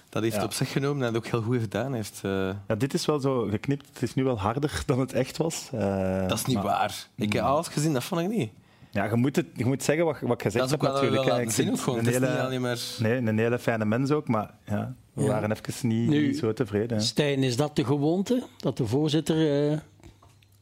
dat 0.08 0.22
heeft 0.22 0.36
Ja. 0.36 0.44
op 0.44 0.52
zich 0.52 0.72
genomen 0.72 1.06
en 1.06 1.12
dat 1.12 1.24
ook 1.24 1.30
heel 1.30 1.42
goed 1.42 1.60
gedaan 1.60 1.92
heeft. 1.94 2.18
eh. 2.22 2.50
Ja, 2.68 2.74
dit 2.74 2.94
is 2.94 3.06
wel 3.06 3.20
zo 3.20 3.46
geknipt. 3.50 3.86
Het 3.92 4.02
is 4.02 4.14
nu 4.14 4.24
wel 4.24 4.38
harder 4.38 4.82
dan 4.86 5.00
het 5.00 5.12
echt 5.12 5.36
was. 5.36 5.68
Eh, 5.72 6.28
dat 6.28 6.38
is 6.38 6.44
niet 6.44 6.56
maar- 6.56 6.64
waar. 6.64 7.06
Ik 7.14 7.32
heb 7.32 7.44
alles 7.44 7.68
gezien, 7.68 7.92
dat 7.92 8.04
vond 8.04 8.20
ik 8.20 8.28
niet. 8.28 8.50
Ja, 8.90 9.04
je 9.04 9.14
moet, 9.16 9.36
het, 9.36 9.46
je 9.54 9.64
moet 9.64 9.82
zeggen 9.82 10.04
wat, 10.04 10.16
wat 10.20 10.42
je 10.42 10.50
zegt 10.50 10.54
Dat 10.54 10.66
is 10.68 10.74
ook 10.74 10.80
hebt 10.82 10.92
wat 10.92 11.00
we 11.00 11.06
natuurlijk. 11.06 11.22
willen 11.24 11.38
hè. 11.38 11.44
laten 11.44 11.54
zien 11.54 11.64
vind 11.66 11.78
ook 11.78 11.84
gewoon. 11.84 11.98
een 11.98 12.04
Het 12.04 12.14
is 12.14 12.20
hele- 12.20 12.32
niet 12.32 12.42
alleen 12.44 12.60
maar... 12.60 12.78
Nee, 12.98 13.16
een 13.16 13.38
hele 13.38 13.58
fijne 13.58 13.84
mens 13.84 14.10
ook, 14.10 14.28
maar 14.28 14.54
ja, 14.66 14.94
we 15.12 15.22
Ja. 15.22 15.28
waren 15.28 15.50
even 15.52 15.88
niet, 15.88 16.08
Nu- 16.08 16.26
niet 16.26 16.38
zo 16.38 16.52
tevreden. 16.52 16.96
hè. 16.96 17.02
Stijn, 17.02 17.42
is 17.42 17.56
dat 17.56 17.76
de 17.76 17.84
gewoonte? 17.84 18.42
Dat 18.56 18.76
de 18.76 18.86
voorzitter... 18.86 19.70
eh, 19.72 19.78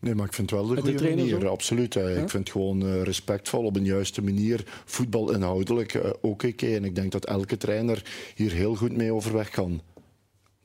Nee, 0.01 0.15
maar 0.15 0.27
ik 0.27 0.33
vind 0.33 0.51
het 0.51 0.61
wel 0.61 0.69
de 0.69 0.81
goede 0.81 1.03
manier. 1.17 1.49
Absoluut. 1.49 1.95
hè. 1.95 2.01
Ja? 2.01 2.09
Ik 2.23 2.31
vind 2.31 2.33
het 2.33 2.51
gewoon 2.51 2.83
eh, 2.83 3.03
respectvol 3.03 3.65
op 3.65 3.77
een 3.77 3.85
juiste 3.85 4.23
manier. 4.23 4.65
Voetbal 4.85 5.33
inhoudelijk 5.33 5.95
eh, 5.95 6.11
ook 6.21 6.43
oké. 6.43 6.67
En 6.67 6.85
ik 6.85 6.95
denk 6.95 7.13
dat 7.13 7.25
elke 7.25 7.57
trainer 7.57 8.03
hier 8.35 8.53
heel 8.53 8.75
goed 8.75 8.97
mee 8.97 9.13
overweg 9.13 9.51
kan. 9.51 9.81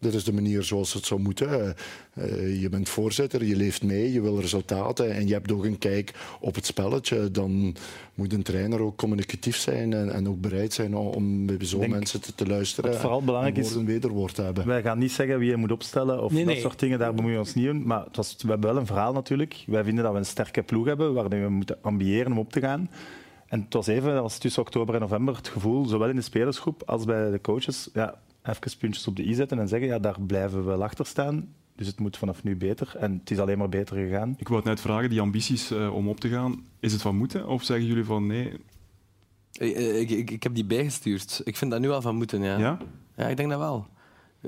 Dit 0.01 0.13
is 0.13 0.23
de 0.23 0.33
manier 0.33 0.63
zoals 0.63 0.93
het 0.93 1.05
zou 1.05 1.19
moeten. 1.19 1.75
Eh, 2.13 2.61
je 2.61 2.69
bent 2.69 2.89
voorzitter, 2.89 3.43
je 3.43 3.55
leeft 3.55 3.83
mee, 3.83 4.11
je 4.13 4.21
wil 4.21 4.39
resultaten 4.39 5.11
en 5.11 5.27
je 5.27 5.33
hebt 5.33 5.51
ook 5.51 5.65
een 5.65 5.77
kijk 5.77 6.13
op 6.39 6.55
het 6.55 6.65
spelletje. 6.65 7.31
Dan 7.31 7.75
moet 8.15 8.33
een 8.33 8.43
trainer 8.43 8.81
ook 8.81 8.97
communicatief 8.97 9.55
zijn 9.55 9.93
en, 9.93 10.13
en 10.13 10.27
ook 10.27 10.41
bereid 10.41 10.73
zijn 10.73 10.95
om- 10.95 11.45
bij 11.45 11.57
zo'n 11.59 11.79
denk 11.79 11.91
mensen 11.91 12.21
te, 12.21 12.35
te 12.35 12.47
luisteren. 12.47 12.91
wat 12.91 12.99
vooral 12.99 13.19
en 13.19 13.25
belangrijk 13.25 13.57
is- 13.57 13.67
woord 13.67 13.79
en 13.79 13.85
wederwoord 13.85 14.35
te 14.35 14.41
hebben. 14.41 14.67
Wij 14.67 14.81
gaan 14.81 14.99
niet 14.99 15.11
zeggen 15.11 15.39
wie 15.39 15.49
je 15.49 15.55
moet 15.57 15.71
opstellen 15.71 16.23
of 16.23 16.31
Nee, 16.31 16.43
dat 16.45 16.53
nee. 16.53 16.61
soort 16.61 16.79
dingen, 16.79 16.99
daar 16.99 17.13
bemoeien 17.13 17.37
we 17.37 17.43
ons 17.43 17.53
niet 17.53 17.65
in. 17.65 17.83
Maar 17.85 18.03
het 18.05 18.15
was, 18.15 18.35
we 18.41 18.47
hebben 18.49 18.69
wel 18.73 18.79
een 18.79 18.85
verhaal 18.85 19.13
natuurlijk. 19.13 19.63
Wij 19.67 19.83
vinden 19.83 20.03
dat 20.03 20.13
we 20.13 20.19
een 20.19 20.25
sterke 20.25 20.63
ploeg 20.63 20.85
hebben 20.85 21.13
waar 21.13 21.29
we 21.29 21.49
moeten 21.49 21.77
ambiëren 21.81 22.31
om 22.31 22.37
op 22.39 22.51
te 22.51 22.59
gaan. 22.59 22.89
En 23.47 23.61
het 23.61 23.73
was 23.73 23.87
even, 23.87 24.13
dat 24.13 24.21
was 24.21 24.37
tussen 24.37 24.61
oktober 24.61 24.95
en 24.95 25.01
november, 25.01 25.35
het 25.35 25.47
gevoel, 25.47 25.85
zowel 25.85 26.09
in 26.09 26.15
de 26.15 26.21
spelersgroep 26.21 26.83
als 26.85 27.05
bij 27.05 27.31
de 27.31 27.41
coaches, 27.41 27.89
ja, 27.93 28.19
even 28.43 28.77
puntjes 28.77 29.08
op 29.08 29.15
de 29.15 29.27
i 29.27 29.34
zetten 29.34 29.60
en 29.60 29.67
zeggen, 29.67 29.88
ja, 29.88 29.99
daar 29.99 30.21
blijven 30.21 30.58
we 30.58 30.65
wel 30.65 30.84
achter 30.84 31.06
staan. 31.06 31.54
Dus 31.75 31.88
het 31.88 31.99
moet 31.99 32.17
vanaf 32.17 32.43
nu 32.43 32.56
beter. 32.56 32.93
En 32.97 33.17
het 33.19 33.32
is 33.32 33.39
alleen 33.39 33.58
maar 33.58 33.69
beter 33.69 33.95
gegaan. 33.95 34.36
Ik 34.38 34.47
wou 34.47 34.60
het 34.60 34.69
net 34.69 34.80
vragen, 34.80 35.10
die 35.10 35.21
ambities 35.21 35.71
eh, 35.71 35.93
om 35.93 36.10
op 36.10 36.19
te 36.19 36.30
gaan, 36.30 36.65
is 36.80 36.91
het 36.91 37.01
van 37.01 37.15
moeten? 37.15 37.47
Of 37.47 37.63
zeggen 37.63 37.86
jullie 37.86 38.06
van 38.06 38.27
nee? 38.27 38.54
Ik, 39.51 39.75
ik, 39.75 40.10
ik, 40.10 40.32
ik 40.32 40.43
heb 40.43 40.56
die 40.56 40.65
bijgestuurd. 40.65 41.41
Ik 41.43 41.58
vind 41.58 41.71
dat 41.71 41.80
nu 41.80 41.89
al 41.89 42.01
van 42.01 42.15
moeten, 42.15 42.41
ja. 42.41 42.58
Ja? 42.58 42.77
Ja, 43.15 43.27
ik 43.27 43.38
denk 43.38 43.49
dat 43.49 43.60
wel. 43.60 43.88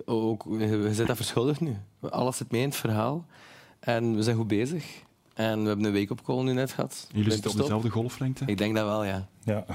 Ook, 0.05 0.45
je 0.49 0.93
zit 0.93 1.07
dat 1.07 1.15
verschuldigd 1.15 1.59
nu. 1.59 1.77
Alles 1.99 2.37
zit 2.37 2.51
mee 2.51 2.61
in 2.61 2.67
het 2.67 2.77
verhaal. 2.77 3.25
En 3.79 4.15
we 4.15 4.23
zijn 4.23 4.35
goed 4.35 4.47
bezig. 4.47 5.02
En 5.33 5.61
we 5.61 5.67
hebben 5.67 5.85
een 5.85 5.91
week 5.91 6.11
op 6.11 6.23
call 6.23 6.43
nu 6.43 6.53
net 6.53 6.71
gehad. 6.71 7.07
Jullie 7.13 7.31
zitten 7.31 7.51
op 7.51 7.57
dezelfde 7.57 7.89
golflengte? 7.89 8.43
Ik 8.45 8.57
denk 8.57 8.75
dat 8.75 8.85
wel, 8.85 9.03
ja. 9.05 9.27
Ja, 9.43 9.65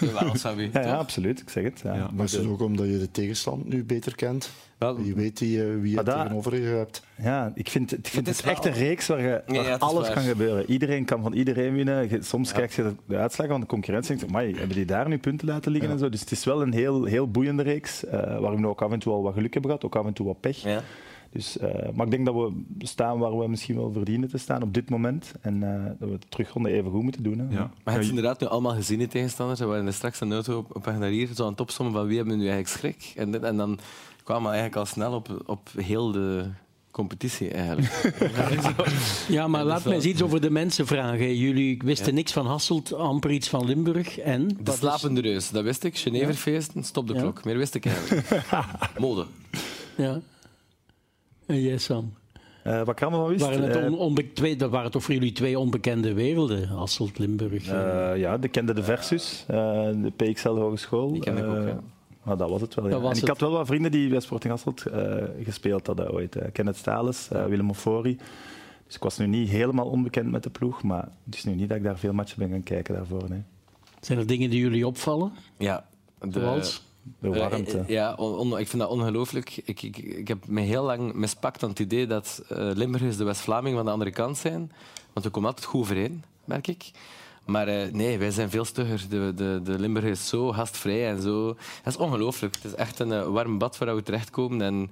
Jawel, 0.00 0.36
Sabi. 0.36 0.70
ja, 0.72 0.96
absoluut, 0.96 1.40
ik 1.40 1.50
zeg 1.50 1.64
het. 1.64 1.80
Ja. 1.84 1.94
Ja, 1.94 2.10
Maar 2.14 2.24
is 2.24 2.32
het 2.32 2.46
ook 2.46 2.60
omdat 2.60 2.86
je 2.86 2.98
de 2.98 3.10
tegenstand 3.10 3.68
nu 3.68 3.84
beter 3.84 4.14
kent? 4.14 4.50
Wel, 4.78 5.00
Je 5.00 5.14
weet 5.14 5.38
die, 5.38 5.62
eh, 5.64 5.68
wie 5.80 5.90
je 5.90 5.96
dat- 6.02 6.06
tegenover 6.16 6.60
je 6.60 6.66
hebt. 6.66 7.02
Ja, 7.22 7.52
ik 7.54 7.68
vind, 7.68 7.92
ik 7.98 8.06
vind 8.06 8.26
Het 8.26 8.36
het, 8.36 8.44
is 8.44 8.50
echt 8.50 8.64
wel- 8.64 8.72
een 8.72 8.78
reeks 8.78 9.06
waar, 9.06 9.20
je, 9.22 9.42
waar 9.46 9.64
ja, 9.64 9.76
alles 9.76 10.06
waar. 10.06 10.14
kan 10.14 10.22
gebeuren. 10.22 10.70
Iedereen 10.70 11.04
kan 11.04 11.22
van 11.22 11.32
iedereen 11.32 11.74
winnen. 11.74 12.24
Soms 12.24 12.52
krijg 12.52 12.76
je 12.76 12.82
de, 12.82 12.94
de 13.06 13.16
uitslagen 13.16 13.52
van 13.52 13.60
de 13.60 13.66
concurrentie 13.66 14.10
en 14.12 14.18
denk 14.18 14.30
je, 14.30 14.36
"Amai, 14.36 14.56
hebben 14.58 14.76
die 14.76 14.84
daar 14.86 15.08
nu 15.08 15.18
punten 15.18 15.48
laten 15.48 15.72
liggen 15.72 15.90
en 15.90 15.98
zo. 15.98 16.08
Dus 16.08 16.20
het 16.20 16.30
is 16.30 16.44
wel 16.44 16.62
een 16.62 16.72
heel, 16.72 17.04
heel 17.04 17.30
boeiende 17.30 17.62
reeks, 17.62 18.04
eh 18.04 18.38
waarin 18.40 18.60
we 18.60 18.66
ook 18.66 18.82
af 18.82 18.92
en 18.92 18.98
toe 18.98 19.12
al 19.12 19.22
wat 19.22 19.34
geluk 19.34 19.52
hebben 19.52 19.70
gehad, 19.70 19.84
ook 19.86 19.96
af 19.96 20.06
en 20.06 20.12
toe 20.12 20.26
wat 20.26 20.40
pech. 20.40 20.64
Dus, 21.34 21.58
eh, 21.58 21.88
maar 21.94 22.04
ik 22.04 22.10
denk 22.10 22.26
dat 22.26 22.34
we 22.34 22.62
staan 22.78 23.18
waar 23.18 23.38
we 23.38 23.48
misschien 23.48 23.76
wel 23.76 23.92
verdienen 23.92 24.28
te 24.28 24.38
staan 24.38 24.62
op 24.62 24.74
dit 24.74 24.90
moment. 24.90 25.32
En 25.40 25.62
eh, 25.62 25.84
dat 25.98 26.08
we 26.08 26.18
de 26.18 26.26
terugronde 26.28 26.70
even 26.72 26.90
goed 26.90 27.02
moeten 27.02 27.22
doen. 27.22 27.38
Hè. 27.38 27.44
Ja. 27.44 27.58
Maar 27.58 27.70
je 27.84 27.90
hebt 27.90 28.02
ze 28.04 28.08
inderdaad 28.08 28.40
nu 28.40 28.46
allemaal 28.46 28.74
gezien, 28.74 28.98
die 28.98 29.08
tegenstanders. 29.08 29.60
We 29.60 29.66
waren 29.66 29.86
er 29.86 29.92
straks 29.92 30.20
een 30.20 30.32
auto 30.32 30.58
op, 30.58 30.76
op 30.76 30.84
weg 30.84 30.98
naar 30.98 31.10
hier, 31.10 31.28
zo 31.34 31.44
aan 31.44 31.50
het 31.50 31.60
opsommen 31.60 31.94
van 31.94 32.06
wie 32.06 32.16
hebben 32.16 32.34
nu 32.38 32.48
eigenlijk 32.48 32.68
schrik. 32.78 33.12
En, 33.16 33.30
dit- 33.30 33.42
en 33.42 33.56
dan 33.56 33.78
kwamen 34.24 34.42
we 34.42 34.56
eigenlijk 34.56 34.76
al 34.76 34.86
snel 34.86 35.12
op, 35.12 35.42
op 35.46 35.68
heel 35.76 36.12
de, 36.12 36.44
competitie 36.90 37.50
eigenlijk. 37.50 38.14
Ja, 39.28 39.48
maar 39.48 39.64
laat 39.64 39.78
is 39.78 39.84
mij 39.84 39.94
eens 39.94 40.04
iets 40.04 40.22
over 40.22 40.40
de 40.40 40.50
mensen 40.50 40.86
vragen. 40.86 41.36
Jullie 41.36 41.80
wisten 41.84 42.14
niks 42.14 42.32
van 42.32 42.46
Hasselt, 42.46 42.92
amper 42.92 43.30
iets 43.30 43.48
van 43.48 43.64
Limburg. 43.66 44.18
En? 44.18 44.48
De 44.48 44.70
is- 44.72 44.76
slapende 44.78 45.20
reus, 45.20 45.50
dat 45.50 45.62
wist 45.64 45.84
ik. 45.84 45.96
Geneverfeesten, 45.96 46.82
stop 46.84 47.06
de 47.08 47.14
Ja. 47.14 47.20
klok. 47.20 47.44
Meer 47.44 47.56
wist 47.56 47.74
ik 47.74 47.86
eigenlijk. 47.86 48.42
Mode. 48.98 49.26
Ja. 49.96 50.20
En 51.46 51.60
jij, 51.60 51.78
Sam? 51.78 52.12
Eh, 52.62 52.82
wat 52.82 53.00
er 53.00 53.06
allemaal 53.06 53.26
van? 53.26 53.38
Waren 53.38 53.62
het 53.62 54.18
eh, 54.18 54.26
twee, 54.34 54.56
dat 54.56 54.70
waren 54.70 54.90
toch 54.90 55.02
voor 55.02 55.14
jullie 55.14 55.32
twee 55.32 55.58
onbekende 55.58 56.12
werelden? 56.12 56.68
Hasselt, 56.68 57.18
Limburg. 57.18 57.66
eh. 57.66 58.16
Ja, 58.16 58.38
de 58.38 58.48
kende 58.48 58.74
de 58.74 58.82
Versus, 58.82 59.44
eh, 59.48 59.56
de 60.02 60.12
PXL 60.16 60.48
Hogeschool. 60.48 61.12
Die 61.12 61.20
ken 61.20 61.36
ik 61.36 61.44
ook, 61.44 61.56
Eh, 61.56 61.66
ja. 61.66 61.80
Maar 62.22 62.36
dat 62.36 62.50
was 62.50 62.60
het 62.60 62.74
wel. 62.74 62.84
Ja. 62.84 62.90
Dat 62.90 63.00
was 63.00 63.10
en 63.10 63.16
ik 63.16 63.20
het. 63.20 63.30
had 63.30 63.40
wel 63.40 63.58
wat 63.58 63.66
vrienden 63.66 63.90
die 63.90 64.08
bij 64.08 64.20
Sporting 64.20 64.52
Hasselt 64.52 64.86
eh, 64.86 65.24
gespeeld 65.42 65.86
hadden 65.86 66.12
ooit. 66.12 66.36
Kenneth 66.52 66.76
Stales, 66.76 67.28
eh, 67.30 67.44
Willem 67.46 67.70
Ofori. 67.70 68.16
Dus 68.86 68.94
ik 68.96 69.02
was 69.02 69.18
nu 69.18 69.26
niet 69.26 69.48
helemaal 69.48 69.86
onbekend 69.86 70.30
met 70.30 70.42
de 70.42 70.50
ploeg, 70.50 70.82
maar 70.82 71.08
het 71.24 71.34
is 71.34 71.44
nu 71.44 71.54
niet 71.54 71.68
dat 71.68 71.78
ik 71.78 71.84
daar 71.84 71.98
veel 71.98 72.12
matchen 72.12 72.38
ben 72.38 72.48
gaan 72.50 72.62
kijken 72.62 72.94
daarvoor. 72.94 73.24
Nee. 73.28 73.42
Zijn 74.00 74.18
er 74.18 74.26
dingen 74.26 74.50
die 74.50 74.60
jullie 74.60 74.86
opvallen? 74.86 75.32
Ja. 75.58 75.86
De, 76.20 76.40
Zoals? 76.40 76.84
De 77.18 77.28
warmte. 77.28 77.78
Eh, 77.78 77.88
ja, 77.88 78.14
on- 78.14 78.58
ik 78.58 78.68
vind 78.68 78.82
dat 78.82 78.90
ongelooflijk. 78.90 79.56
Ik, 79.64 79.82
ik, 79.82 79.96
ik 79.98 80.28
heb 80.28 80.46
me 80.46 80.60
heel 80.60 80.82
lang 80.84 81.12
mispakt 81.14 81.62
aan 81.62 81.68
het 81.68 81.78
idee 81.78 82.06
dat 82.06 82.42
eh 82.48 82.56
Limburgers 82.74 83.16
de 83.16 83.24
West-Vlamingen 83.24 83.76
van 83.76 83.84
de 83.86 83.92
andere 83.92 84.10
kant 84.10 84.36
zijn. 84.38 84.72
Want 85.12 85.26
we 85.26 85.32
komen 85.32 85.48
altijd 85.48 85.66
goed 85.66 85.80
overeen, 85.80 86.24
merk 86.44 86.66
ik. 86.66 86.90
Maar 87.44 87.68
eh, 87.68 87.92
nee, 87.92 88.18
wij 88.18 88.30
zijn 88.30 88.50
veel 88.50 88.64
stugger. 88.64 89.00
De, 89.08 89.32
de, 89.36 89.60
de 89.64 89.78
Limburger 89.78 90.10
is 90.10 90.28
zo 90.28 90.52
gastvrij 90.52 91.08
en 91.08 91.22
zo. 91.22 91.46
Dat 91.82 91.92
is 91.92 91.96
ongelooflijk. 91.96 92.54
Het 92.54 92.64
is 92.64 92.74
echt 92.74 92.98
een 92.98 93.12
eh, 93.12 93.22
warm 93.26 93.58
bad 93.58 93.78
waar 93.78 93.94
we 93.94 94.02
terechtkomen. 94.02 94.62
En, 94.62 94.90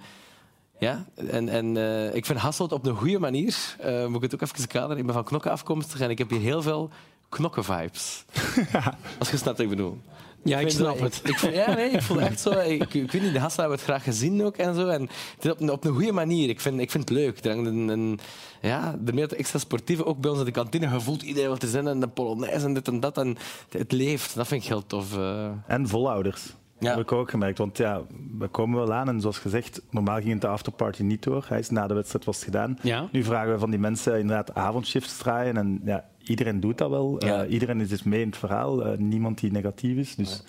ja, 0.79 1.05
en, 1.15 1.49
en 1.49 1.77
eh, 1.77 2.15
ik 2.15 2.27
vind 2.27 2.39
Hasselt 2.39 2.73
op 2.73 2.87
een 2.87 2.97
goede 2.97 3.19
manier. 3.19 3.77
eh, 3.81 4.07
moet 4.07 4.17
ik 4.23 4.31
het 4.31 4.35
ook 4.35 4.49
even 4.49 4.69
kaderen? 4.69 4.97
Ik 4.99 5.05
ben 5.05 5.15
van 5.15 5.25
knokken 5.25 5.51
afkomstig 5.51 6.01
en 6.01 6.11
ik 6.11 6.19
heb 6.19 6.31
hier 6.31 6.41
heel 6.41 6.63
veel 6.63 6.91
knokken-vibes. 7.29 8.25
Als 9.19 9.31
je 9.31 9.37
snapt 9.37 9.57
wat 9.57 9.61
ik 9.61 9.69
bedoel. 9.69 9.99
Ja, 10.45 10.59
ik 10.59 10.71
snap 10.71 11.01
het. 11.01 11.21
Ik, 11.25 11.37
ja, 11.55 11.75
nee, 11.75 11.91
ik 11.91 12.03
voel 12.03 12.21
echt 12.21 12.41
zo. 12.41 12.51
Ik, 12.51 12.95
ik 12.95 13.13
weet 13.13 13.23
niet, 13.23 13.33
de 13.33 13.41
gasten 13.41 13.61
hebben 13.61 13.79
het 13.79 13.89
graag 13.89 14.03
gezien 14.05 14.45
ook 14.45 14.57
en 14.57 14.75
zo. 14.75 14.87
En 14.89 15.01
het 15.37 15.45
is 15.45 15.51
op, 15.51 15.61
een- 15.61 15.71
op 15.71 15.85
een 15.85 15.93
goede 15.93 16.13
manier. 16.13 16.49
Ik 16.49 16.61
vind, 16.61 16.81
ik 16.81 16.91
vind 16.91 17.09
het 17.09 17.19
leuk. 17.19 17.45
Er 17.45 17.51
hangt 17.55 17.67
een, 17.69 17.89
een, 17.89 18.19
ja, 18.61 18.99
er 19.07 19.15
meer 19.15 19.33
extra 19.37 19.59
sportieve 19.59 20.05
ook 20.07 20.19
bij 20.19 20.31
ons 20.31 20.39
in 20.41 20.45
de 20.45 20.51
kantine. 20.51 20.89
Je 20.93 21.01
voelt 21.01 21.23
iedereen 21.23 21.49
wat 21.49 21.63
er 21.63 21.69
zijn 21.69 21.87
en 21.87 22.01
de 22.01 22.09
polonaise 22.09 22.67
en 22.67 22.75
dit 22.75 22.89
en 22.89 23.01
dat. 23.01 23.19
En 23.19 23.37
het 23.71 23.93
leeft. 23.93 24.35
Dat 24.35 24.47
vind 24.47 24.63
ik 24.63 24.69
heel 24.69 24.87
tof. 24.87 25.17
eh. 25.17 25.49
En 25.67 25.89
volouders. 25.89 26.43
Dat 26.79 26.91
heb 26.91 27.01
ik 27.01 27.13
ook 27.13 27.31
gemerkt. 27.31 27.59
Want 27.59 27.77
ja, 27.79 28.01
we 28.39 28.49
komen 28.49 28.79
wel 28.79 28.93
aan 28.93 29.09
en 29.09 29.21
zoals 29.21 29.39
gezegd, 29.39 29.81
normaal 29.91 30.17
ging 30.19 30.33
het 30.33 30.41
de 30.41 30.47
afterparty 30.47 31.03
niet 31.03 31.23
door. 31.23 31.45
Hij 31.49 31.59
is 31.59 31.71
na 31.71 31.87
de 31.87 31.95
wedstrijd 31.95 32.25
was 32.25 32.35
het 32.37 32.45
gedaan. 32.45 32.79
Ja. 32.83 33.09
Nu 33.13 33.25
vragen 33.25 33.53
we 33.53 33.59
van 33.59 33.71
die 33.71 33.79
mensen 33.79 34.19
inderdaad 34.19 34.55
avondshifts 34.55 35.17
draaien. 35.17 35.57
En 35.57 35.81
ja, 35.85 36.05
iedereen 36.25 36.61
doet 36.61 36.79
dat 36.79 36.91
wel. 36.91 37.25
Ja. 37.25 37.45
Eh, 37.45 37.53
iedereen 37.53 37.81
is 37.81 37.89
dus 37.89 38.03
mee 38.03 38.21
in 38.21 38.27
het 38.27 38.37
verhaal. 38.37 38.85
Eh, 38.85 38.99
niemand 38.99 39.41
die 39.41 39.51
negatief 39.53 39.97
is. 39.97 40.15
Dus 40.15 40.43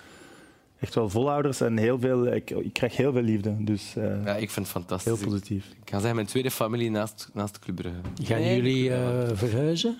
echt 0.80 0.94
wel 0.94 1.08
volouders 1.10 1.60
en 1.60 1.76
heel 1.76 1.98
veel, 1.98 2.26
ik, 2.34 2.50
ik 2.50 2.72
krijg 2.72 2.96
heel 2.96 3.12
veel 3.12 3.22
liefde. 3.22 3.64
Dus 3.64 3.96
eh, 3.96 4.24
Ja, 4.24 4.34
ik 4.36 4.50
vind 4.50 4.66
het 4.66 4.74
fantastisch. 4.76 5.18
heel 5.20 5.28
positief. 5.28 5.66
Ik 5.66 5.84
kan 5.84 5.98
zeggen, 5.98 6.14
mijn 6.14 6.26
tweede 6.28 6.50
familie 6.50 6.90
naast, 6.90 7.30
naast 7.32 7.58
Club 7.58 7.76
Brugge. 7.76 7.98
Gaan 8.22 8.40
Nee, 8.40 8.56
jullie 8.56 8.90
eh, 8.94 9.28
verhuizen? 9.34 9.98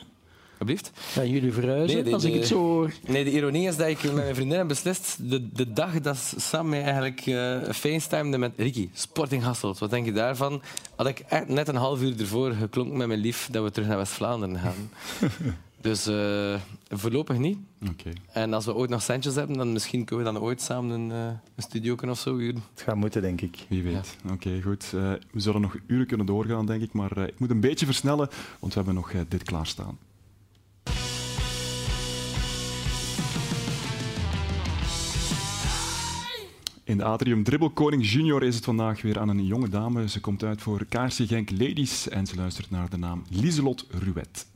Alsjeblieft. 0.68 0.90
Gaan 1.12 1.28
jullie 1.30 1.52
verhuizen? 1.52 2.04
de- 2.04 2.12
Als 2.12 2.24
ik 2.24 2.34
het 2.34 2.46
zo 2.46 2.56
hoor. 2.58 2.92
Nee, 3.06 3.24
de 3.24 3.30
ironie 3.32 3.68
is 3.68 3.76
dat 3.76 3.88
ik 3.88 4.02
met 4.02 4.14
mijn 4.14 4.34
vriendin 4.34 4.58
heb 4.58 4.68
beslist, 4.68 5.30
de, 5.30 5.52
de 5.52 5.72
dag 5.72 6.00
dat 6.00 6.34
Sam 6.36 6.68
mij 6.68 6.82
eigenlijk 6.82 7.20
eh 7.26 7.62
facetimede 7.72 8.38
met 8.38 8.52
Ricky, 8.56 8.88
Sporting 8.92 9.42
Hasselt, 9.42 9.78
wat 9.78 9.90
denk 9.90 10.04
je 10.06 10.12
daarvan? 10.12 10.62
Had 10.96 11.06
ik 11.06 11.24
net 11.48 11.68
een 11.68 11.76
half 11.76 12.02
uur 12.02 12.20
ervoor 12.20 12.52
geklonken 12.52 12.96
met 12.96 13.06
mijn 13.06 13.20
lief 13.20 13.48
dat 13.50 13.62
we 13.64 13.70
terug 13.70 13.88
naar 13.88 13.96
West-Vlaanderen 13.96 14.58
gaan. 14.58 14.90
dus 15.80 16.06
eh, 16.06 16.54
voorlopig 16.88 17.38
niet. 17.38 17.58
Oké. 17.90 18.10
En 18.32 18.52
als 18.54 18.64
we 18.64 18.74
ooit 18.74 18.90
nog 18.90 19.02
centjes 19.02 19.34
hebben, 19.34 19.56
dan 19.56 19.72
misschien 19.72 20.04
kunnen 20.04 20.26
we 20.26 20.32
dan 20.32 20.42
ooit 20.42 20.60
samen 20.60 20.90
een, 21.00 21.10
eh, 21.12 21.26
een 21.56 21.62
studio 21.62 21.96
of 22.08 22.18
zo 22.18 22.36
huren. 22.36 22.62
Het 22.74 22.82
gaat 22.82 22.96
moeten, 22.96 23.22
denk 23.22 23.40
ik. 23.40 23.56
Wie 23.68 23.82
weet. 23.82 24.16
Oké, 24.32 24.60
goed. 24.62 24.84
Eh, 24.94 25.12
we 25.32 25.40
zullen 25.40 25.60
nog 25.60 25.76
uren 25.86 26.06
kunnen 26.06 26.26
doorgaan, 26.26 26.66
denk 26.66 26.82
ik. 26.82 26.92
Maar 26.92 27.16
eh, 27.16 27.22
ik 27.26 27.38
moet 27.38 27.50
een 27.50 27.60
beetje 27.60 27.86
versnellen, 27.86 28.28
want 28.58 28.74
we 28.74 28.80
hebben 28.80 28.94
nog 28.94 29.12
dit 29.28 29.42
klaarstaan. 29.42 29.98
In 36.84 36.96
de 36.96 37.04
Atrium 37.04 37.44
Dribbelkoning 37.44 38.10
Junior 38.10 38.42
is 38.42 38.54
het 38.54 38.64
vandaag 38.64 39.02
weer 39.02 39.18
aan 39.18 39.28
een 39.28 39.46
jonge 39.46 39.68
dame. 39.68 40.08
Ze 40.08 40.20
komt 40.20 40.42
uit 40.42 40.62
voor 40.62 40.84
KRC 40.84 41.12
Genk 41.12 41.50
Ladies 41.50 42.08
en 42.08 42.26
ze 42.26 42.36
luistert 42.36 42.70
naar 42.70 42.90
de 42.90 42.96
naam 42.96 43.22
Lieselot 43.30 43.86
Ruet. 43.90 44.46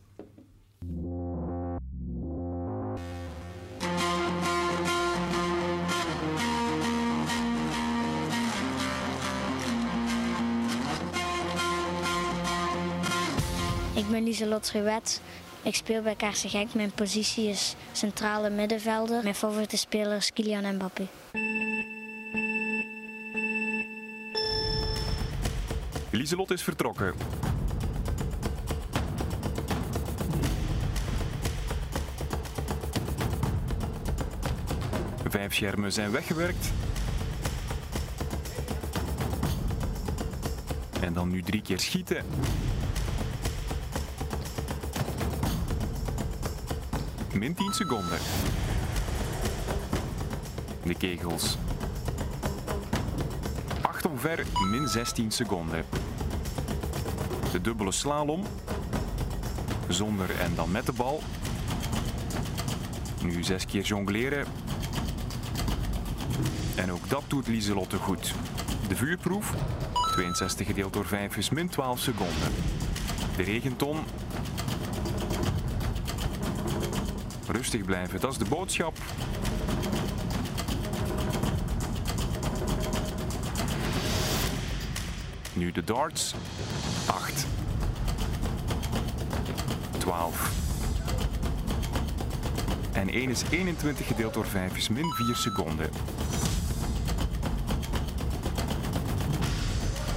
Ik 13.94 14.10
ben 14.10 14.24
Lieselot 14.24 14.70
Ruwet. 14.70 15.20
Ik 15.62 15.74
speel 15.74 16.02
bij 16.02 16.14
Kaarsen 16.14 16.50
Genk. 16.50 16.74
Mijn 16.74 16.90
positie 16.90 17.48
is 17.48 17.74
centrale 17.92 18.50
middenvelder. 18.50 19.22
Mijn 19.22 19.34
favoriete 19.34 19.76
speler 19.76 20.16
is 20.16 20.32
Kylian 20.32 20.74
Mbappé. 20.74 21.06
Lieselot 26.28 26.50
is 26.50 26.62
vertrokken. 26.62 27.14
Vijf 35.28 35.54
schermen 35.54 35.92
zijn 35.92 36.10
weggewerkt. 36.10 36.72
En 41.00 41.12
dan 41.12 41.28
nu 41.28 41.42
drie 41.42 41.62
keer 41.62 41.80
schieten. 41.80 42.24
Min 47.32 47.54
10 47.54 47.72
seconden. 47.72 48.18
De 50.82 50.94
kegels. 50.94 51.58
8 53.82 54.06
omver, 54.06 54.46
min 54.70 54.88
16 54.88 55.30
seconden. 55.30 55.84
Dubbele 57.60 57.92
slalom. 57.92 58.42
Zonder 59.88 60.30
en 60.40 60.54
dan 60.54 60.70
met 60.70 60.86
de 60.86 60.92
bal. 60.92 61.22
Nu 63.22 63.42
zes 63.42 63.66
keer 63.66 63.82
jongleren. 63.82 64.46
En 66.74 66.92
ook 66.92 67.08
dat 67.08 67.22
doet 67.26 67.46
Lieselotte 67.46 67.96
goed. 67.96 68.34
De 68.88 68.96
vuurproef. 68.96 69.54
62 70.12 70.66
gedeeld 70.66 70.92
door 70.92 71.06
5 71.06 71.36
is 71.36 71.50
min 71.50 71.68
12 71.68 72.00
seconden. 72.00 72.52
De 73.36 73.42
regenton. 73.42 73.98
Rustig 77.48 77.84
blijven, 77.84 78.20
dat 78.20 78.32
is 78.32 78.38
de 78.38 78.44
boodschap. 78.44 78.96
Nu 85.58 85.72
de 85.72 85.84
darts. 85.84 86.34
8. 87.06 87.46
12. 89.98 90.50
En 92.92 93.08
1 93.08 93.30
is 93.30 93.42
21 93.50 94.06
gedeeld 94.06 94.34
door 94.34 94.46
5 94.46 94.76
is 94.76 94.88
min 94.88 95.12
4 95.12 95.36
seconden. 95.36 95.90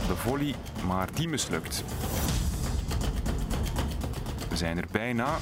De 0.08 0.16
volley, 0.16 0.56
maar 0.86 1.08
die 1.14 1.28
mislukt. 1.28 1.84
We 4.50 4.58
zijn 4.58 4.78
er 4.78 4.88
bijna. 4.92 5.38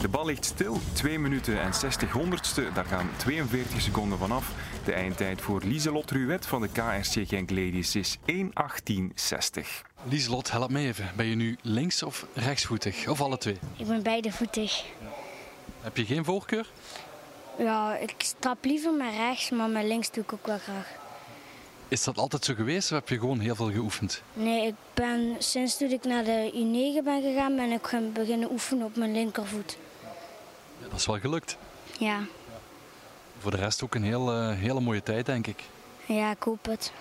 De 0.00 0.08
bal 0.08 0.24
ligt 0.24 0.44
stil, 0.44 0.80
2 0.92 1.18
minuten 1.18 1.60
en 1.60 1.74
60 1.74 2.12
honderdste. 2.12 2.68
Daar 2.74 2.84
gaan 2.84 3.10
42 3.16 3.80
seconden 3.80 4.18
vanaf. 4.18 4.52
De 4.88 4.94
eindtijd 4.94 5.40
voor 5.40 5.62
Lieselot 5.64 6.10
Ruet 6.10 6.46
van 6.46 6.60
de 6.60 6.68
KRC 6.68 7.28
Genk 7.28 7.50
Ladies 7.50 7.94
is 7.96 8.18
1.18.60. 8.32 9.60
Lieslot, 10.02 10.50
help 10.50 10.70
me 10.70 10.80
even. 10.80 11.10
Ben 11.16 11.26
je 11.26 11.34
nu 11.34 11.56
links- 11.62 12.02
of 12.02 12.26
rechtsvoetig? 12.34 13.08
Of 13.08 13.20
alle 13.20 13.38
twee? 13.38 13.58
Ik 13.76 13.86
ben 13.86 14.02
beidvoetig. 14.02 14.84
Heb 15.80 15.96
je 15.96 16.04
geen 16.04 16.24
voorkeur? 16.24 16.70
Ja, 17.58 17.96
ik 17.96 18.14
trap 18.38 18.64
liever 18.64 18.92
met 18.92 19.14
rechts, 19.16 19.50
maar 19.50 19.68
met 19.68 19.84
links 19.84 20.10
doe 20.10 20.22
ik 20.22 20.32
ook 20.32 20.46
wel 20.46 20.58
graag. 20.58 20.88
Is 21.88 22.04
dat 22.04 22.18
altijd 22.18 22.44
zo 22.44 22.54
geweest 22.54 22.92
of 22.92 22.98
heb 22.98 23.08
je 23.08 23.18
gewoon 23.18 23.40
heel 23.40 23.54
veel 23.54 23.70
geoefend? 23.70 24.22
Nee, 24.32 24.66
ik 24.66 24.74
ben 24.94 25.36
sinds 25.38 25.76
toen 25.76 25.90
ik 25.90 26.04
naar 26.04 26.24
de 26.24 26.50
U9 26.52 27.04
ben 27.04 27.22
gegaan, 27.22 27.56
ben 27.56 27.70
ik 27.70 27.86
gaan 27.86 28.12
beginnen 28.12 28.50
oefenen 28.50 28.86
op 28.86 28.96
mijn 28.96 29.12
linkervoet. 29.12 29.78
Ja, 30.80 30.88
dat 30.88 30.98
is 30.98 31.06
wel 31.06 31.18
gelukt. 31.18 31.56
Ja, 31.98 32.20
Voor 33.38 33.50
de 33.50 33.56
rest 33.56 33.82
ook 33.84 33.94
een 33.94 34.02
heel, 34.02 34.32
eh, 34.32 34.56
hele 34.56 34.80
mooie 34.80 35.02
tijd, 35.02 35.26
denk 35.26 35.46
ik. 35.46 35.62
ja, 36.06 36.30
ik 36.30 36.42
hoop 36.42 36.64
het. 36.66 36.92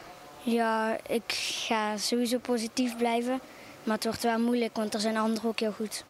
Ja, 0.43 0.97
ik 1.07 1.33
ga 1.65 1.97
sowieso 1.97 2.37
positief 2.37 2.97
blijven. 2.97 3.39
Maar 3.83 3.95
het 3.95 4.03
wordt 4.03 4.23
wel 4.23 4.39
moeilijk, 4.39 4.75
want 4.75 4.93
er 4.93 4.99
zijn 4.99 5.17
anderen 5.17 5.49
ook 5.49 5.59
heel 5.59 5.71
goed. 5.71 6.05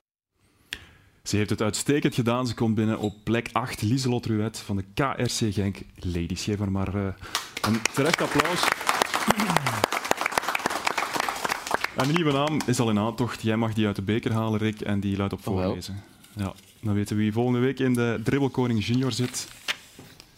Ze 1.23 1.35
heeft 1.37 1.49
het 1.49 1.61
uitstekend 1.61 2.15
gedaan. 2.15 2.47
Ze 2.47 2.53
komt 2.53 2.75
binnen 2.75 2.99
op 2.99 3.13
plek 3.23 3.49
8. 3.51 3.81
Lieselot 3.81 4.25
Ruet 4.25 4.57
van 4.57 4.75
de 4.75 4.83
KRC 4.93 5.53
Genk 5.53 5.77
Ladies. 5.95 6.43
Geef 6.43 6.57
haar 6.59 6.71
maar 6.71 6.95
eh, 6.95 7.07
een 7.61 7.81
terecht 7.93 8.21
applaus. 8.21 8.63
En 11.95 12.07
de 12.07 12.13
nieuwe 12.13 12.31
naam 12.31 12.59
is 12.65 12.79
al 12.79 12.89
in 12.89 12.99
aantocht. 12.99 13.41
Jij 13.41 13.57
mag 13.57 13.73
die 13.73 13.85
uit 13.85 13.95
de 13.95 14.01
beker 14.01 14.33
halen, 14.33 14.59
Rick, 14.59 14.81
en 14.81 14.99
die 14.99 15.17
luidt 15.17 15.33
op 15.33 15.45
wel. 15.45 15.53
voorlezen. 15.63 16.03
Ja, 16.35 16.53
dan 16.81 16.93
weten 16.93 17.15
we 17.15 17.21
wie 17.21 17.31
volgende 17.31 17.59
week 17.59 17.79
in 17.79 17.93
de 17.93 18.19
Dribbelkoning 18.23 18.85
Junior 18.85 19.11
zit. 19.11 19.47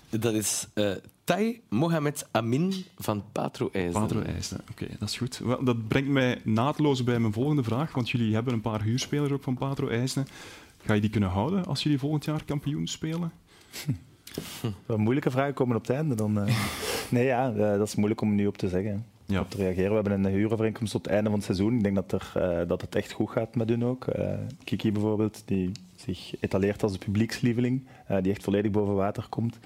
Dat 0.10 0.34
is 0.34 0.68
eh 0.74 0.92
Tai 1.24 1.62
Mohamed 1.70 2.28
Amin 2.32 2.74
van 2.98 3.24
Patro 3.32 3.70
IJsden. 3.72 4.02
Patro 4.02 4.22
IJsden. 4.22 4.62
Oké, 4.72 4.88
dat 5.00 5.10
is 5.10 5.18
goed. 5.18 5.38
Wel, 5.38 5.64
dat 5.64 5.88
brengt 5.88 6.10
mij 6.10 6.42
naadloos 6.44 7.04
bij 7.04 7.20
mijn 7.20 7.34
volgende 7.34 7.64
vraag, 7.64 7.94
want 7.94 8.10
jullie 8.10 8.34
hebben 8.34 8.54
een 8.54 8.62
paar 8.62 8.82
huurspelers 8.82 9.32
ook 9.32 9.44
van 9.44 9.58
Patro 9.58 9.88
IJsden. 9.88 10.28
Ga 10.78 10.94
je 10.94 11.02
die 11.02 11.10
kunnen 11.10 11.30
houden 11.30 11.66
als 11.66 11.84
jullie 11.84 12.00
volgend 12.00 12.26
jaar 12.26 12.44
kampioen 12.44 12.88
spelen? 12.88 13.32
Wat 14.86 14.98
moeilijke 14.98 15.32
vragen 15.32 15.54
komen 15.54 15.76
op 15.76 15.82
het 15.82 15.96
einde. 15.96 16.16
Dan, 16.16 16.40
eh. 16.40 16.56
nee, 17.10 17.26
ja, 17.26 17.50
eh, 17.50 17.56
dat 17.56 17.88
is 17.88 17.96
moeilijk 17.96 18.22
om 18.22 18.36
nu 18.36 18.48
op 18.48 18.58
te 18.58 18.70
zeggen. 18.70 19.06
Ja. 19.30 19.40
Op 19.40 19.50
te 19.50 19.58
reageren. 19.58 19.90
We 19.90 19.94
hebben 19.94 20.26
een 20.26 20.32
huurovereenkomst 20.32 20.92
tot 20.92 21.06
het 21.06 21.14
einde 21.14 21.30
van 21.30 21.38
het 21.38 21.48
seizoen. 21.48 21.76
Ik 21.76 21.84
denk 21.84 21.96
dat, 21.96 22.12
er, 22.12 22.32
eh, 22.42 22.68
dat 22.68 22.82
het 22.82 22.96
echt 22.96 23.12
goed 23.12 23.30
gaat 23.30 23.56
met 23.56 23.70
hun 23.70 23.86
ook. 23.86 24.08
Eh, 24.08 24.34
Kiki 24.64 24.92
bijvoorbeeld, 24.92 25.42
die 25.46 25.72
zich 25.96 26.34
etaleert 26.40 26.84
als 26.84 26.92
de 26.92 26.98
publiekslieveling, 26.98 27.88
eh, 28.08 28.18
die 28.22 28.32
echt 28.32 28.44
volledig 28.44 28.72
boven 28.72 28.96
water 28.96 29.26
komt. 29.30 29.60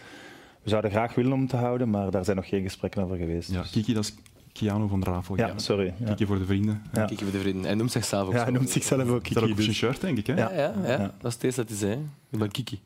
We 0.64 0.70
zouden 0.70 0.92
graag 0.92 1.16
willen 1.16 1.32
om 1.32 1.38
hem 1.40 1.48
te 1.48 1.56
houden, 1.56 1.90
maar 1.90 2.12
daar 2.12 2.24
zijn 2.26 2.36
nog 2.38 2.48
geen 2.48 2.64
gesprekken 2.64 3.04
over 3.04 3.18
geweest. 3.18 3.52
Ja, 3.52 3.62
Dus- 3.62 3.72
Kiki, 3.72 3.94
dat 3.94 4.04
is 4.04 4.14
Kiano 4.52 4.88
van 4.88 5.04
Ravel. 5.04 5.38
Ja, 5.38 5.58
sorry. 5.58 5.94
Ja. 5.98 6.06
Kiki 6.08 6.26
voor 6.26 6.38
de 6.40 6.46
vrienden. 6.46 6.82
Ja. 6.94 7.06
Kiki 7.06 7.24
voor 7.24 7.32
de 7.34 7.40
vrienden. 7.40 7.64
Hij 7.64 7.76
noemt 7.76 7.92
zichzelf 7.92 8.28
ook 8.28 8.34
Ja, 8.34 8.44
hij 8.44 8.52
noemt 8.52 8.70
zichzelf 8.70 9.10
ook 9.10 9.24
Kiki. 9.24 9.34
Dat 9.34 9.44
ook 9.44 9.50
op 9.50 9.56
zijn 9.56 9.68
dus- 9.68 9.78
shirt, 9.78 10.02
denk 10.02 10.18
ik. 10.18 10.28
Hè? 10.28 10.34
Ja, 10.34 10.52
ja, 10.54 10.74
ja. 10.84 10.92
Ja. 10.92 11.14
dat 11.22 11.36
is 11.36 11.42
eerste 11.42 11.62
dat 11.62 11.70
hij 11.70 11.78
zei. 11.80 12.08
Ik 12.30 12.40
ben 12.40 12.52
Kiki. 12.52 12.80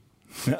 Ja. 0.45 0.59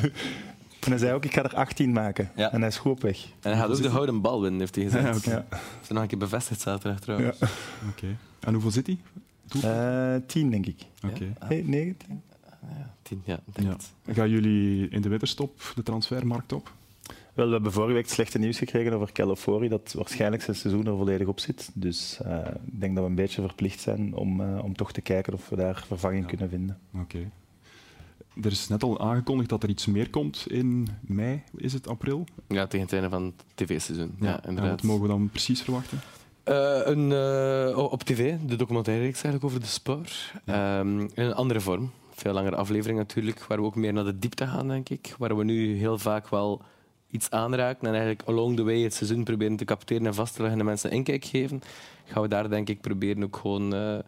en 0.84 0.88
hij 0.88 0.98
zei 0.98 1.12
ook, 1.12 1.24
ik 1.24 1.34
ga 1.34 1.42
er 1.42 1.54
18 1.54 1.92
maken. 1.92 2.30
Ja. 2.36 2.52
En 2.52 2.58
hij 2.60 2.68
is 2.68 2.76
goed 2.76 2.92
op 2.92 3.02
weg. 3.02 3.24
En 3.40 3.50
hij 3.50 3.56
gaat 3.60 3.70
ook 3.70 3.82
de 3.82 3.90
gouden 3.90 4.20
bal 4.20 4.40
winnen, 4.40 4.60
heeft 4.60 4.74
hij 4.74 4.84
gezegd. 4.84 5.04
Ja, 5.12 5.16
oké. 5.16 5.30
Ja. 5.30 5.46
Dat 5.50 5.60
is 5.82 5.88
nog 5.88 6.02
een 6.02 6.08
keer 6.08 6.18
bevestigd 6.18 6.60
zaterdag 6.60 7.00
trouwens. 7.00 7.38
Ja. 7.38 7.48
Oké. 7.90 8.06
En 8.40 8.52
hoeveel 8.52 8.70
zit 8.70 8.86
hij? 8.86 8.98
Eh, 9.62 10.20
10, 10.26 10.50
denk 10.50 10.66
ik. 10.66 10.82
Oké. 11.06 11.32
Nee, 11.48 11.68
19? 11.68 12.22
Tien, 13.02 13.22
ja, 13.24 13.40
ik 13.46 13.54
denk 13.54 13.80
Ja. 14.04 14.12
Gaan 14.12 14.30
jullie 14.30 14.88
in 14.88 15.00
de 15.00 15.08
winterstop 15.08 15.72
de 15.74 15.82
transfermarkt 15.82 16.52
op? 16.52 16.72
Wel, 17.34 17.46
we 17.46 17.52
hebben 17.52 17.72
vorige 17.72 17.92
week 17.92 18.08
slechte 18.08 18.38
nieuws 18.38 18.58
gekregen 18.58 18.92
over 18.92 19.12
Calafori, 19.12 19.68
dat 19.68 19.92
waarschijnlijk 19.92 20.42
zijn 20.42 20.56
seizoen 20.56 20.86
er 20.86 20.96
volledig 20.96 21.26
op 21.26 21.40
zit. 21.40 21.70
Dus 21.74 22.18
eh, 22.22 22.38
ik 22.64 22.80
denk 22.80 22.94
dat 22.94 23.04
we 23.04 23.10
een 23.10 23.16
beetje 23.16 23.42
verplicht 23.42 23.80
zijn 23.80 24.14
om, 24.14 24.40
eh, 24.40 24.64
om 24.64 24.76
toch 24.76 24.92
te 24.92 25.00
kijken 25.00 25.32
of 25.32 25.48
we 25.48 25.56
daar 25.56 25.84
vervanging 25.86 26.26
kunnen 26.26 26.48
vinden. 26.48 26.78
Oké. 26.94 27.30
Er 28.42 28.50
is 28.50 28.68
net 28.68 28.82
al 28.82 29.00
aangekondigd 29.00 29.48
dat 29.48 29.62
er 29.62 29.68
iets 29.68 29.86
meer 29.86 30.10
komt 30.10 30.44
in 30.48 30.88
mei, 31.00 31.42
is 31.56 31.72
het 31.72 31.88
april? 31.88 32.26
Ja, 32.48 32.66
tegen 32.66 32.86
het 32.86 32.92
einde 32.92 33.08
van 33.08 33.24
het 33.24 33.44
tv-seizoen. 33.54 34.14
Ja, 34.20 34.44
inderdaad. 34.46 34.70
wat 34.70 34.82
mogen 34.82 35.02
we 35.02 35.08
dan 35.08 35.28
precies 35.30 35.62
verwachten? 35.62 36.00
Eh, 36.42 36.80
een, 36.84 37.12
eh, 37.12 37.78
op 37.78 38.02
tv, 38.02 38.34
de 38.46 38.56
documentaire 38.56 39.02
reeks 39.02 39.22
eigenlijk 39.22 39.44
over 39.44 39.60
de 39.60 39.72
sport. 39.72 40.32
Ehm, 40.44 41.00
in 41.00 41.10
een 41.14 41.34
andere 41.34 41.60
vorm. 41.60 41.90
Veel 42.14 42.32
langere 42.32 42.56
aflevering 42.56 42.98
natuurlijk, 42.98 43.44
waar 43.44 43.58
we 43.58 43.64
ook 43.64 43.74
meer 43.76 43.92
naar 43.92 44.04
de 44.04 44.18
diepte 44.18 44.46
gaan, 44.46 44.68
denk 44.68 44.88
ik. 44.88 45.14
Waar 45.18 45.36
we 45.36 45.44
nu 45.44 45.76
heel 45.76 45.98
vaak 45.98 46.28
wel 46.28 46.62
iets 47.10 47.30
aanraken 47.30 47.86
en 47.86 47.92
eigenlijk 47.92 48.22
along 48.28 48.56
the 48.56 48.64
way 48.64 48.82
het 48.82 48.94
seizoen 48.94 49.24
proberen 49.24 49.56
te 49.56 49.64
capteren 49.64 50.06
en 50.06 50.14
vast 50.14 50.34
te 50.34 50.40
leggen 50.40 50.58
en 50.58 50.64
de 50.64 50.70
mensen 50.70 50.90
inkijk 50.90 51.24
geven. 51.24 51.62
Gaan 52.04 52.22
we 52.22 52.28
daar 52.28 52.48
denk 52.48 52.68
ik 52.68 52.80
proberen 52.80 53.22
ook 53.22 53.36
gewoon 53.36 53.74
eh, 53.74 53.98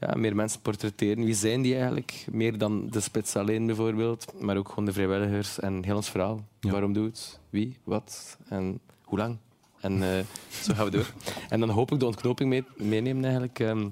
ja, 0.00 0.14
meer 0.16 0.34
mensen 0.34 0.60
portretteren. 0.60 1.24
Wie 1.24 1.34
zijn 1.34 1.62
die 1.62 1.74
eigenlijk? 1.74 2.24
Meer 2.30 2.58
dan 2.58 2.88
de 2.90 3.00
spits 3.00 3.36
alleen 3.36 3.66
bijvoorbeeld, 3.66 4.32
maar 4.40 4.56
ook 4.56 4.68
gewoon 4.68 4.84
de 4.84 4.92
vrijwilligers 4.92 5.60
en 5.60 5.84
heel 5.84 5.96
ons 5.96 6.10
verhaal. 6.10 6.44
Ja. 6.60 6.70
Waarom 6.70 6.92
doe 6.92 7.06
het? 7.06 7.40
Wie? 7.50 7.76
Wat? 7.84 8.38
En 8.48 8.80
hoe 9.04 9.18
lang? 9.18 9.36
En 9.80 10.02
eh, 10.02 10.24
zo 10.62 10.74
gaan 10.74 10.84
we 10.84 10.90
door. 10.90 11.12
En 11.48 11.60
dan 11.60 11.68
hoop 11.68 11.92
ik 11.92 12.00
de 12.00 12.06
ontknoping 12.06 12.48
mee, 12.48 12.64
meenemen 12.76 13.24
eigenlijk. 13.24 13.60
ehm, 13.60 13.88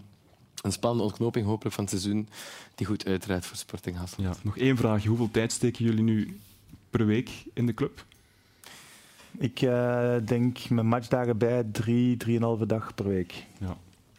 een 0.66 0.72
spannende 0.72 1.04
ontknoping 1.04 1.46
hopelijk 1.46 1.74
van 1.74 1.84
het 1.84 1.92
seizoen 1.92 2.28
die 2.74 2.86
goed 2.86 3.06
uitdraait 3.06 3.46
voor 3.46 3.56
Sporting 3.56 3.96
Hasselt. 3.96 4.26
Ja, 4.26 4.34
nog 4.42 4.58
één 4.58 4.76
vraagje. 4.76 5.08
Hoeveel 5.08 5.30
tijd 5.30 5.52
steken 5.52 5.84
jullie 5.84 6.02
nu 6.02 6.40
per 6.90 7.06
week 7.06 7.30
in 7.52 7.66
de 7.66 7.74
club? 7.74 8.04
Ik 9.38 9.62
eh, 9.62 10.14
denk 10.24 10.68
mijn 10.68 10.86
matchdagen 10.86 11.38
bij 11.38 11.64
drie, 11.72 12.16
drieënhalve 12.16 12.66
dag 12.66 12.94
per 12.94 13.08
week. 13.08 13.44
Ja. 13.58 13.76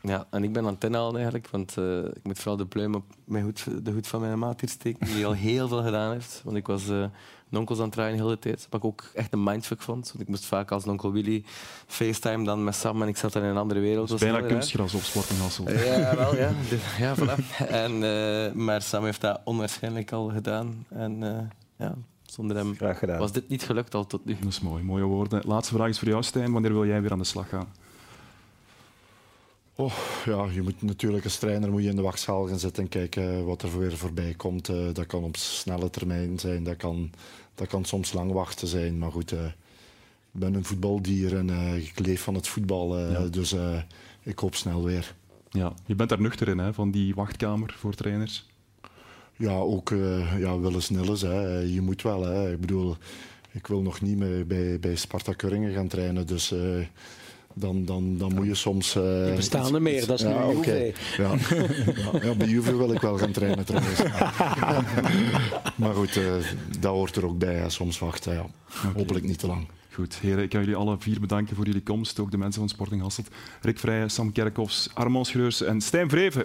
Ja, 0.07 0.27
en 0.29 0.43
ik 0.43 0.53
ben 0.53 0.65
aan 0.65 0.73
het 0.73 0.83
inhalen 0.83 1.15
eigenlijk, 1.15 1.47
want 1.49 1.77
eh, 1.77 1.97
ik 2.03 2.23
moet 2.23 2.37
vooral 2.37 2.57
de 2.57 2.65
pluim 2.65 2.95
op 2.95 3.03
mijn 3.25 3.43
hoed, 3.43 3.85
de 3.85 3.91
hoed 3.91 4.07
van 4.07 4.19
mijn 4.21 4.39
maat 4.39 4.59
hier 4.59 4.69
steken, 4.69 5.07
die 5.07 5.25
al 5.25 5.33
heel 5.33 5.67
veel 5.67 5.83
gedaan 5.83 6.11
heeft. 6.11 6.41
Want 6.43 6.57
ik 6.57 6.67
was 6.67 6.89
eh 6.89 7.05
een 7.51 7.57
onkels 7.57 7.77
aan 7.77 7.83
het 7.85 7.93
draaien 7.93 8.17
de 8.17 8.23
hele 8.23 8.39
tijd, 8.39 8.67
wat 8.69 8.79
ik 8.79 8.85
ook 8.85 9.03
echt 9.13 9.33
een 9.33 9.43
mindfuck 9.43 9.81
vond. 9.81 10.07
Want 10.07 10.19
ik 10.19 10.27
moest 10.27 10.45
vaak 10.45 10.71
als 10.71 10.83
een 10.83 10.89
onkel 10.91 11.11
Willy 11.11 11.43
FaceTime 11.87 12.43
dan 12.45 12.63
met 12.63 12.75
Sam 12.75 13.01
en 13.01 13.07
ik 13.07 13.17
zat 13.17 13.33
dan 13.33 13.43
in 13.43 13.49
een 13.49 13.57
andere 13.57 13.79
wereld. 13.79 14.19
Bijna 14.19 14.39
raar. 14.39 14.47
kunstgras 14.47 14.93
op 14.93 15.01
Sporting. 15.01 15.39
Ja, 15.85 16.15
wel, 16.15 16.35
ja. 16.35 16.51
De- 16.69 16.95
ja 16.99 17.15
voilà. 17.15 17.67
en, 17.67 17.91
eh, 18.03 18.51
maar 18.53 18.81
Sam 18.81 19.03
heeft 19.03 19.21
dat 19.21 19.41
onwaarschijnlijk 19.43 20.11
al 20.11 20.27
gedaan. 20.29 20.85
En 20.89 21.23
eh, 21.23 21.43
ja, 21.77 21.95
zonder 22.25 22.55
hem 22.57 22.75
was 23.19 23.31
dit 23.31 23.49
niet 23.49 23.63
gelukt 23.63 23.93
al 23.93 24.07
tot 24.07 24.25
nu. 24.25 24.37
Dat 24.41 24.49
is 24.51 24.59
mooi, 24.61 24.83
mooie 24.83 25.03
woorden. 25.03 25.41
Laatste 25.45 25.73
vraag 25.75 25.89
is 25.89 25.99
voor 25.99 26.07
jou, 26.07 26.23
Stijn. 26.23 26.51
Wanneer 26.51 26.71
wil 26.73 26.85
jij 26.85 27.01
weer 27.01 27.11
aan 27.11 27.17
de 27.17 27.23
slag 27.23 27.49
gaan? 27.49 27.67
Oh, 29.79 29.93
ja, 30.25 30.45
je 30.53 30.61
moet 30.61 30.81
natuurlijk 30.81 31.23
als 31.23 31.37
trainer 31.37 31.71
moet 31.71 31.83
je 31.83 31.89
in 31.89 31.95
de 31.95 32.01
wachtzaal 32.01 32.47
gaan 32.47 32.59
zitten 32.59 32.83
en 32.83 32.89
kijken 32.89 33.45
wat 33.45 33.61
er 33.61 33.79
weer 33.79 33.97
voorbij 33.97 34.33
komt. 34.33 34.69
Eh, 34.69 34.93
dat 34.93 35.05
kan 35.05 35.23
op 35.23 35.37
snelle 35.37 35.89
termijn 35.89 36.39
zijn, 36.39 36.63
dat 36.63 36.77
kan, 36.77 37.11
dat 37.55 37.67
kan 37.67 37.85
soms 37.85 38.13
lang 38.13 38.31
wachten 38.31 38.67
zijn. 38.67 38.97
Maar 38.97 39.11
goed, 39.11 39.31
eh, 39.31 39.45
ik 39.45 40.39
ben 40.39 40.53
een 40.53 40.65
voetbaldier 40.65 41.37
en 41.37 41.49
eh, 41.49 41.75
ik 41.75 41.99
leef 41.99 42.21
van 42.21 42.33
het 42.35 42.47
voetbal. 42.47 42.99
Ja. 42.99 43.27
Dus 43.27 43.55
ik 44.23 44.39
hoop 44.39 44.55
snel 44.55 44.83
weer. 44.83 45.15
Ja, 45.49 45.73
je 45.85 45.95
bent 45.95 46.09
daar 46.09 46.21
nuchter 46.21 46.47
in, 46.47 46.57
hè, 46.57 46.73
van 46.73 46.91
die 46.91 47.15
wachtkamer 47.15 47.75
voor 47.77 47.93
trainers. 47.93 48.45
Ja, 49.35 49.57
ook 49.57 49.89
ja, 50.37 50.59
willens 50.59 50.89
nillens. 50.89 51.21
Hè. 51.21 51.59
Je 51.59 51.81
moet 51.81 52.01
wel. 52.01 52.25
Hè. 52.25 52.51
Ik 52.51 52.59
bedoel, 52.59 52.95
ik 53.51 53.67
wil 53.67 53.81
nog 53.81 54.01
niet 54.01 54.17
meer 54.17 54.47
bij, 54.47 54.79
bij 54.79 54.95
Sparta 54.95 55.33
Kuringen 55.33 55.73
gaan 55.73 55.87
trainen. 55.87 56.27
Dus 56.27 56.53
dan, 57.59 57.85
dan, 57.85 58.17
dan 58.17 58.33
moet 58.35 58.45
je 58.45 58.55
soms... 58.55 58.95
eh, 58.95 59.23
Die 59.25 59.33
bestaan 59.33 59.75
er 59.75 59.81
meer, 59.81 60.05
dat 60.07 60.19
is 60.19 60.25
nu 60.25 60.31
ja, 60.31 60.47
oké. 60.47 60.91
Ja. 61.17 61.33
ja, 61.49 62.19
ja, 62.21 62.35
bij 62.35 62.47
Juve 62.47 62.77
wil 62.77 62.91
ik 62.93 63.01
wel 63.01 63.17
gaan 63.17 63.31
trainen 63.31 63.65
trouwens. 63.65 63.99
maar 65.75 65.93
goed, 65.93 66.17
eh, 66.17 66.23
dat 66.79 66.91
hoort 66.91 67.15
er 67.15 67.25
ook 67.25 67.37
bij. 67.37 67.55
Hè. 67.55 67.69
Soms 67.69 67.99
wachten, 67.99 68.33
ja. 68.33 68.45
hopelijk 68.95 69.25
niet 69.25 69.39
te 69.39 69.47
lang. 69.47 69.67
Goed, 69.93 70.17
heren, 70.21 70.43
ik 70.43 70.49
kan 70.49 70.59
jullie 70.59 70.75
alle 70.75 70.95
vier 70.99 71.19
bedanken 71.19 71.55
voor 71.55 71.65
jullie 71.65 71.83
komst. 71.83 72.19
Ook 72.19 72.31
de 72.31 72.37
mensen 72.37 72.59
van 72.59 72.69
Sporting 72.69 73.01
Hasselt. 73.01 73.27
Rick 73.61 73.79
Vrijen, 73.79 74.09
Sam 74.09 74.31
Kerkhoffs, 74.31 74.89
Armand 74.93 75.27
Schreurs 75.27 75.61
en 75.61 75.81
Stijn 75.81 76.09
Vreven. 76.09 76.41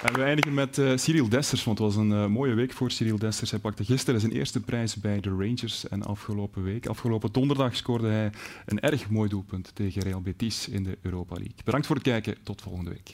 We 0.00 0.22
eindigen 0.22 0.54
met 0.54 0.78
eh, 0.78 0.96
Cyril 0.96 1.28
Dessers, 1.28 1.64
want 1.64 1.78
het 1.78 1.86
was 1.86 1.96
een 1.96 2.12
eh, 2.12 2.26
mooie 2.26 2.54
week 2.54 2.72
voor 2.72 2.90
Cyril 2.90 3.18
Dessers. 3.18 3.50
Hij 3.50 3.60
pakte 3.60 3.84
gisteren 3.84 4.20
zijn 4.20 4.32
eerste 4.32 4.60
prijs 4.60 4.96
bij 4.96 5.20
de 5.20 5.28
Rangers 5.28 5.88
en 5.88 6.02
afgelopen 6.02 6.62
week, 6.62 6.86
afgelopen 6.86 7.32
donderdag, 7.32 7.76
scoorde 7.76 8.08
hij 8.08 8.32
een 8.66 8.80
erg 8.80 9.10
mooi 9.10 9.28
doelpunt 9.28 9.70
tegen 9.74 10.02
Real 10.02 10.20
Betis 10.20 10.68
in 10.68 10.82
de 10.82 10.98
Europa 11.02 11.34
League. 11.34 11.54
Bedankt 11.64 11.86
voor 11.86 11.96
het 11.96 12.04
kijken, 12.04 12.36
tot 12.42 12.62
volgende 12.62 12.90
week. 12.90 13.12